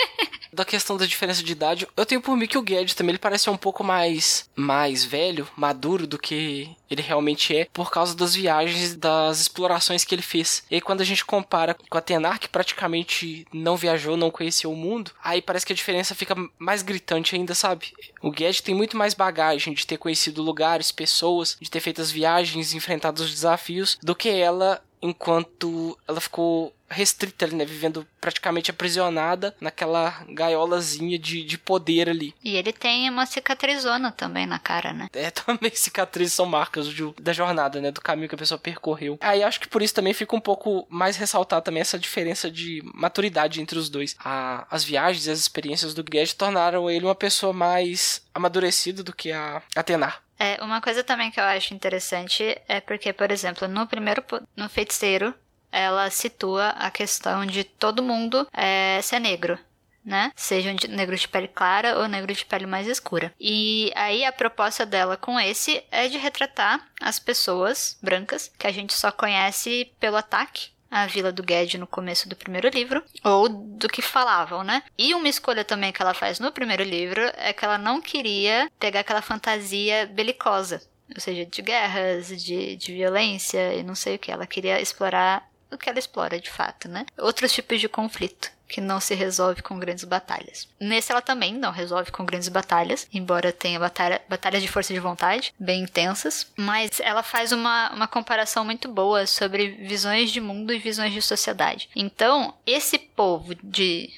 da 0.56 0.64
questão 0.64 0.96
da 0.96 1.06
diferença 1.06 1.42
de 1.42 1.52
idade, 1.52 1.86
eu 1.96 2.06
tenho 2.06 2.20
por 2.20 2.36
mim 2.36 2.46
que 2.46 2.58
o 2.58 2.62
Guedes 2.62 2.94
também 2.94 3.10
ele 3.10 3.18
parece 3.18 3.48
um 3.50 3.56
pouco 3.56 3.84
mais 3.84 4.48
mais 4.56 5.04
velho, 5.04 5.46
maduro 5.54 6.06
do 6.06 6.18
que 6.18 6.74
ele 6.90 7.02
realmente 7.02 7.54
é 7.54 7.66
por 7.72 7.90
causa 7.90 8.16
das 8.16 8.34
viagens, 8.34 8.96
das 8.96 9.40
explorações 9.40 10.04
que 10.04 10.14
ele 10.14 10.22
fez. 10.22 10.64
E 10.70 10.80
quando 10.80 11.02
a 11.02 11.04
gente 11.04 11.24
compara 11.24 11.76
com 11.88 11.98
a 11.98 12.00
Tenar, 12.00 12.40
que 12.40 12.48
praticamente 12.48 13.46
não 13.52 13.76
viajou, 13.76 14.16
não 14.16 14.30
conheceu 14.30 14.72
o 14.72 14.76
mundo, 14.76 15.10
aí 15.22 15.42
parece 15.42 15.66
que 15.66 15.72
a 15.72 15.76
diferença 15.76 16.14
fica 16.14 16.34
mais 16.58 16.82
gritante 16.82 17.34
ainda, 17.34 17.54
sabe? 17.54 17.92
O 18.22 18.30
Guedes 18.30 18.60
tem 18.60 18.74
muito 18.74 18.96
mais 18.96 19.14
bagagem 19.14 19.74
de 19.74 19.86
ter 19.86 19.98
conhecido 19.98 20.42
lugares, 20.42 20.90
pessoas, 20.90 21.56
de 21.60 21.70
ter 21.70 21.80
feito 21.80 22.00
as 22.00 22.10
viagens, 22.10 22.72
enfrentado 22.72 23.22
os 23.22 23.30
desafios, 23.30 23.98
do 24.02 24.14
que 24.14 24.30
ela 24.30 24.82
enquanto 25.00 25.98
ela 26.06 26.20
ficou 26.20 26.74
restrita 26.88 27.44
ali, 27.44 27.56
né? 27.56 27.64
Vivendo 27.64 28.06
praticamente 28.20 28.70
aprisionada 28.70 29.54
naquela 29.60 30.24
gaiolazinha 30.28 31.18
de, 31.18 31.42
de 31.44 31.58
poder 31.58 32.08
ali. 32.08 32.34
E 32.42 32.56
ele 32.56 32.72
tem 32.72 33.10
uma 33.10 33.26
cicatrizona 33.26 34.12
também 34.12 34.46
na 34.46 34.58
cara, 34.58 34.92
né? 34.92 35.08
É, 35.12 35.30
também 35.32 35.70
cicatrizes 35.74 36.34
são 36.34 36.46
marcas 36.46 36.86
de, 36.86 37.12
da 37.20 37.32
jornada, 37.32 37.80
né? 37.80 37.90
Do 37.90 38.00
caminho 38.00 38.28
que 38.28 38.34
a 38.34 38.38
pessoa 38.38 38.58
percorreu. 38.58 39.18
Aí 39.20 39.42
acho 39.42 39.60
que 39.60 39.68
por 39.68 39.82
isso 39.82 39.94
também 39.94 40.14
fica 40.14 40.36
um 40.36 40.40
pouco 40.40 40.86
mais 40.88 41.16
ressaltar 41.16 41.62
também 41.62 41.80
essa 41.80 41.98
diferença 41.98 42.50
de 42.50 42.82
maturidade 42.94 43.60
entre 43.60 43.78
os 43.78 43.88
dois. 43.88 44.16
A, 44.18 44.66
as 44.70 44.84
viagens 44.84 45.26
e 45.26 45.30
as 45.30 45.38
experiências 45.38 45.94
do 45.94 46.04
Guedes 46.04 46.34
tornaram 46.34 46.88
ele 46.88 47.04
uma 47.04 47.14
pessoa 47.14 47.52
mais 47.52 48.22
amadurecida 48.34 49.02
do 49.02 49.14
que 49.14 49.32
a 49.32 49.62
Atenar. 49.74 50.25
É, 50.38 50.62
uma 50.62 50.80
coisa 50.80 51.02
também 51.02 51.30
que 51.30 51.40
eu 51.40 51.44
acho 51.44 51.74
interessante 51.74 52.60
é 52.68 52.80
porque, 52.80 53.12
por 53.12 53.30
exemplo, 53.30 53.66
no 53.66 53.86
primeiro 53.86 54.22
no 54.54 54.68
feiticeiro, 54.68 55.34
ela 55.72 56.10
situa 56.10 56.68
a 56.70 56.90
questão 56.90 57.44
de 57.44 57.64
todo 57.64 58.02
mundo 58.02 58.46
é, 58.52 59.00
ser 59.02 59.18
negro. 59.18 59.58
Né? 60.04 60.30
Seja 60.36 60.70
um 60.70 60.94
negro 60.94 61.16
de 61.16 61.26
pele 61.26 61.48
clara 61.48 61.98
ou 61.98 62.06
negro 62.06 62.32
de 62.32 62.44
pele 62.44 62.64
mais 62.64 62.86
escura. 62.86 63.34
E 63.40 63.90
aí 63.96 64.24
a 64.24 64.30
proposta 64.30 64.86
dela 64.86 65.16
com 65.16 65.40
esse 65.40 65.82
é 65.90 66.06
de 66.06 66.16
retratar 66.16 66.86
as 67.00 67.18
pessoas 67.18 67.98
brancas 68.00 68.52
que 68.56 68.68
a 68.68 68.70
gente 68.70 68.94
só 68.94 69.10
conhece 69.10 69.92
pelo 69.98 70.16
ataque 70.16 70.75
a 70.90 71.06
Vila 71.06 71.32
do 71.32 71.44
Ged 71.46 71.78
no 71.78 71.86
começo 71.86 72.28
do 72.28 72.36
primeiro 72.36 72.68
livro, 72.68 73.02
ou 73.24 73.48
do 73.48 73.88
que 73.88 74.02
falavam, 74.02 74.62
né? 74.62 74.82
E 74.96 75.14
uma 75.14 75.28
escolha 75.28 75.64
também 75.64 75.92
que 75.92 76.00
ela 76.00 76.14
faz 76.14 76.38
no 76.38 76.52
primeiro 76.52 76.82
livro 76.82 77.22
é 77.36 77.52
que 77.52 77.64
ela 77.64 77.78
não 77.78 78.00
queria 78.00 78.70
pegar 78.78 79.00
aquela 79.00 79.22
fantasia 79.22 80.06
belicosa, 80.06 80.82
ou 81.14 81.20
seja, 81.20 81.44
de 81.44 81.62
guerras, 81.62 82.28
de, 82.28 82.76
de 82.76 82.92
violência 82.92 83.74
e 83.74 83.82
não 83.82 83.94
sei 83.94 84.16
o 84.16 84.18
que. 84.18 84.30
Ela 84.30 84.46
queria 84.46 84.80
explorar 84.80 85.48
o 85.70 85.76
que 85.76 85.88
ela 85.88 85.98
explora 85.98 86.40
de 86.40 86.50
fato, 86.50 86.88
né? 86.88 87.04
Outros 87.18 87.52
tipos 87.52 87.80
de 87.80 87.88
conflito 87.88 88.55
que 88.68 88.80
não 88.80 89.00
se 89.00 89.14
resolve 89.14 89.62
com 89.62 89.78
grandes 89.78 90.04
batalhas. 90.04 90.68
Nesse 90.80 91.12
ela 91.12 91.22
também 91.22 91.54
não 91.54 91.70
resolve 91.70 92.10
com 92.10 92.24
grandes 92.24 92.48
batalhas, 92.48 93.06
embora 93.12 93.52
tenha 93.52 93.78
batalha, 93.78 94.20
batalhas 94.28 94.62
de 94.62 94.68
força 94.68 94.92
de 94.92 95.00
vontade 95.00 95.54
bem 95.58 95.82
intensas, 95.82 96.50
mas 96.56 97.00
ela 97.00 97.22
faz 97.22 97.52
uma, 97.52 97.90
uma 97.92 98.08
comparação 98.08 98.64
muito 98.64 98.88
boa 98.88 99.26
sobre 99.26 99.68
visões 99.68 100.30
de 100.30 100.40
mundo 100.40 100.72
e 100.72 100.78
visões 100.78 101.12
de 101.12 101.22
sociedade. 101.22 101.88
Então, 101.94 102.54
esse 102.66 102.98
povo 102.98 103.54
de 103.62 104.10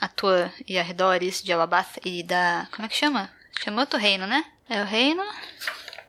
Atua 0.00 0.52
e 0.66 0.78
arredores 0.78 1.42
de 1.42 1.52
Alabath 1.52 1.98
e 2.04 2.22
da... 2.22 2.66
como 2.72 2.84
é 2.84 2.88
que 2.88 2.96
chama? 2.96 3.30
Chama 3.62 3.82
outro 3.82 3.98
reino, 3.98 4.26
né? 4.26 4.44
É 4.68 4.82
o 4.82 4.84
reino... 4.84 5.22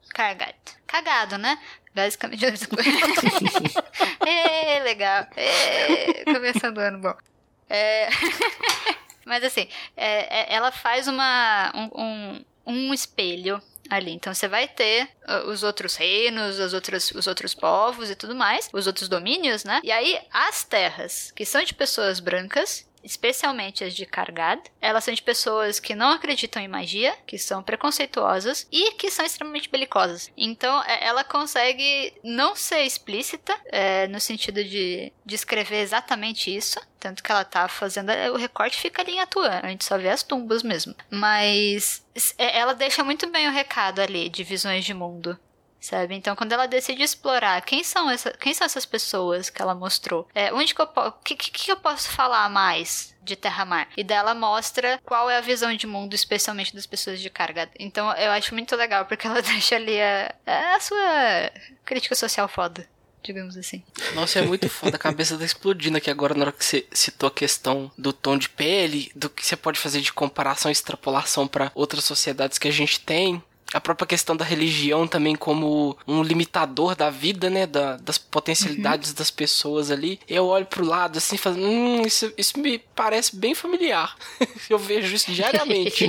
Cargado. 0.10 0.54
Cagado, 0.88 1.38
né? 1.38 1.60
Basicamente. 1.94 2.46
é, 4.26 4.80
legal. 4.80 5.28
É, 5.36 6.24
começando 6.24 6.78
o 6.78 6.82
ano 6.82 7.00
bom. 7.00 7.35
É... 7.70 8.10
Mas 9.26 9.44
assim, 9.44 9.68
é, 9.98 10.54
é, 10.54 10.54
ela 10.54 10.72
faz 10.72 11.08
uma, 11.08 11.72
um, 11.74 12.02
um, 12.02 12.46
um 12.68 12.94
espelho 12.94 13.60
ali. 13.90 14.12
Então 14.12 14.34
você 14.34 14.48
vai 14.48 14.68
ter 14.68 15.10
uh, 15.28 15.50
os 15.50 15.64
outros 15.64 15.96
reinos, 15.96 16.60
os 16.60 16.74
outros, 16.74 17.12
os 17.12 17.28
outros 17.28 17.54
povos 17.54 18.10
e 18.10 18.16
tudo 18.16 18.36
mais, 18.36 18.70
os 18.72 18.88
outros 18.88 19.10
domínios, 19.10 19.64
né? 19.64 19.82
E 19.84 19.92
aí 19.92 20.20
as 20.32 20.64
terras 20.64 21.32
que 21.32 21.46
são 21.46 21.64
de 21.64 21.74
pessoas 21.74 22.20
brancas 22.20 22.86
especialmente 23.06 23.84
as 23.84 23.94
de 23.94 24.06
Kargad. 24.06 24.62
Elas 24.82 25.04
são 25.04 25.14
de 25.14 25.22
pessoas 25.22 25.80
que 25.80 25.96
não 25.96 26.10
acreditam 26.10 26.62
em 26.62 26.68
magia, 26.68 27.16
que 27.26 27.38
são 27.38 27.64
preconceituosas 27.64 28.68
e 28.72 28.92
que 28.94 29.12
são 29.12 29.26
extremamente 29.26 29.70
belicosas. 29.70 30.32
Então, 30.36 30.84
é, 30.84 31.06
ela 31.06 31.24
consegue 31.24 32.14
não 32.24 32.56
ser 32.56 32.82
explícita 32.82 33.56
é, 33.68 34.08
no 34.08 34.20
sentido 34.20 34.64
de 34.64 35.14
descrever 35.26 35.82
exatamente 35.82 36.54
isso. 36.54 36.80
Tanto 37.00 37.22
que 37.22 37.32
ela 37.32 37.46
tá 37.46 37.68
fazendo. 37.68 38.10
É, 38.10 38.32
o 38.32 38.36
recorte 38.36 38.78
fica 38.78 39.02
ali 39.02 39.14
em 39.14 39.20
atua. 39.20 39.60
A 39.62 39.68
gente 39.68 39.86
só 39.86 39.98
vê 39.98 40.10
as 40.10 40.24
tumbas 40.24 40.64
mesmo. 40.64 40.96
Mas 41.10 42.04
é, 42.38 42.58
ela 42.58 42.74
deixa 42.74 43.04
muito 43.04 43.30
bem 43.30 43.48
o 43.48 43.52
recado 43.52 44.02
ali 44.02 44.28
de 44.28 44.44
visões 44.44 44.84
de 44.84 44.94
mundo 44.94 45.40
sabe? 45.86 46.16
Então, 46.16 46.36
quando 46.36 46.52
ela 46.52 46.68
decide 46.68 47.04
explorar 47.04 47.62
quem 47.62 47.84
são, 47.84 48.10
essa, 48.10 48.32
quem 48.32 48.54
são 48.54 48.66
essas 48.66 48.86
pessoas 48.86 49.50
que 49.50 49.62
ela 49.62 49.76
mostrou, 49.76 50.28
é, 50.34 50.54
onde 50.54 50.74
que 50.74 50.82
eu, 50.82 50.88
que, 51.24 51.36
que, 51.36 51.52
que 51.52 51.72
eu 51.72 51.78
posso 51.78 52.10
falar 52.10 52.50
mais 52.50 53.16
de 53.22 53.36
Terra-Mar? 53.36 53.88
E 53.96 54.04
dela 54.04 54.36
mostra 54.36 55.00
qual 55.04 55.30
é 55.30 55.38
a 55.38 55.42
visão 55.42 55.74
de 55.76 55.88
mundo, 55.88 56.14
especialmente 56.14 56.74
das 56.74 56.86
pessoas 56.86 57.22
de 57.22 57.30
carga. 57.30 57.70
Então, 57.80 58.12
eu 58.14 58.32
acho 58.32 58.54
muito 58.54 58.76
legal, 58.76 59.06
porque 59.06 59.28
ela 59.28 59.42
deixa 59.44 59.76
ali 59.76 60.00
a, 60.02 60.34
a 60.76 60.80
sua 60.80 61.52
crítica 61.84 62.16
social 62.16 62.48
foda 62.48 62.88
digamos 63.26 63.58
assim. 63.58 63.84
Nossa, 64.14 64.38
é 64.38 64.42
muito 64.44 64.70
foda. 64.70 64.98
A 64.98 65.00
cabeça 65.00 65.36
tá 65.36 65.44
explodindo 65.44 65.98
aqui 65.98 66.12
agora 66.12 66.36
na 66.36 66.42
hora 66.42 66.52
que 66.52 66.64
você 66.64 66.86
citou 66.92 67.26
a 67.28 67.32
questão 67.32 67.92
do 67.98 68.14
tom 68.14 68.38
de 68.38 68.48
pele, 68.48 69.12
do 69.16 69.32
que 69.32 69.44
você 69.44 69.56
pode 69.56 69.80
fazer 69.80 70.00
de 70.02 70.14
comparação 70.14 70.70
e 70.70 70.74
extrapolação 70.74 71.48
para 71.48 71.72
outras 71.74 72.04
sociedades 72.04 72.60
que 72.60 72.68
a 72.68 72.72
gente 72.72 73.00
tem 73.00 73.44
a 73.76 73.82
própria 73.82 74.08
questão 74.08 74.38
da 74.38 74.46
religião 74.46 75.06
também 75.06 75.36
como 75.36 75.98
um 76.08 76.24
limitador 76.24 76.96
da 76.96 77.10
vida, 77.10 77.50
né? 77.50 77.68
Da, 77.68 77.98
das 77.98 78.18
potencialidades 78.18 79.10
uhum. 79.10 79.18
das 79.18 79.30
pessoas 79.30 79.92
ali. 79.92 80.18
Eu 80.30 80.46
olho 80.46 80.66
pro 80.66 80.86
lado 80.86 81.18
assim, 81.18 81.36
falando, 81.36 81.66
hum, 81.66 82.02
isso, 82.04 82.32
isso 82.38 82.58
me 82.58 82.80
parece 82.96 83.36
bem 83.36 83.54
familiar. 83.54 84.16
eu 84.70 84.80
vejo 84.80 85.14
isso 85.14 85.30
diariamente. 85.30 86.08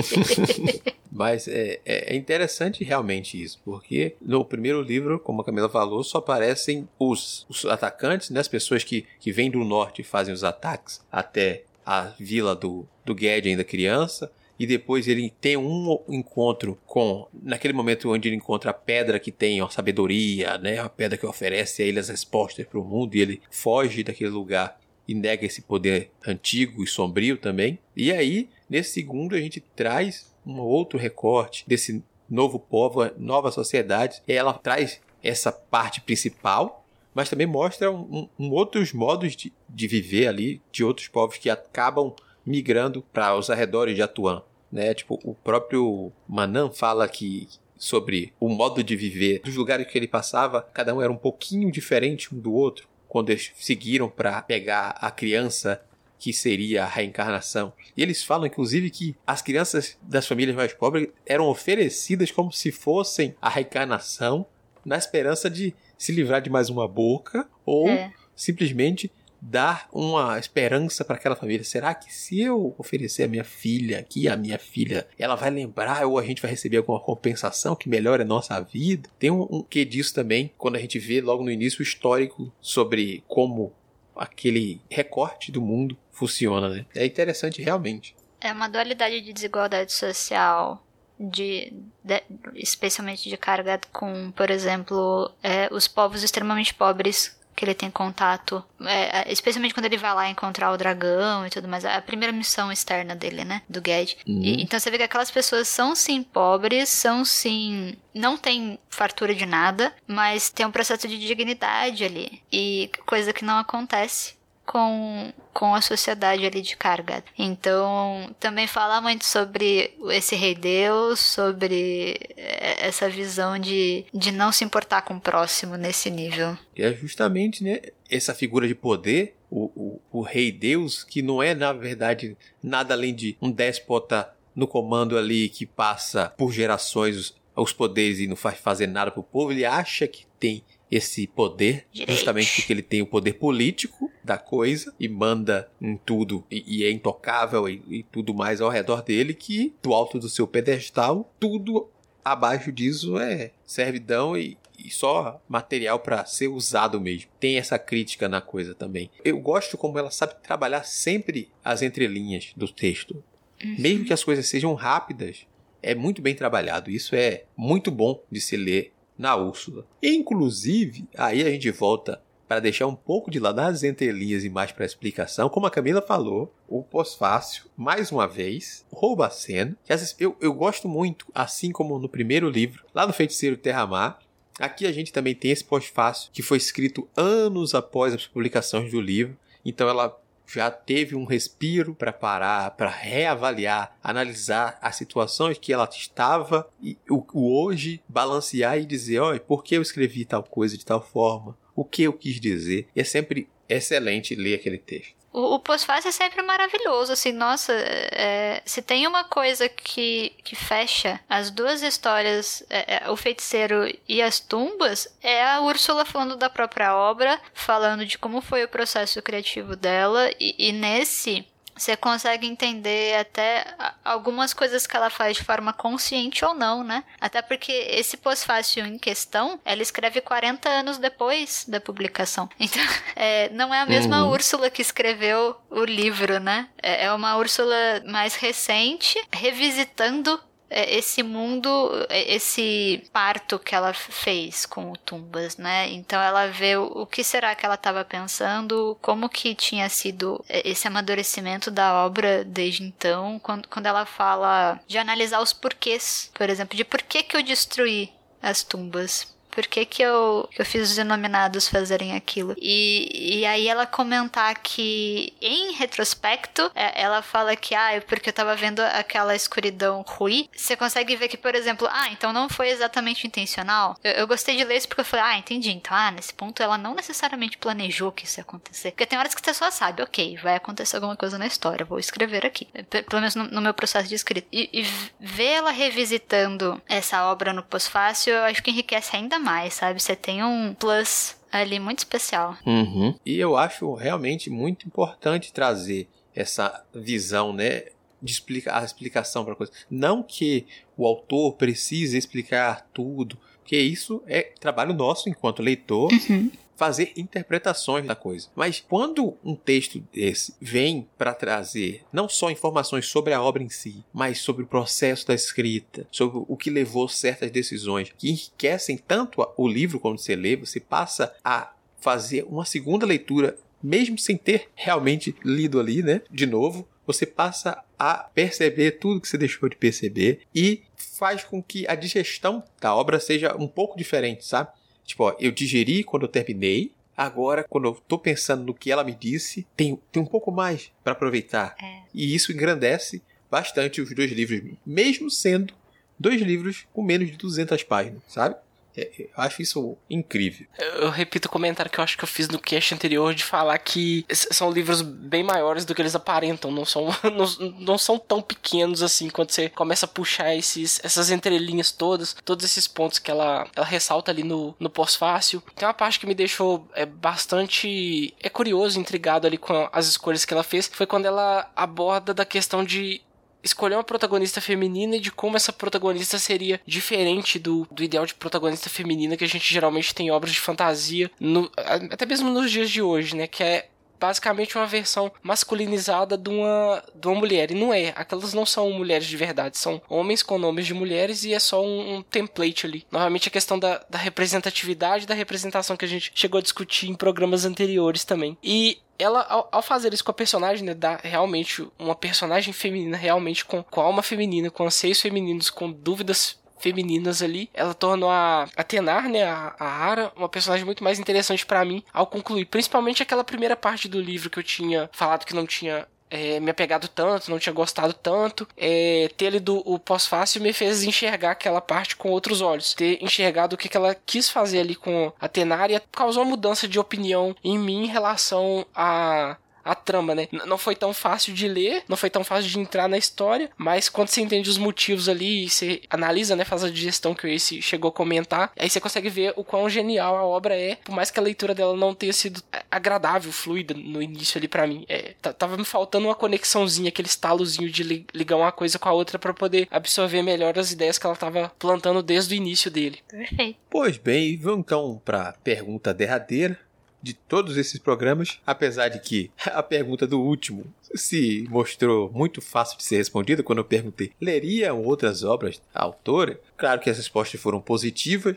Mas 1.11 1.49
é, 1.49 1.81
é, 1.85 2.15
é 2.15 2.17
interessante 2.17 2.85
realmente 2.85 3.43
isso, 3.43 3.59
porque 3.65 4.15
no 4.21 4.45
primeiro 4.45 4.81
livro, 4.81 5.19
como 5.19 5.41
a 5.41 5.45
Camila 5.45 5.69
falou, 5.69 6.05
só 6.05 6.19
aparecem 6.19 6.87
os, 6.99 7.47
os 7.49 7.65
atacantes, 7.65 8.31
né, 8.31 8.39
as 8.39 8.49
pessoas 8.49 8.85
que, 8.85 9.07
que 9.19 9.33
vêm 9.33 9.51
do 9.51 9.65
norte 9.65 10.03
e 10.03 10.05
fazem 10.05 10.33
os 10.33 10.45
ataques 10.45 11.01
até 11.11 11.65
a 11.85 12.13
vila 12.21 12.55
do, 12.55 12.87
do 13.05 13.19
Ged 13.19 13.49
ainda 13.49 13.65
criança 13.65 14.31
e 14.59 14.67
depois 14.67 15.07
ele 15.07 15.33
tem 15.41 15.57
um 15.57 15.99
encontro 16.09 16.79
com, 16.87 17.27
naquele 17.43 17.75
momento 17.75 18.11
onde 18.11 18.29
ele 18.29 18.37
encontra 18.37 18.71
a 18.71 18.75
pedra 18.75 19.19
que 19.19 19.31
tem 19.31 19.61
a 19.61 19.69
sabedoria, 19.69 20.59
né, 20.59 20.79
a 20.79 20.89
pedra 20.89 21.19
que 21.19 21.27
oferece 21.27 21.83
a 21.83 21.87
ele 21.87 21.99
as 21.99 22.09
respostas 22.09 22.67
para 22.67 22.79
o 22.79 22.85
mundo 22.85 23.15
e 23.15 23.21
ele 23.21 23.41
foge 23.51 24.03
daquele 24.03 24.31
lugar 24.31 24.79
e 25.07 25.15
nega 25.15 25.47
esse 25.47 25.63
poder 25.63 26.11
antigo 26.27 26.83
e 26.83 26.87
sombrio 26.87 27.37
também. 27.37 27.79
E 27.97 28.13
aí, 28.13 28.49
nesse 28.69 28.91
segundo, 28.91 29.35
a 29.35 29.41
gente 29.41 29.61
traz 29.61 30.35
um 30.45 30.61
outro 30.61 30.99
recorte 30.99 31.65
desse 31.67 32.03
novo 32.29 32.59
povo, 32.59 33.09
nova 33.17 33.51
sociedade. 33.53 34.21
E 34.27 34.33
ela 34.33 34.53
traz 34.53 35.01
essa 35.23 35.53
parte 35.53 36.01
principal, 36.01 36.85
mas 37.15 37.31
também 37.31 37.47
mostra 37.47 37.91
um, 37.91 38.29
um 38.39 38.51
outros 38.51 38.93
modos 38.93 39.35
de, 39.37 39.53
de 39.69 39.87
viver 39.87 40.27
ali 40.29 40.61
de 40.71 40.85
outros 40.85 41.09
povos 41.09 41.39
que 41.39 41.49
acabam 41.49 42.15
migrando 42.45 43.03
para 43.13 43.37
os 43.37 43.51
arredores 43.51 43.95
de 43.95 44.03
Atuan. 44.03 44.43
Né? 44.71 44.95
Tipo, 44.95 45.19
o 45.25 45.35
próprio 45.35 46.13
Manan 46.29 46.71
fala 46.71 47.09
que 47.09 47.49
sobre 47.79 48.33
o 48.41 48.49
modo 48.49 48.83
de 48.83 48.97
viver 48.97 49.41
dos 49.41 49.55
lugares 49.55 49.87
que 49.87 49.99
ele 49.99 50.09
passava, 50.09 50.63
cada 50.73 50.95
um 50.95 51.03
era 51.03 51.13
um 51.13 51.17
pouquinho 51.17 51.71
diferente 51.71 52.35
um 52.35 52.39
do 52.39 52.53
outro. 52.53 52.89
Quando 53.09 53.31
eles 53.31 53.53
seguiram 53.57 54.09
para 54.09 54.43
pegar 54.43 54.97
a 55.01 55.11
criança 55.11 55.81
que 56.19 56.33
seria 56.33 56.85
a 56.85 56.89
reencarnação. 56.89 57.73
E 57.97 58.03
eles 58.03 58.25
falam, 58.25 58.47
inclusive, 58.47 58.91
que 58.91 59.15
as 59.27 59.43
crianças 59.43 59.99
das 60.03 60.27
famílias 60.27 60.57
mais 60.57 60.73
pobres 60.73 61.09
eram 61.27 61.47
oferecidas 61.47 62.31
como 62.31 62.51
se 62.51 62.73
fossem 62.73 63.35
a 63.41 63.49
reencarnação, 63.49 64.47
na 64.85 64.97
esperança 64.97 65.51
de 65.51 65.75
se 65.99 66.13
livrar 66.13 66.41
de 66.41 66.49
mais 66.49 66.71
uma 66.71 66.87
boca 66.87 67.47
ou 67.65 67.89
é. 67.89 68.13
simplesmente 68.35 69.11
dar 69.49 69.89
uma 69.93 70.39
esperança 70.39 71.05
para 71.05 71.17
aquela 71.17 71.37
família. 71.37 71.65
Será 71.65 71.95
que 71.95 72.13
se 72.13 72.41
eu 72.41 72.75
oferecer 72.77 73.23
a 73.23 73.29
minha 73.29 73.45
filha 73.45 74.01
aqui, 74.01 74.29
a 74.29 74.37
minha 74.37 74.59
filha, 74.59 75.07
ela 75.17 75.37
vai 75.37 75.51
lembrar 75.51 76.05
ou 76.05 76.19
a 76.19 76.25
gente 76.25 76.43
vai 76.43 76.51
receber 76.51 76.79
alguma 76.79 76.99
compensação 76.99 77.77
que 77.77 77.89
melhore 77.89 78.23
a 78.23 78.27
nossa 78.27 78.61
vida? 78.61 79.09
Tem 79.19 79.31
um, 79.31 79.47
um 79.49 79.63
que 79.63 79.85
disso 79.85 80.13
também 80.15 80.53
quando 80.59 80.77
a 80.77 80.81
gente 80.81 80.99
vê 80.99 81.21
logo 81.21 81.45
no 81.45 81.51
início 81.51 81.81
o 81.81 81.83
histórico 81.83 82.53
sobre 82.61 83.23
como 83.29 83.73
aquele 84.17 84.81
recorte 84.91 85.53
do 85.53 85.63
mundo 85.63 85.97
funciona, 86.11 86.69
né? 86.69 86.87
É 86.95 87.07
interessante 87.07 87.63
realmente. 87.63 88.17
É 88.41 88.53
uma 88.53 88.69
dualidade 88.69 89.21
de 89.21 89.33
desigualdade 89.33 89.93
social 89.93 90.85
de, 91.19 91.73
de, 92.03 92.23
especialmente 92.55 93.29
de 93.29 93.37
carga 93.37 93.81
com, 93.93 94.31
por 94.33 94.51
exemplo, 94.51 95.31
é, 95.43 95.69
os 95.73 95.87
povos 95.87 96.23
extremamente 96.23 96.75
pobres 96.75 97.37
que 97.57 97.65
ele 97.65 97.75
tem 97.75 97.91
contato, 97.91 98.63
é, 98.83 99.21
é, 99.21 99.33
especialmente 99.33 99.73
quando 99.73 99.87
ele 99.87 99.97
vai 99.97 100.15
lá 100.15 100.29
encontrar 100.29 100.71
o 100.71 100.77
dragão 100.77 101.47
e 101.47 101.51
tudo 101.51 101.67
mais, 101.67 101.85
a 101.85 102.01
primeira 102.03 102.33
missão 102.33 102.71
externa 102.71 103.17
dele, 103.17 103.45
né, 103.45 103.63
do 103.67 103.83
Ged. 103.85 104.19
Uhum. 104.29 104.43
E, 104.43 104.63
então 104.63 104.79
você 104.79 104.91
vê 104.91 104.99
que 104.99 105.05
aquelas 105.05 105.31
pessoas 105.31 105.67
são 105.67 105.97
sim 105.97 106.23
pobres, 106.23 106.91
são 106.91 107.25
sim 107.25 107.97
não 108.15 108.37
tem 108.37 108.79
fartura 108.89 109.35
de 109.35 109.45
nada, 109.45 109.93
mas 110.07 110.51
tem 110.51 110.65
um 110.65 110.71
processo 110.71 111.09
de 111.09 111.19
dignidade 111.19 112.05
ali 112.05 112.43
e 112.53 112.91
coisa 113.07 113.33
que 113.33 113.45
não 113.45 113.59
acontece 113.59 114.36
com, 114.67 115.33
com 115.55 115.75
a 115.75 115.81
sociedade 115.81 116.45
ali 116.45 116.61
de 116.61 116.77
carga. 116.77 117.23
Então, 117.39 118.35
também 118.41 118.67
fala 118.67 119.01
muito 119.01 119.25
sobre 119.25 119.95
esse 120.11 120.35
rei 120.35 120.55
Deus, 120.55 121.21
sobre 121.21 122.19
eh, 122.37 122.87
essa 122.87 123.09
visão 123.09 123.59
de, 123.59 124.05
de 124.13 124.33
não 124.33 124.51
se 124.51 124.65
importar 124.65 125.03
com 125.03 125.15
o 125.15 125.21
próximo 125.21 125.77
nesse 125.77 126.11
nível. 126.11 126.59
É 126.77 126.93
justamente, 126.93 127.63
né, 127.63 127.81
essa 128.11 128.35
figura 128.35 128.67
de 128.67 128.75
poder, 128.75 129.37
o, 129.49 129.71
o, 129.77 130.01
o 130.11 130.23
rei 130.23 130.51
Deus, 130.51 131.05
que 131.05 131.23
não 131.23 131.43
é, 131.43 131.55
na 131.55 131.73
verdade, 131.73 132.37
nada 132.63 132.93
além 132.93 133.15
de 133.15 133.37
um 133.41 133.51
déspota 133.51 134.29
no 134.55 134.67
comando 134.67 135.17
ali 135.17 135.49
que 135.49 135.65
passa 135.65 136.31
por 136.37 136.53
gerações 136.53 137.35
os 137.55 137.73
poderes 137.73 138.19
e 138.19 138.27
não 138.27 138.37
faz 138.37 138.59
fazer 138.59 138.87
nada 138.87 139.11
pro 139.11 139.23
povo, 139.23 139.53
ele 139.53 139.65
acha 139.65 140.07
que 140.07 140.27
tem 140.39 140.63
esse 140.91 141.27
poder, 141.27 141.87
Direito. 141.93 142.13
justamente 142.13 142.57
porque 142.57 142.73
ele 142.73 142.83
tem 142.83 143.03
o 143.03 143.07
poder 143.07 143.35
político 143.35 144.11
da 144.23 144.39
coisa 144.39 144.95
e 144.99 145.09
manda 145.09 145.69
em 145.81 145.97
tudo 145.97 146.45
e, 146.51 146.79
e 146.79 146.85
é 146.85 146.91
intocável 146.91 147.69
e, 147.69 147.83
e, 147.89 148.03
tudo 148.05 148.33
mais 148.33 148.61
ao 148.61 148.71
redor 148.71 149.03
dele, 149.03 149.35
que 149.35 149.75
do 149.83 149.93
alto 149.93 150.19
do 150.19 150.29
seu 150.29 150.47
pedestal, 150.47 151.33
tudo 151.41 151.89
abaixo 152.25 152.73
disso 152.73 153.19
é 153.19 153.53
servidão 153.65 154.37
e, 154.37 154.57
e 154.79 154.91
só 154.91 155.41
material 155.49 155.99
para 156.01 156.25
ser 156.25 156.49
usado 156.49 157.01
mesmo. 157.01 157.31
Tem 157.39 157.57
essa 157.57 157.79
crítica 157.79 158.29
na 158.29 158.41
coisa 158.41 158.75
também. 158.75 159.11
Eu 159.25 159.39
gosto 159.41 159.77
como 159.77 159.99
ela 159.99 160.11
sabe 160.11 160.35
trabalhar 160.43 160.85
sempre 160.85 161.51
as 161.65 161.83
entrelinhas 161.83 162.53
do 162.57 162.69
texto. 162.69 163.23
Uhum. 163.65 163.77
Mesmo 163.79 164.05
que 164.05 164.13
as 164.13 164.23
coisas 164.23 164.47
sejam 164.47 164.75
rápidas, 164.75 165.47
é 165.83 165.95
muito 165.95 166.21
bem 166.21 166.35
trabalhado. 166.35 166.91
Isso 166.91 167.15
é 167.15 167.45
muito 167.57 167.91
bom 167.91 168.23
de 168.31 168.41
se 168.41 168.57
ler 168.57 168.93
na 169.19 169.37
Úrsula. 169.37 169.87
Inclusive, 170.03 171.09
aí 171.17 171.43
a 171.43 171.51
gente 171.51 171.71
volta 171.71 172.21
para 172.49 172.61
deixar 172.61 172.87
um 172.87 172.95
pouco 172.95 173.31
de 173.31 173.41
lado 173.41 173.59
as 173.59 173.83
entrelinhas 173.83 174.45
e 174.45 174.49
mais 174.49 174.71
para 174.71 174.87
explicação, 174.87 175.49
como 175.49 175.67
a 175.67 175.71
Camila 175.71 176.01
falou, 176.01 176.55
o 176.69 176.83
pós-fácil, 176.83 177.65
mais 177.77 178.13
uma 178.13 178.27
vez, 178.29 178.85
rouba 178.91 179.27
a 179.27 179.31
cena. 179.31 179.77
Eu, 180.19 180.37
eu 180.41 180.55
gosto 180.55 180.89
muito, 180.89 181.27
assim 181.35 181.73
como 181.73 181.99
no 181.99 182.09
primeiro 182.09 182.49
livro, 182.49 182.85
lá 182.95 183.07
no 183.07 183.13
Feiticeiro 183.13 183.57
Terra-Mar, 183.57 184.21
aqui 184.61 184.87
a 184.87 184.93
gente 184.93 185.13
também 185.13 185.35
tem 185.35 185.51
esse 185.51 185.65
pós-fácil 185.65 186.31
que 186.33 186.43
foi 186.43 186.59
escrito 186.59 187.09
anos 187.17 187.75
após 187.75 188.15
as 188.15 188.27
publicações 188.27 188.91
do 188.91 189.01
livro, 189.01 189.37
então 189.65 189.89
ela 189.89 190.17
já 190.47 190.71
teve 190.71 191.15
um 191.15 191.25
respiro 191.25 191.95
para 191.95 192.13
parar, 192.13 192.71
para 192.73 192.91
reavaliar, 192.91 193.97
analisar 194.03 194.79
as 194.81 194.97
situações 194.97 195.59
que 195.59 195.73
ela 195.73 195.89
estava 195.91 196.69
e 196.81 196.97
o, 197.11 197.25
o 197.33 197.65
hoje 197.65 198.01
balancear 198.09 198.79
e 198.79 198.87
dizer, 198.87 199.19
olha, 199.19 199.41
por 199.41 199.65
que 199.65 199.77
eu 199.77 199.83
escrevi 199.83 200.25
tal 200.25 200.43
coisa 200.43 200.77
de 200.77 200.85
tal 200.85 201.03
forma? 201.03 201.57
O 201.75 201.85
que 201.85 202.05
eu 202.05 202.13
quis 202.13 202.41
dizer? 202.41 202.89
E 202.95 203.01
é 203.01 203.05
sempre 203.05 203.49
excelente 203.69 204.35
ler 204.35 204.55
aquele 204.55 204.79
texto. 204.79 205.15
O, 205.37 205.57
o 205.57 205.59
pós-fácil 205.59 206.09
é 206.09 206.13
sempre 206.13 206.41
maravilhoso, 206.41 207.13
assim, 207.13 207.31
nossa, 207.31 207.71
é, 207.71 208.63
se 208.65 208.81
tem 208.81 209.07
uma 209.07 209.23
coisa 209.23 209.69
que, 209.69 210.33
que 210.43 210.57
fecha 210.57 211.21
as 211.29 211.51
duas 211.51 211.83
histórias, 211.83 212.65
é, 212.71 213.05
é, 213.05 213.11
o 213.11 213.17
feiticeiro 213.17 213.87
e 214.09 214.23
as 214.23 214.41
tumbas, 214.41 215.07
é 215.23 215.45
a 215.45 215.61
Úrsula 215.61 216.07
falando 216.07 216.37
da 216.37 216.49
própria 216.49 216.97
obra, 216.97 217.39
falando 217.53 218.07
de 218.07 218.17
como 218.17 218.41
foi 218.41 218.65
o 218.65 218.69
processo 218.69 219.21
criativo 219.21 219.77
dela, 219.77 220.31
e, 220.41 220.55
e 220.59 220.73
nesse 220.73 221.47
você 221.77 221.97
consegue 221.97 222.47
entender 222.47 223.19
até 223.19 223.65
algumas 224.05 224.55
coisas 224.55 224.87
que 224.87 224.97
ela 224.97 225.11
faz 225.11 225.37
de 225.37 225.45
forma 225.45 225.73
consciente 225.73 226.45
ou 226.45 226.55
não, 226.55 226.83
né? 226.83 227.05
Até 227.21 227.43
porque 227.43 227.73
esse 227.73 228.17
pós-fácil 228.17 228.87
em 228.87 228.99
questão, 228.99 229.61
ela 229.65 229.83
escreve 229.83 230.21
40 230.21 230.69
anos 230.69 230.99
depois 230.99 231.65
da 231.69 231.81
publicação. 231.81 232.49
Então, 232.67 232.83
é, 233.15 233.49
não 233.51 233.73
é 233.73 233.81
a 233.81 233.87
mesma 233.87 234.25
uhum. 234.25 234.31
Úrsula 234.31 234.69
que 234.69 234.83
escreveu 234.83 235.57
o 235.71 235.85
livro, 235.85 236.41
né? 236.41 236.69
É, 236.83 237.05
é 237.05 237.13
uma 237.13 237.37
Úrsula 237.37 238.03
mais 238.05 238.35
recente, 238.35 239.23
revisitando 239.33 240.41
esse 240.71 241.23
mundo, 241.23 241.69
é, 242.09 242.35
esse 242.35 243.09
parto 243.13 243.59
que 243.59 243.75
ela 243.75 243.93
fez 243.93 244.67
com 244.67 244.91
o 244.91 244.97
Tumbas, 244.97 245.57
né? 245.57 245.89
Então 245.91 246.21
ela 246.21 246.49
vê 246.49 246.77
o 246.77 247.07
que 247.07 247.23
será 247.23 247.55
que 247.55 247.65
ela 247.65 247.77
estava 247.77 248.05
pensando, 248.05 248.97
como 249.01 249.29
que 249.29 249.55
tinha 249.55 249.89
sido 249.89 250.45
é, 250.49 250.69
esse 250.69 250.89
amadurecimento 250.89 251.71
da 251.71 252.05
obra 252.05 252.45
desde 252.45 252.83
então, 252.83 253.39
quando, 253.39 253.69
quando 253.69 253.87
ela 253.87 254.05
fala 254.05 254.81
de 254.87 254.99
analisar 254.99 255.41
os 255.41 255.53
porquês, 255.53 256.31
por 256.35 256.51
exemplo, 256.51 256.77
de 256.77 256.85
por 256.85 257.03
que 257.03 257.23
que 257.23 257.37
eu 257.37 257.43
destruí 257.43 258.13
as 258.43 258.63
tumbas, 258.63 259.36
por 259.57 259.67
que, 259.67 259.87
que, 259.87 260.03
eu, 260.03 260.47
eu 260.59 260.67
fiz 260.67 260.91
os 260.91 260.97
denominados 260.97 261.67
fazerem 261.67 262.15
aquilo? 262.15 262.55
E, 262.61 263.39
e 263.39 263.47
aí 263.47 263.67
ela 263.67 263.87
comentar 263.87 264.55
que, 264.59 265.33
em 265.41 265.73
retrospecto, 265.73 266.71
é, 266.75 267.01
ela 267.01 267.23
fala 267.23 267.57
que, 267.57 267.75
ah, 267.75 267.93
é 267.93 268.01
porque 268.01 268.29
eu 268.29 268.35
tava 268.35 268.55
vendo 268.55 268.81
aquela 268.81 269.35
escuridão 269.35 270.05
ruim. 270.07 270.47
Você 270.55 270.77
consegue 270.77 271.17
ver 271.17 271.29
que, 271.29 271.39
por 271.39 271.55
exemplo, 271.55 271.89
ah, 271.91 272.11
então 272.11 272.35
não 272.35 272.51
foi 272.51 272.69
exatamente 272.69 273.27
intencional. 273.27 273.97
Eu, 274.05 274.13
eu 274.13 274.27
gostei 274.27 274.59
de 274.59 274.65
ler 274.65 274.77
isso 274.77 274.89
porque 274.89 275.01
eu 275.01 275.07
falei, 275.07 275.25
ah, 275.25 275.39
entendi. 275.39 275.71
Então, 275.71 275.97
ah, 275.97 276.11
nesse 276.11 276.35
ponto 276.35 276.63
ela 276.63 276.77
não 276.77 276.95
necessariamente 276.95 277.57
planejou 277.57 278.13
que 278.13 278.27
isso 278.27 278.39
ia 278.39 278.43
acontecer. 278.43 278.91
Porque 278.91 279.07
tem 279.07 279.19
horas 279.19 279.35
que 279.35 279.41
você 279.41 279.55
só 279.55 279.71
sabe, 279.71 280.03
ok, 280.03 280.37
vai 280.43 280.57
acontecer 280.57 280.97
alguma 280.97 281.17
coisa 281.17 281.39
na 281.39 281.47
história, 281.47 281.87
vou 281.87 281.99
escrever 281.99 282.45
aqui. 282.45 282.69
Pelo 282.91 283.23
menos 283.23 283.35
no, 283.35 283.45
no 283.45 283.63
meu 283.63 283.73
processo 283.73 284.07
de 284.07 284.17
escrita. 284.17 284.47
E, 284.53 284.69
e 284.71 284.83
ver 285.19 285.53
ela 285.53 285.71
revisitando 285.71 286.79
essa 286.87 287.25
obra 287.25 287.55
no 287.55 287.63
pós-fácil, 287.63 288.35
eu 288.35 288.45
acho 288.45 288.63
que 288.63 288.71
enriquece 288.71 289.17
ainda 289.17 289.46
mais 289.47 289.75
sabe? 289.75 290.03
Você 290.03 290.17
tem 290.17 290.45
um 290.45 290.75
plus 290.75 291.37
ali 291.51 291.79
muito 291.79 292.01
especial. 292.01 292.57
Uhum. 292.67 293.15
E 293.25 293.39
eu 293.39 293.57
acho 293.57 293.95
realmente 293.95 294.51
muito 294.51 294.87
importante 294.87 295.53
trazer 295.53 296.09
essa 296.35 296.85
visão, 296.95 297.53
né? 297.53 297.85
De 298.21 298.33
explicar 298.33 298.83
a 298.83 298.85
explicação 298.85 299.45
para 299.45 299.55
coisa. 299.55 299.73
Não 299.89 300.23
que 300.23 300.67
o 300.97 301.07
autor 301.07 301.55
precise 301.55 302.19
explicar 302.19 302.87
tudo, 302.93 303.39
porque 303.61 303.79
isso 303.79 304.23
é 304.27 304.43
trabalho 304.43 304.93
nosso 304.93 305.29
enquanto 305.29 305.63
leitor. 305.63 306.11
Uhum 306.13 306.51
fazer 306.77 307.13
interpretações 307.17 308.07
da 308.07 308.15
coisa. 308.15 308.49
Mas 308.55 308.85
quando 308.87 309.37
um 309.45 309.55
texto 309.55 310.03
desse 310.13 310.55
vem 310.61 311.09
para 311.17 311.35
trazer 311.35 312.05
não 312.13 312.29
só 312.29 312.51
informações 312.51 313.07
sobre 313.07 313.33
a 313.33 313.43
obra 313.43 313.63
em 313.63 313.69
si, 313.69 314.05
mas 314.13 314.39
sobre 314.39 314.63
o 314.63 314.67
processo 314.67 315.27
da 315.27 315.35
escrita, 315.35 316.07
sobre 316.11 316.45
o 316.47 316.57
que 316.57 316.71
levou 316.71 317.09
certas 317.09 317.51
decisões 317.51 318.13
que 318.17 318.31
enriquecem 318.31 318.99
tanto 318.99 319.47
o 319.57 319.67
livro 319.67 319.99
quando 319.99 320.19
você 320.19 320.37
lê, 320.37 320.57
você 320.57 320.79
passa 320.79 321.35
a 321.45 321.73
fazer 321.99 322.45
uma 322.45 322.65
segunda 322.65 323.07
leitura 323.07 323.57
mesmo 323.83 324.19
sem 324.19 324.37
ter 324.37 324.69
realmente 324.75 325.35
lido 325.45 325.79
ali, 325.79 326.03
né? 326.03 326.23
De 326.31 326.47
novo, 326.47 326.89
você 327.07 327.25
passa 327.25 327.83
a 327.99 328.15
perceber 328.35 328.93
tudo 328.93 329.21
que 329.21 329.29
você 329.29 329.39
deixou 329.39 329.69
de 329.69 329.77
perceber 329.77 330.41
e 330.55 330.83
faz 330.97 331.45
com 331.45 331.63
que 331.63 331.87
a 331.87 331.95
digestão 331.95 332.65
da 332.81 332.95
obra 332.95 333.21
seja 333.21 333.55
um 333.57 333.69
pouco 333.69 333.97
diferente, 333.97 334.45
sabe? 334.45 334.71
Tipo, 335.07 335.25
ó, 335.25 335.37
eu 335.39 335.53
digeri 335.53 336.05
quando 336.05 336.25
eu 336.25 336.29
terminei. 336.29 336.93
Agora, 337.17 337.65
quando 337.69 337.87
eu 337.87 337.95
tô 338.07 338.19
pensando 338.19 338.65
no 338.65 338.75
que 338.75 338.93
ela 338.93 339.03
me 339.03 339.15
disse, 339.15 339.67
tem, 339.75 339.99
tem 340.13 340.23
um 340.23 340.27
pouco 340.27 340.53
mais 340.53 340.93
para 341.03 341.15
aproveitar. 341.15 341.75
É. 341.81 342.03
E 342.13 342.35
isso 342.35 342.53
engrandece 342.53 343.23
bastante 343.51 344.03
os 344.03 344.15
dois 344.15 344.31
livros, 344.31 344.75
mesmo 344.85 345.31
sendo 345.31 345.73
dois 346.19 346.43
livros 346.43 346.87
com 346.93 347.03
menos 347.03 347.31
de 347.31 347.37
200 347.39 347.83
páginas, 347.85 348.23
sabe? 348.29 348.57
É, 348.97 349.11
eu 349.19 349.29
acho 349.37 349.63
isso 349.63 349.97
incrível. 350.09 350.67
Eu, 350.79 351.11
repito 351.11 351.49
o 351.49 351.51
comentário 351.51 351.91
que 351.91 351.99
eu 351.99 352.05
acho 352.05 352.17
que 352.17 352.25
eu 352.25 352.29
fiz 352.29 352.49
no 352.49 352.59
cast 352.59 352.95
anterior 352.95 353.35
de 353.35 353.45
falar 353.45 353.79
que 353.79 354.25
são 354.31 354.71
livros 354.71 355.03
bem 355.03 355.43
maiores 355.43 355.85
do 355.85 355.95
que 355.95 356.01
eles 356.01 356.15
aparentam. 356.15 356.71
Não 356.71 356.85
são, 356.85 357.09
não, 357.25 357.73
não 357.79 357.99
são 357.99 358.19
tão 358.19 358.41
pequenos 358.41 359.03
assim 359.03 359.29
quando 359.29 359.51
você 359.51 359.69
começa 359.69 360.07
a 360.07 360.09
puxar 360.09 360.55
esses, 360.55 361.01
essas 361.05 361.31
entrelinhas 361.31 361.93
todas, 361.93 362.35
todos 362.45 362.65
esses 362.65 362.89
pontos 362.89 363.19
que 363.19 363.31
ela, 363.31 363.69
ela 363.77 363.87
ressalta 363.87 364.31
ali 364.31 364.43
no, 364.43 364.75
no 364.81 364.89
pós-fácil. 364.89 365.63
Tem 365.75 365.87
uma 365.87 365.95
parte 365.95 366.19
que 366.19 366.27
me 366.27 366.35
deixou 366.35 366.89
é, 366.95 367.05
bastante 367.05 368.35
é 368.41 368.49
curioso, 368.49 368.99
intrigado 368.99 369.47
ali 369.47 369.59
com 369.59 369.89
as 369.93 370.07
escolhas 370.07 370.45
que 370.45 370.55
ela 370.55 370.63
fez. 370.63 370.89
Foi 370.93 371.07
quando 371.07 371.27
ela 371.27 371.71
aborda 371.77 372.33
da 372.33 372.45
questão 372.45 372.85
de 372.85 373.21
escolher 373.67 373.95
uma 373.97 374.05
protagonista 374.05 374.61
feminina 374.61 375.17
e 375.17 375.21
de 375.21 375.31
como 375.31 375.57
essa 375.57 375.73
protagonista 375.73 376.39
seria 376.39 376.81
diferente 376.87 377.59
do, 377.59 377.87
do 377.91 378.03
ideal 378.03 378.25
de 378.25 378.35
protagonista 378.35 378.89
feminina 378.89 379.37
que 379.37 379.45
a 379.45 379.49
gente 379.49 379.73
geralmente 379.73 380.15
tem 380.15 380.29
em 380.29 380.31
obras 380.31 380.53
de 380.53 380.61
fantasia, 380.61 381.31
no- 381.39 381.71
até 382.11 382.25
mesmo 382.25 382.49
nos 382.51 382.71
dias 382.71 382.91
de 382.91 383.03
hoje, 383.03 383.37
né? 383.37 383.47
Que 383.47 383.63
é 383.63 383.89
basicamente 384.19 384.79
uma 384.79 384.87
versão 384.87 385.31
masculinizada 385.43 386.39
de 386.39 386.49
uma, 386.49 387.03
de 387.15 387.29
uma 387.29 387.37
mulher. 387.39 387.71
E 387.71 387.75
não 387.75 387.93
é. 387.93 388.15
Aquelas 388.17 388.55
não 388.55 388.65
são 388.65 388.91
mulheres 388.91 389.27
de 389.27 389.37
verdade. 389.37 389.77
São 389.77 390.01
homens 390.09 390.43
com 390.43 390.59
nomes 390.59 390.87
de 390.87 390.95
mulheres 390.95 391.45
e 391.45 391.53
é 391.53 391.59
só 391.59 391.85
um, 391.85 392.17
um 392.17 392.23
template 392.23 392.87
ali. 392.87 393.05
Novamente 393.11 393.49
a 393.49 393.51
questão 393.53 393.79
da, 393.79 394.03
da 394.09 394.19
representatividade, 394.19 395.27
da 395.27 395.35
representação 395.35 395.97
que 395.99 396.05
a 396.05 396.09
gente 396.09 396.33
chegou 396.35 396.59
a 396.59 396.63
discutir 396.63 397.11
em 397.11 397.15
programas 397.15 397.65
anteriores 397.67 398.25
também. 398.25 398.57
E 398.63 398.99
ela, 399.19 399.43
ao, 399.43 399.69
ao 399.71 399.83
fazer 399.83 400.13
isso 400.13 400.25
com 400.25 400.31
a 400.31 400.35
personagem, 400.35 400.85
né, 400.85 400.95
dá 400.95 401.19
realmente 401.23 401.87
uma 401.99 402.15
personagem 402.15 402.73
feminina, 402.73 403.17
realmente 403.17 403.65
com, 403.65 403.83
com 403.83 404.01
alma 404.01 404.23
feminina, 404.23 404.71
com 404.71 404.87
anseios 404.87 405.21
femininos, 405.21 405.71
com 405.71 405.91
dúvidas 405.91 406.59
femininas 406.79 407.43
ali, 407.43 407.71
ela 407.73 407.95
tornou 407.95 408.31
a, 408.31 408.69
a 408.77 408.85
Tenar, 408.85 409.29
né, 409.29 409.45
a, 409.45 409.75
a 409.79 409.87
Ara, 409.87 410.33
uma 410.37 410.49
personagem 410.49 410.85
muito 410.85 411.03
mais 411.03 411.19
interessante 411.19 411.65
pra 411.65 411.85
mim 411.85 412.03
ao 412.13 412.27
concluir, 412.27 412.67
principalmente 412.67 413.23
aquela 413.23 413.45
primeira 413.45 413.77
parte 413.77 414.09
do 414.09 414.21
livro 414.21 414.51
que 414.51 414.59
eu 414.59 414.63
tinha 414.63 415.09
falado 415.13 415.45
que 415.45 415.55
não 415.55 415.67
tinha 415.67 416.07
é, 416.31 416.59
me 416.61 416.71
apegado 416.71 417.09
tanto, 417.09 417.51
não 417.51 417.59
tinha 417.59 417.73
gostado 417.73 418.13
tanto. 418.13 418.67
É, 418.77 419.31
ter 419.37 419.51
lido 419.51 419.83
o 419.85 419.99
pós-fácil 419.99 420.63
me 420.63 420.73
fez 420.73 421.03
enxergar 421.03 421.53
aquela 421.53 421.81
parte 421.81 422.17
com 422.17 422.31
outros 422.31 422.61
olhos. 422.61 422.95
Ter 422.95 423.23
enxergado 423.23 423.75
o 423.75 423.79
que, 423.79 423.89
que 423.89 423.97
ela 423.97 424.15
quis 424.15 424.49
fazer 424.49 424.81
ali 424.81 424.95
com 424.95 425.33
a 425.41 425.49
Tenária 425.49 426.03
causou 426.13 426.43
uma 426.43 426.51
mudança 426.51 426.89
de 426.89 426.99
opinião 426.99 427.55
em 427.63 427.79
mim 427.79 428.05
em 428.05 428.09
relação 428.09 428.87
a 428.95 429.57
a 429.87 429.95
trama, 429.95 430.35
né? 430.35 430.49
N- 430.53 430.67
Não 430.67 430.77
foi 430.79 430.95
tão 430.95 431.13
fácil 431.13 431.55
de 431.55 431.67
ler, 431.69 432.03
não 432.09 432.17
foi 432.17 432.29
tão 432.31 432.43
fácil 432.45 432.69
de 432.71 432.79
entrar 432.79 433.09
na 433.09 433.17
história, 433.19 433.71
mas 433.77 434.09
quando 434.09 434.29
você 434.29 434.41
entende 434.41 434.69
os 434.69 434.79
motivos 434.79 435.29
ali 435.29 435.65
e 435.65 435.71
você 435.71 436.01
analisa, 436.11 436.55
né, 436.57 436.65
faz 436.65 436.83
a 436.85 436.91
digestão 436.91 437.35
que 437.35 437.47
o 437.47 437.49
Ace 437.51 437.81
chegou 437.83 438.09
a 438.09 438.13
comentar, 438.13 438.73
aí 438.79 438.89
você 438.91 439.01
consegue 439.01 439.29
ver 439.31 439.53
o 439.57 439.65
quão 439.65 439.89
genial 439.89 440.37
a 440.37 440.45
obra 440.45 440.75
é, 440.75 440.97
por 440.97 441.15
mais 441.15 441.31
que 441.31 441.39
a 441.39 441.43
leitura 441.43 441.75
dela 441.75 441.97
não 441.97 442.15
tenha 442.15 442.33
sido 442.33 442.63
é, 442.73 442.83
agradável, 442.91 443.53
fluida 443.53 443.95
no 443.95 444.21
início 444.23 444.59
ali 444.59 444.69
pra 444.69 444.87
mim. 444.87 445.05
É, 445.09 445.35
tá- 445.41 445.53
tava 445.53 445.77
me 445.77 445.85
faltando 445.85 446.27
uma 446.29 446.35
conexãozinha, 446.35 447.09
aquele 447.09 447.29
estalozinho 447.29 447.91
de 447.91 448.03
li- 448.03 448.27
ligar 448.35 448.57
uma 448.57 448.73
coisa 448.73 448.99
com 448.99 449.09
a 449.09 449.13
outra 449.13 449.39
pra 449.39 449.55
poder 449.55 449.87
absorver 449.91 450.43
melhor 450.43 450.79
as 450.79 450.93
ideias 450.93 451.19
que 451.19 451.27
ela 451.27 451.37
tava 451.37 451.73
plantando 451.79 452.23
desde 452.23 452.55
o 452.55 452.57
início 452.57 452.91
dele. 452.91 453.19
Perfeito. 453.29 453.79
Pois 453.91 454.17
bem, 454.19 454.51
e 454.51 454.57
vamos 454.57 454.81
então 454.81 455.21
para 455.25 455.49
a 455.49 455.53
pergunta 455.53 456.13
derradeira 456.13 456.79
de 457.27 457.35
todos 457.35 457.77
esses 457.77 457.99
programas, 457.99 458.61
apesar 458.65 459.09
de 459.09 459.19
que 459.19 459.51
a 459.67 459.83
pergunta 459.83 460.29
do 460.29 460.41
último 460.41 460.85
se 461.13 461.67
mostrou 461.69 462.31
muito 462.33 462.63
fácil 462.63 462.97
de 462.97 463.03
ser 463.03 463.17
respondida 463.17 463.65
quando 463.65 463.79
eu 463.79 463.85
perguntei: 463.85 464.31
leriam 464.41 465.03
outras 465.03 465.43
obras 465.43 465.83
da 465.93 466.03
autora? 466.03 466.61
Claro 466.77 467.01
que 467.01 467.11
as 467.11 467.17
respostas 467.17 467.61
foram 467.61 467.81
positivas. 467.81 468.57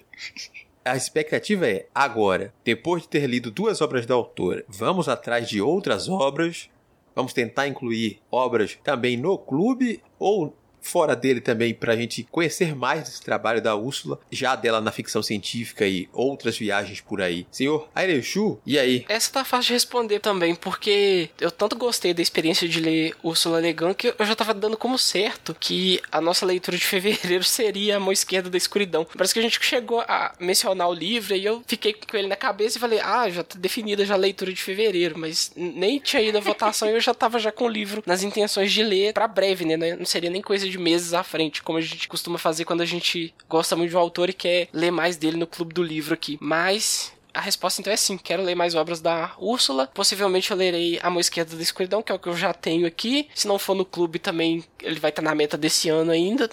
A 0.86 0.95
expectativa 0.95 1.67
é, 1.67 1.88
agora, 1.93 2.53
depois 2.63 3.01
de 3.01 3.09
ter 3.09 3.26
lido 3.26 3.49
duas 3.49 3.82
obras 3.82 4.05
da 4.05 4.13
autora, 4.13 4.63
vamos 4.67 5.09
atrás 5.09 5.49
de 5.49 5.59
outras 5.59 6.07
obras? 6.07 6.70
Vamos 7.15 7.34
tentar 7.34 7.67
incluir 7.67 8.20
obras 8.32 8.78
também 8.84 9.17
no 9.17 9.38
clube 9.38 10.01
ou 10.20 10.55
fora 10.82 11.15
dele 11.15 11.41
também 11.41 11.73
para 11.73 11.93
a 11.93 11.95
gente 11.95 12.27
conhecer 12.32 12.75
mais 12.75 13.03
desse 13.03 13.21
trabalho 13.21 13.61
da 13.61 13.75
Úrsula, 13.75 14.19
já 14.32 14.55
dela 14.55 14.82
na 14.82 14.91
ficção 14.91 15.21
científica 15.21 15.86
e 15.88 16.09
outras 16.13 16.57
viagens 16.57 17.01
por 17.01 17.21
aí. 17.21 17.45
Senhor 17.51 17.88
Airechu, 17.95 18.59
e 18.65 18.77
aí? 18.77 19.05
Essa 19.07 19.32
tá 19.32 19.45
fácil 19.45 19.67
de 19.67 19.73
responder 19.73 20.19
também, 20.19 20.55
porque 20.55 21.30
eu 21.39 21.51
tanto 21.51 21.75
gostei 21.75 22.13
da 22.13 22.21
experiência 22.21 22.67
de 22.67 22.80
ler 22.80 23.15
Ursula 23.23 23.59
Le 23.59 23.73
Guin 23.73 23.93
que 23.93 24.13
eu 24.17 24.25
já 24.25 24.36
tava 24.36 24.53
dando 24.53 24.77
como 24.77 24.97
certo 24.97 25.55
que 25.59 26.01
a 26.11 26.21
nossa 26.21 26.45
leitura 26.45 26.77
de 26.77 26.86
fevereiro 26.86 27.43
seria 27.43 27.97
a 27.97 27.99
mão 27.99 28.11
esquerda 28.11 28.49
da 28.49 28.57
escuridão. 28.57 29.05
Parece 29.05 29.34
que 29.34 29.39
a 29.39 29.43
gente 29.43 29.59
chegou 29.63 30.01
a 30.01 30.34
mencionar 30.39 30.89
o 30.89 30.93
livro 30.93 31.36
e 31.36 31.45
eu 31.45 31.63
fiquei 31.67 31.93
com 31.93 32.17
ele 32.17 32.27
na 32.27 32.36
cabeça 32.36 32.77
e 32.77 32.82
falei, 32.82 32.99
ah, 32.99 33.30
já 33.30 33.43
tá 33.43 33.57
definida 33.57 34.05
já 34.05 34.13
a 34.13 34.17
leitura 34.17 34.53
de 34.53 34.61
fevereiro, 34.61 35.17
mas 35.17 35.51
nem 35.55 35.99
tinha 35.99 36.21
ido 36.21 36.38
a 36.38 36.41
votação 36.41 36.89
e 36.89 36.93
eu 36.93 36.99
já 36.99 37.13
tava 37.13 37.39
já 37.39 37.51
com 37.51 37.65
o 37.65 37.69
livro 37.69 38.03
nas 38.05 38.23
intenções 38.23 38.71
de 38.71 38.84
ler 38.84 39.13
pra 39.13 39.27
breve, 39.27 39.65
né? 39.65 39.95
Não 39.95 40.05
seria 40.05 40.30
nem 40.30 40.41
coisa 40.41 40.68
de 40.70 40.78
meses 40.78 41.13
à 41.13 41.24
frente, 41.24 41.63
como 41.63 41.78
a 41.78 41.82
gente 41.82 42.07
costuma 42.07 42.38
fazer 42.38 42.65
quando 42.65 42.82
a 42.82 42.86
gente 42.86 43.34
gosta 43.47 43.76
muito 43.76 43.89
de 43.89 43.95
um 43.95 43.99
autor 43.99 44.30
e 44.30 44.34
quer 44.34 44.70
ler 44.74 44.91
mais 44.91 45.17
dele 45.17 45.38
no 45.38 45.47
clube 45.47 45.74
do 45.74 45.84
livro 45.84 46.13
aqui. 46.13 46.38
Mas 46.41 47.13
a 47.34 47.41
resposta 47.41 47.82
então 47.82 47.93
é 47.93 47.97
sim, 47.97 48.17
quero 48.17 48.43
ler 48.43 48.55
mais 48.55 48.76
obras 48.76 48.99
da 48.99 49.34
Úrsula. 49.38 49.88
Possivelmente 49.88 50.51
eu 50.51 50.57
lerei 50.57 50.99
A 51.01 51.09
Mão 51.09 51.20
Esquerda 51.20 51.55
da 51.55 51.61
Escuridão, 51.61 52.01
que 52.01 52.11
é 52.11 52.15
o 52.15 52.20
que 52.20 52.28
eu 52.28 52.36
já 52.36 52.53
tenho 52.53 52.88
aqui. 52.88 53.28
Se 53.36 53.47
não 53.47 53.59
for 53.59 53.76
no 53.76 53.86
clube 53.86 54.20
também, 54.20 54.63
ele 54.82 54.99
vai 54.99 55.09
estar 55.09 55.22
na 55.22 55.36
meta 55.36 55.57
desse 55.57 55.89
ano 55.89 56.11
ainda. 56.11 56.49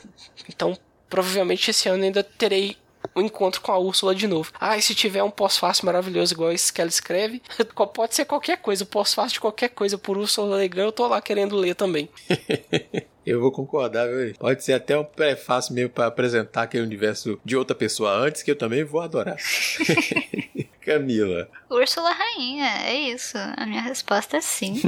Então, 0.49 0.79
provavelmente 1.09 1.71
esse 1.71 1.89
ano 1.89 2.05
ainda 2.05 2.23
terei 2.23 2.77
um 3.15 3.23
encontro 3.23 3.61
com 3.61 3.73
a 3.73 3.79
Úrsula 3.79 4.15
de 4.15 4.27
novo. 4.27 4.51
Ah, 4.61 4.77
e 4.77 4.83
se 4.83 4.95
tiver 4.95 5.23
um 5.23 5.31
pós-fácil 5.31 5.87
maravilhoso 5.87 6.35
igual 6.35 6.53
esse 6.53 6.73
que 6.73 6.81
ela 6.81 6.91
escreve, 6.91 7.43
pode 7.95 8.15
ser 8.15 8.25
qualquer 8.25 8.59
coisa, 8.59 8.85
pós-fácil 8.85 9.35
de 9.35 9.41
qualquer 9.41 9.69
coisa 9.69 9.99
por 9.99 10.17
Úrsula 10.17 10.57
Legan, 10.57 10.85
eu 10.85 10.93
tô 10.93 11.07
lá 11.07 11.21
querendo 11.21 11.57
ler 11.57 11.75
também. 11.75 12.09
Eu 13.27 13.41
vou 13.41 13.51
concordar, 13.51 14.07
viu? 14.07 14.33
Pode 14.39 14.63
ser 14.63 14.75
até 14.75 14.97
um 14.97 15.03
prefácio 15.03 15.75
mesmo 15.75 15.91
para 15.91 16.07
apresentar 16.07 16.63
aquele 16.63 16.85
universo 16.85 17.41
de 17.45 17.57
outra 17.57 17.75
pessoa 17.75 18.13
antes, 18.13 18.41
que 18.41 18.51
eu 18.53 18.57
também 18.57 18.85
vou 18.85 19.01
adorar. 19.01 19.37
Camila. 20.81 21.49
Úrsula 21.69 22.13
Rainha, 22.13 22.71
é 22.85 22.95
isso. 22.95 23.37
A 23.57 23.67
minha 23.67 23.83
resposta 23.83 24.37
é 24.37 24.41
sim. 24.41 24.81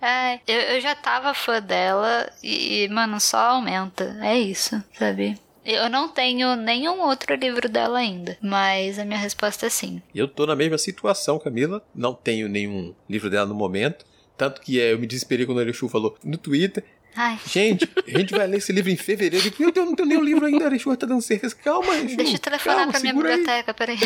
Ai, 0.00 0.40
eu, 0.46 0.60
eu 0.60 0.80
já 0.80 0.94
tava 0.94 1.34
fã 1.34 1.60
dela 1.60 2.30
e, 2.42 2.88
mano, 2.90 3.20
só 3.20 3.36
aumenta. 3.36 4.16
É 4.22 4.38
isso, 4.38 4.82
sabe? 4.98 5.38
Eu 5.68 5.90
não 5.90 6.08
tenho 6.08 6.54
nenhum 6.54 7.00
outro 7.00 7.34
livro 7.34 7.68
dela 7.68 7.98
ainda, 7.98 8.38
mas 8.40 9.00
a 9.00 9.04
minha 9.04 9.18
resposta 9.18 9.66
é 9.66 9.68
sim. 9.68 10.00
Eu 10.14 10.28
tô 10.28 10.46
na 10.46 10.54
mesma 10.54 10.78
situação, 10.78 11.40
Camila. 11.40 11.82
Não 11.92 12.14
tenho 12.14 12.48
nenhum 12.48 12.94
livro 13.10 13.28
dela 13.28 13.46
no 13.46 13.54
momento. 13.54 14.04
Tanto 14.38 14.60
que 14.60 14.80
é, 14.80 14.92
eu 14.92 14.98
me 14.98 15.08
desesperei 15.08 15.44
quando 15.44 15.58
o 15.58 15.60
Erechu 15.62 15.88
falou 15.88 16.16
no 16.22 16.36
Twitter. 16.38 16.84
Ai, 17.16 17.36
Gente, 17.46 17.88
a 18.06 18.18
gente 18.18 18.32
vai 18.36 18.46
ler 18.46 18.58
esse 18.58 18.70
livro 18.72 18.90
em 18.92 18.96
fevereiro. 18.96 19.52
Meu 19.58 19.72
Deus, 19.72 19.86
não 19.86 19.96
tenho 19.96 20.08
nenhum 20.08 20.22
livro 20.22 20.46
ainda. 20.46 20.66
Erechu 20.66 20.94
tá 20.96 21.04
dando 21.06 21.22
certeza. 21.22 21.56
Calma, 21.56 21.96
Erechu. 21.96 22.16
deixa 22.16 22.34
eu 22.36 22.38
telefonar 22.38 22.76
calma, 22.76 22.92
pra 22.92 23.00
minha 23.00 23.12
segura 23.12 23.30
aí. 23.30 23.36
biblioteca, 23.38 23.74
peraí. 23.74 23.98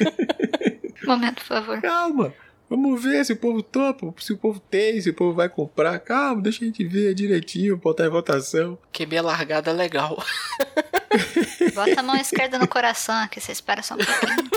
Momento, 1.04 1.36
por 1.36 1.44
favor. 1.46 1.80
Calma. 1.82 2.32
Vamos 2.68 3.02
ver 3.02 3.24
se 3.24 3.32
o 3.32 3.36
povo 3.36 3.62
topa, 3.62 4.12
se 4.18 4.32
o 4.32 4.36
povo 4.36 4.60
tem, 4.60 5.00
se 5.00 5.10
o 5.10 5.14
povo 5.14 5.34
vai 5.34 5.48
comprar. 5.48 5.98
Calma, 6.00 6.42
deixa 6.42 6.62
a 6.62 6.66
gente 6.66 6.84
ver 6.84 7.14
direitinho, 7.14 7.76
botar 7.76 8.06
em 8.06 8.10
votação. 8.10 8.78
QB 8.92 9.20
largada 9.22 9.72
legal. 9.72 10.22
Bota 11.74 12.00
a 12.00 12.02
mão 12.02 12.16
esquerda 12.16 12.58
no 12.58 12.68
coração, 12.68 13.26
que 13.28 13.40
você 13.40 13.52
espera 13.52 13.82
só 13.82 13.94
um 13.94 13.98
pouquinho. 13.98 14.50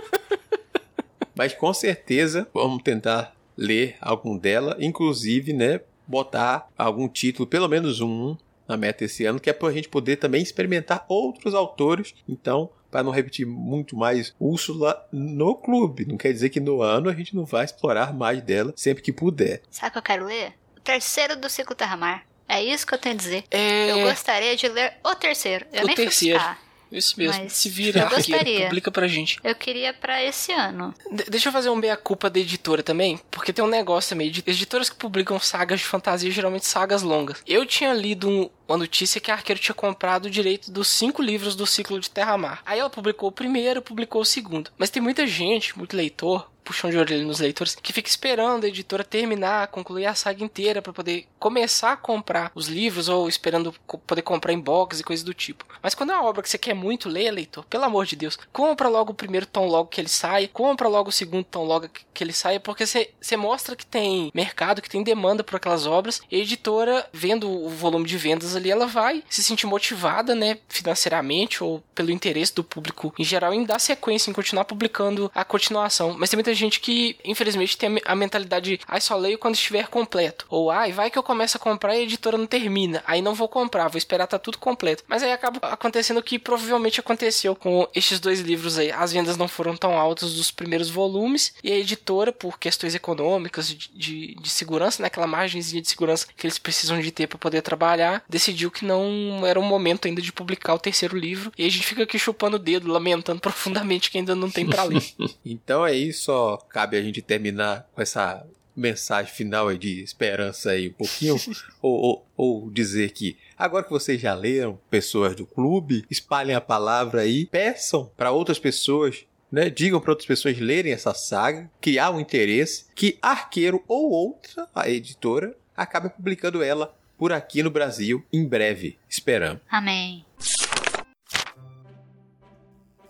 Mas 1.36 1.54
com 1.54 1.74
certeza 1.74 2.48
vamos 2.54 2.84
tentar 2.84 3.34
ler 3.58 3.96
algum 4.02 4.38
dela, 4.38 4.76
inclusive, 4.80 5.54
né, 5.54 5.82
botar 6.06 6.68
algum 6.78 7.08
título, 7.08 7.48
pelo 7.48 7.68
menos 7.68 8.02
um, 8.02 8.36
na 8.68 8.76
meta 8.76 9.06
esse 9.06 9.26
ano, 9.26 9.40
que 9.40 9.50
é 9.50 9.54
pra 9.54 9.72
gente 9.72 9.90
poder 9.90 10.18
também 10.18 10.42
experimentar 10.42 11.06
outros 11.08 11.54
autores. 11.54 12.14
Então, 12.28 12.70
para 12.92 13.02
não 13.04 13.12
repetir 13.12 13.46
muito 13.48 13.96
mais 13.96 14.36
Úrsula 14.40 15.04
no 15.12 15.56
clube. 15.56 16.06
Não 16.06 16.18
quer 16.18 16.34
dizer 16.34 16.50
que 16.50 16.60
no 16.60 16.82
ano 16.82 17.10
a 17.10 17.14
gente 17.14 17.36
não 17.36 17.46
vai 17.46 17.64
explorar 17.66 18.14
mais 18.14 18.42
dela 18.42 18.74
sempre 18.76 19.02
que 19.02 19.14
puder. 19.14 19.62
Sabe 19.72 19.90
o 19.90 19.92
que 19.94 19.98
eu 19.98 20.02
quero 20.04 20.26
ler? 20.26 20.54
O 20.78 20.82
terceiro 20.82 21.36
do 21.36 21.50
ciclo 21.50 21.76
Terra-Mar. 21.76 22.26
É 22.48 22.62
isso 22.62 22.86
que 22.86 22.94
eu 22.94 22.98
tenho 23.00 23.16
a 23.16 23.18
dizer. 23.18 23.46
É... 23.50 23.92
Eu 23.92 24.02
gostaria 24.02 24.56
de 24.58 24.68
ler 24.68 24.94
o 25.06 25.16
terceiro. 25.16 25.66
Eu 25.72 25.84
O 25.84 25.88
nem 25.88 25.96
terceiro. 25.96 26.38
fui 26.38 26.48
buscar. 26.50 26.71
Isso 26.92 27.16
mesmo. 27.18 27.42
Mas 27.44 27.54
Se 27.54 27.70
vira, 27.70 28.04
arqueiro, 28.04 28.24
gostaria. 28.30 28.66
publica 28.66 28.92
pra 28.92 29.08
gente. 29.08 29.38
Eu 29.44 29.56
queria 29.56 29.94
pra 29.94 30.22
esse 30.24 30.52
ano. 30.52 30.94
De- 31.12 31.24
deixa 31.30 31.48
eu 31.50 31.54
fazer 31.54 31.70
um 31.70 31.76
meia-culpa 31.76 32.30
da 32.30 32.40
editora 32.40 32.84
também, 32.84 33.20
porque 33.32 33.54
tem 33.54 33.64
um 33.64 33.68
negócio 33.70 34.10
também. 34.10 34.28
edi- 34.28 34.44
Editoras 34.46 34.90
que 34.90 34.96
publicam 34.96 35.40
sagas 35.40 35.80
de 35.80 35.86
fantasia, 35.86 36.30
geralmente 36.30 36.66
sagas 36.66 37.02
longas. 37.02 37.42
Eu 37.48 37.66
tinha 37.66 37.94
lido 37.94 38.30
um- 38.30 38.50
uma 38.68 38.78
notícia 38.78 39.22
que 39.22 39.32
a 39.32 39.36
Arqueiro 39.36 39.60
tinha 39.62 39.76
comprado 39.76 40.26
o 40.26 40.30
direito 40.30 40.70
dos 40.72 40.88
cinco 40.90 41.22
livros 41.22 41.56
do 41.56 41.66
ciclo 41.66 42.00
de 42.00 42.10
Terra-Mar. 42.10 42.62
Aí 42.66 42.80
ela 42.80 42.90
publicou 42.90 43.30
o 43.30 43.32
primeiro, 43.32 43.82
publicou 43.82 44.22
o 44.22 44.26
segundo. 44.26 44.70
Mas 44.78 44.90
tem 44.90 45.02
muita 45.02 45.26
gente, 45.26 45.78
muito 45.78 45.96
leitor, 45.96 46.51
puxão 46.64 46.90
de 46.90 46.98
orelha 46.98 47.24
nos 47.24 47.40
leitores, 47.40 47.76
que 47.76 47.94
fica 47.94 48.10
esperando 48.10 48.64
a 48.64 48.68
editora 48.68 49.04
terminar, 49.04 49.68
concluir 49.68 50.06
a 50.06 50.16
saga 50.16 50.44
inteira 50.44 50.82
pra 50.82 50.94
poder 50.94 51.28
começar 51.40 51.94
a 51.94 51.98
comprar 51.98 52.52
os 52.56 52.68
livros 52.68 53.10
ou 53.10 53.28
esperando 53.28 53.74
poder 54.06 54.22
comprar 54.22 54.54
em 54.54 54.60
box 54.60 55.00
e 55.00 55.04
coisas 55.04 55.24
do 55.24 55.34
tipo. 55.34 55.66
Mas 55.82 55.96
quando 55.96 56.12
é 56.12 56.16
uma 56.16 56.26
obra 56.30 56.44
que 56.44 56.50
você 56.50 56.58
quer 56.58 56.74
muito 56.74 57.10
ler, 57.10 57.32
leitor, 57.32 57.66
pelo 57.66 57.84
amor 57.86 58.06
de 58.06 58.16
Deus, 58.16 58.38
compra 58.52 58.88
logo 58.88 59.12
o 59.12 59.16
primeiro 59.16 59.46
tom 59.46 59.68
logo 59.68 59.90
que 59.90 60.00
ele 60.00 60.10
saia, 60.10 60.48
compra 60.48 60.88
logo 60.88 61.10
o 61.10 61.12
segundo 61.12 61.44
tom 61.44 61.66
logo 61.66 61.90
que- 61.90 62.22
ele 62.22 62.32
saia, 62.34 62.60
porque 62.60 62.86
você 62.86 63.36
mostra 63.36 63.76
que 63.76 63.84
tem 63.84 64.32
mercado, 64.32 64.80
que 64.80 64.88
tem 64.90 65.02
demanda 65.04 65.44
por 65.44 65.56
aquelas 65.56 65.88
obras, 65.88 66.22
e 66.30 66.36
a 66.36 66.40
editora, 66.40 67.10
vendo 67.12 67.50
o 67.50 67.68
volume 67.68 68.06
de 68.06 68.16
vendas 68.16 68.56
ali, 68.56 68.70
ela 68.70 68.86
vai 68.86 69.24
se 69.28 69.44
sentir 69.44 69.66
motivada, 69.66 70.36
né, 70.36 70.60
financeiramente 70.70 71.64
ou 71.64 71.82
pelo 71.96 72.12
interesse 72.12 72.54
do 72.54 72.64
público 72.64 73.12
em 73.18 73.24
geral 73.24 73.56
em 73.56 73.64
dar 73.64 73.80
sequência, 73.80 74.30
em 74.30 74.34
continuar 74.34 74.66
publicando 74.66 75.32
a 75.34 75.44
continuação. 75.44 76.16
Mas 76.16 76.30
tem 76.30 76.38
muita 76.52 76.56
gente 76.56 76.80
que, 76.80 77.16
infelizmente, 77.24 77.78
tem 77.78 77.88
a 77.88 77.90
me- 77.90 78.02
a 78.06 78.16
mentalidade, 78.16 78.80
ai, 78.88 79.00
só 79.00 79.16
leio 79.16 79.38
quando 79.38 79.56
estiver 79.56 79.88
completo. 79.88 80.46
Ou, 80.50 80.70
ai, 80.70 80.92
vai 80.92 81.10
que 81.10 81.18
eu 81.18 81.24
começo 81.24 81.58
a 81.58 81.60
comprar 81.60 81.96
e 81.96 82.00
a 82.00 82.04
editora 82.04 82.38
não 82.38 82.46
termina. 82.46 83.02
Aí 83.08 83.22
não 83.22 83.34
vou 83.34 83.48
comprar, 83.48 83.88
vou 83.88 83.98
esperar 83.98 84.28
tá 84.28 84.38
tudo 84.38 84.58
completo. 84.58 85.04
Mas 85.08 85.24
aí 85.24 85.32
acaba 85.32 85.60
acontecendo 85.68 86.18
o 86.18 86.24
que 86.24 86.38
provavelmente 86.38 87.00
aconteceu 87.00 87.56
com 87.56 87.88
estes 87.96 88.20
dois 88.20 88.42
livros 88.42 88.78
aí. 88.78 88.92
As 88.92 89.14
vendas 89.14 89.38
não 89.38 89.48
foram 89.48 89.76
tão 89.78 89.98
altas 89.98 90.34
dos 90.34 90.52
primeiros 90.52 90.90
volumes 90.90 91.54
e 91.64 91.72
a 91.72 91.78
editora, 91.78 92.32
por 92.34 92.60
questões 92.60 92.94
econômicas, 92.96 93.70
de, 93.70 93.90
de, 93.94 94.36
de 94.36 94.50
segurança, 94.50 95.02
né, 95.02 95.08
aquela 95.08 95.32
de 95.48 95.88
segurança 95.90 96.28
que 96.36 96.46
eles 96.46 96.58
precisam 96.60 97.00
de 97.00 97.12
ter 97.12 97.28
para 97.28 97.38
poder 97.38 97.62
trabalhar, 97.62 98.24
decidiu 98.28 98.70
que 98.70 98.84
não 98.86 99.46
era 99.46 99.60
o 99.60 99.64
momento 99.64 100.08
ainda 100.08 100.22
de 100.22 100.32
publicar 100.34 100.74
o 100.74 100.80
terceiro 100.80 101.18
livro. 101.18 101.52
E 101.58 101.66
a 101.66 101.70
gente 101.70 101.86
fica 101.86 102.04
aqui 102.04 102.20
chupando 102.20 102.58
o 102.58 102.60
dedo, 102.60 102.92
lamentando 102.92 103.40
profundamente 103.42 104.12
que 104.12 104.18
ainda 104.18 104.36
não 104.36 104.50
tem 104.52 104.66
para 104.66 104.84
ler. 104.84 105.02
Então 105.46 105.86
é 105.86 105.96
isso, 105.96 106.32
só 106.42 106.58
cabe 106.58 106.98
a 106.98 107.02
gente 107.02 107.22
terminar 107.22 107.88
com 107.94 108.02
essa 108.02 108.44
mensagem 108.76 109.32
final 109.32 109.68
aí 109.68 109.78
de 109.78 110.02
esperança 110.02 110.72
aí 110.72 110.90
um 110.90 110.94
pouquinho, 110.94 111.36
ou, 111.82 112.00
ou, 112.02 112.28
ou 112.36 112.72
dizer 112.72 113.12
que 113.12 113.38
agora 113.58 113.84
que 113.84 113.92
vocês 113.92 114.20
já 114.20 114.34
leram, 114.34 114.80
pessoas 114.90 115.36
do 115.36 115.46
clube, 115.46 116.04
espalhem 116.10 116.56
a 116.56 116.62
palavra 116.62 117.22
aí, 117.22 117.46
peçam 117.46 118.10
para 118.18 118.32
outras 118.32 118.58
pessoas, 118.58 119.26
né, 119.52 119.70
digam 119.70 120.00
para 120.00 120.12
outras 120.12 120.26
pessoas 120.26 120.58
lerem 120.58 120.94
essa 120.94 121.14
saga, 121.14 121.70
criar 121.80 122.10
um 122.10 122.20
interesse, 122.20 122.86
que 122.96 123.20
Arqueiro 123.22 123.84
ou 123.88 124.10
outra, 124.10 124.68
a 124.74 124.90
editora, 124.90 125.56
acabe 125.78 126.10
publicando 126.10 126.64
ela 126.64 126.96
por 127.18 127.32
aqui 127.32 127.62
no 127.62 127.70
Brasil 127.70 128.26
em 128.34 128.48
breve, 128.48 128.98
esperamos. 129.08 129.62
Amém. 129.70 130.26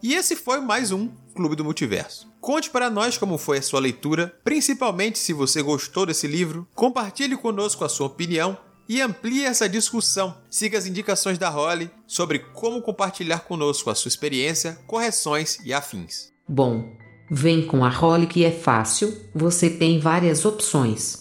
E 0.04 0.16
esse 0.16 0.36
foi 0.36 0.60
mais 0.60 0.92
um 0.92 1.10
Clube 1.34 1.56
do 1.56 1.64
Multiverso. 1.64 2.32
Conte 2.40 2.70
para 2.70 2.90
nós 2.90 3.18
como 3.18 3.38
foi 3.38 3.60
a 3.60 3.62
sua 3.62 3.80
leitura, 3.80 4.36
principalmente 4.44 5.20
se 5.20 5.34
você 5.34 5.62
gostou 5.62 6.06
desse 6.06 6.28
livro. 6.28 6.68
Compartilhe 6.76 7.38
conosco 7.38 7.84
a 7.84 7.90
sua 7.90 8.08
opinião 8.08 8.58
e 8.88 9.00
amplie 9.02 9.46
essa 9.46 9.70
discussão. 9.70 10.36
Siga 10.50 10.78
as 10.78 10.86
indicações 10.86 11.38
da 11.38 11.50
Holly 11.50 11.90
sobre 12.06 12.40
como 12.40 12.82
compartilhar 12.82 13.40
conosco 13.40 13.90
a 13.90 13.96
sua 13.96 14.10
experiência, 14.10 14.78
correções 14.86 15.60
e 15.64 15.74
afins. 15.74 16.32
Bom, 16.48 16.96
vem 17.30 17.66
com 17.66 17.86
a 17.86 17.90
Holly 17.90 18.28
que 18.28 18.44
é 18.44 18.52
fácil, 18.52 19.18
você 19.34 19.70
tem 19.70 20.00
várias 20.00 20.44
opções. 20.44 21.21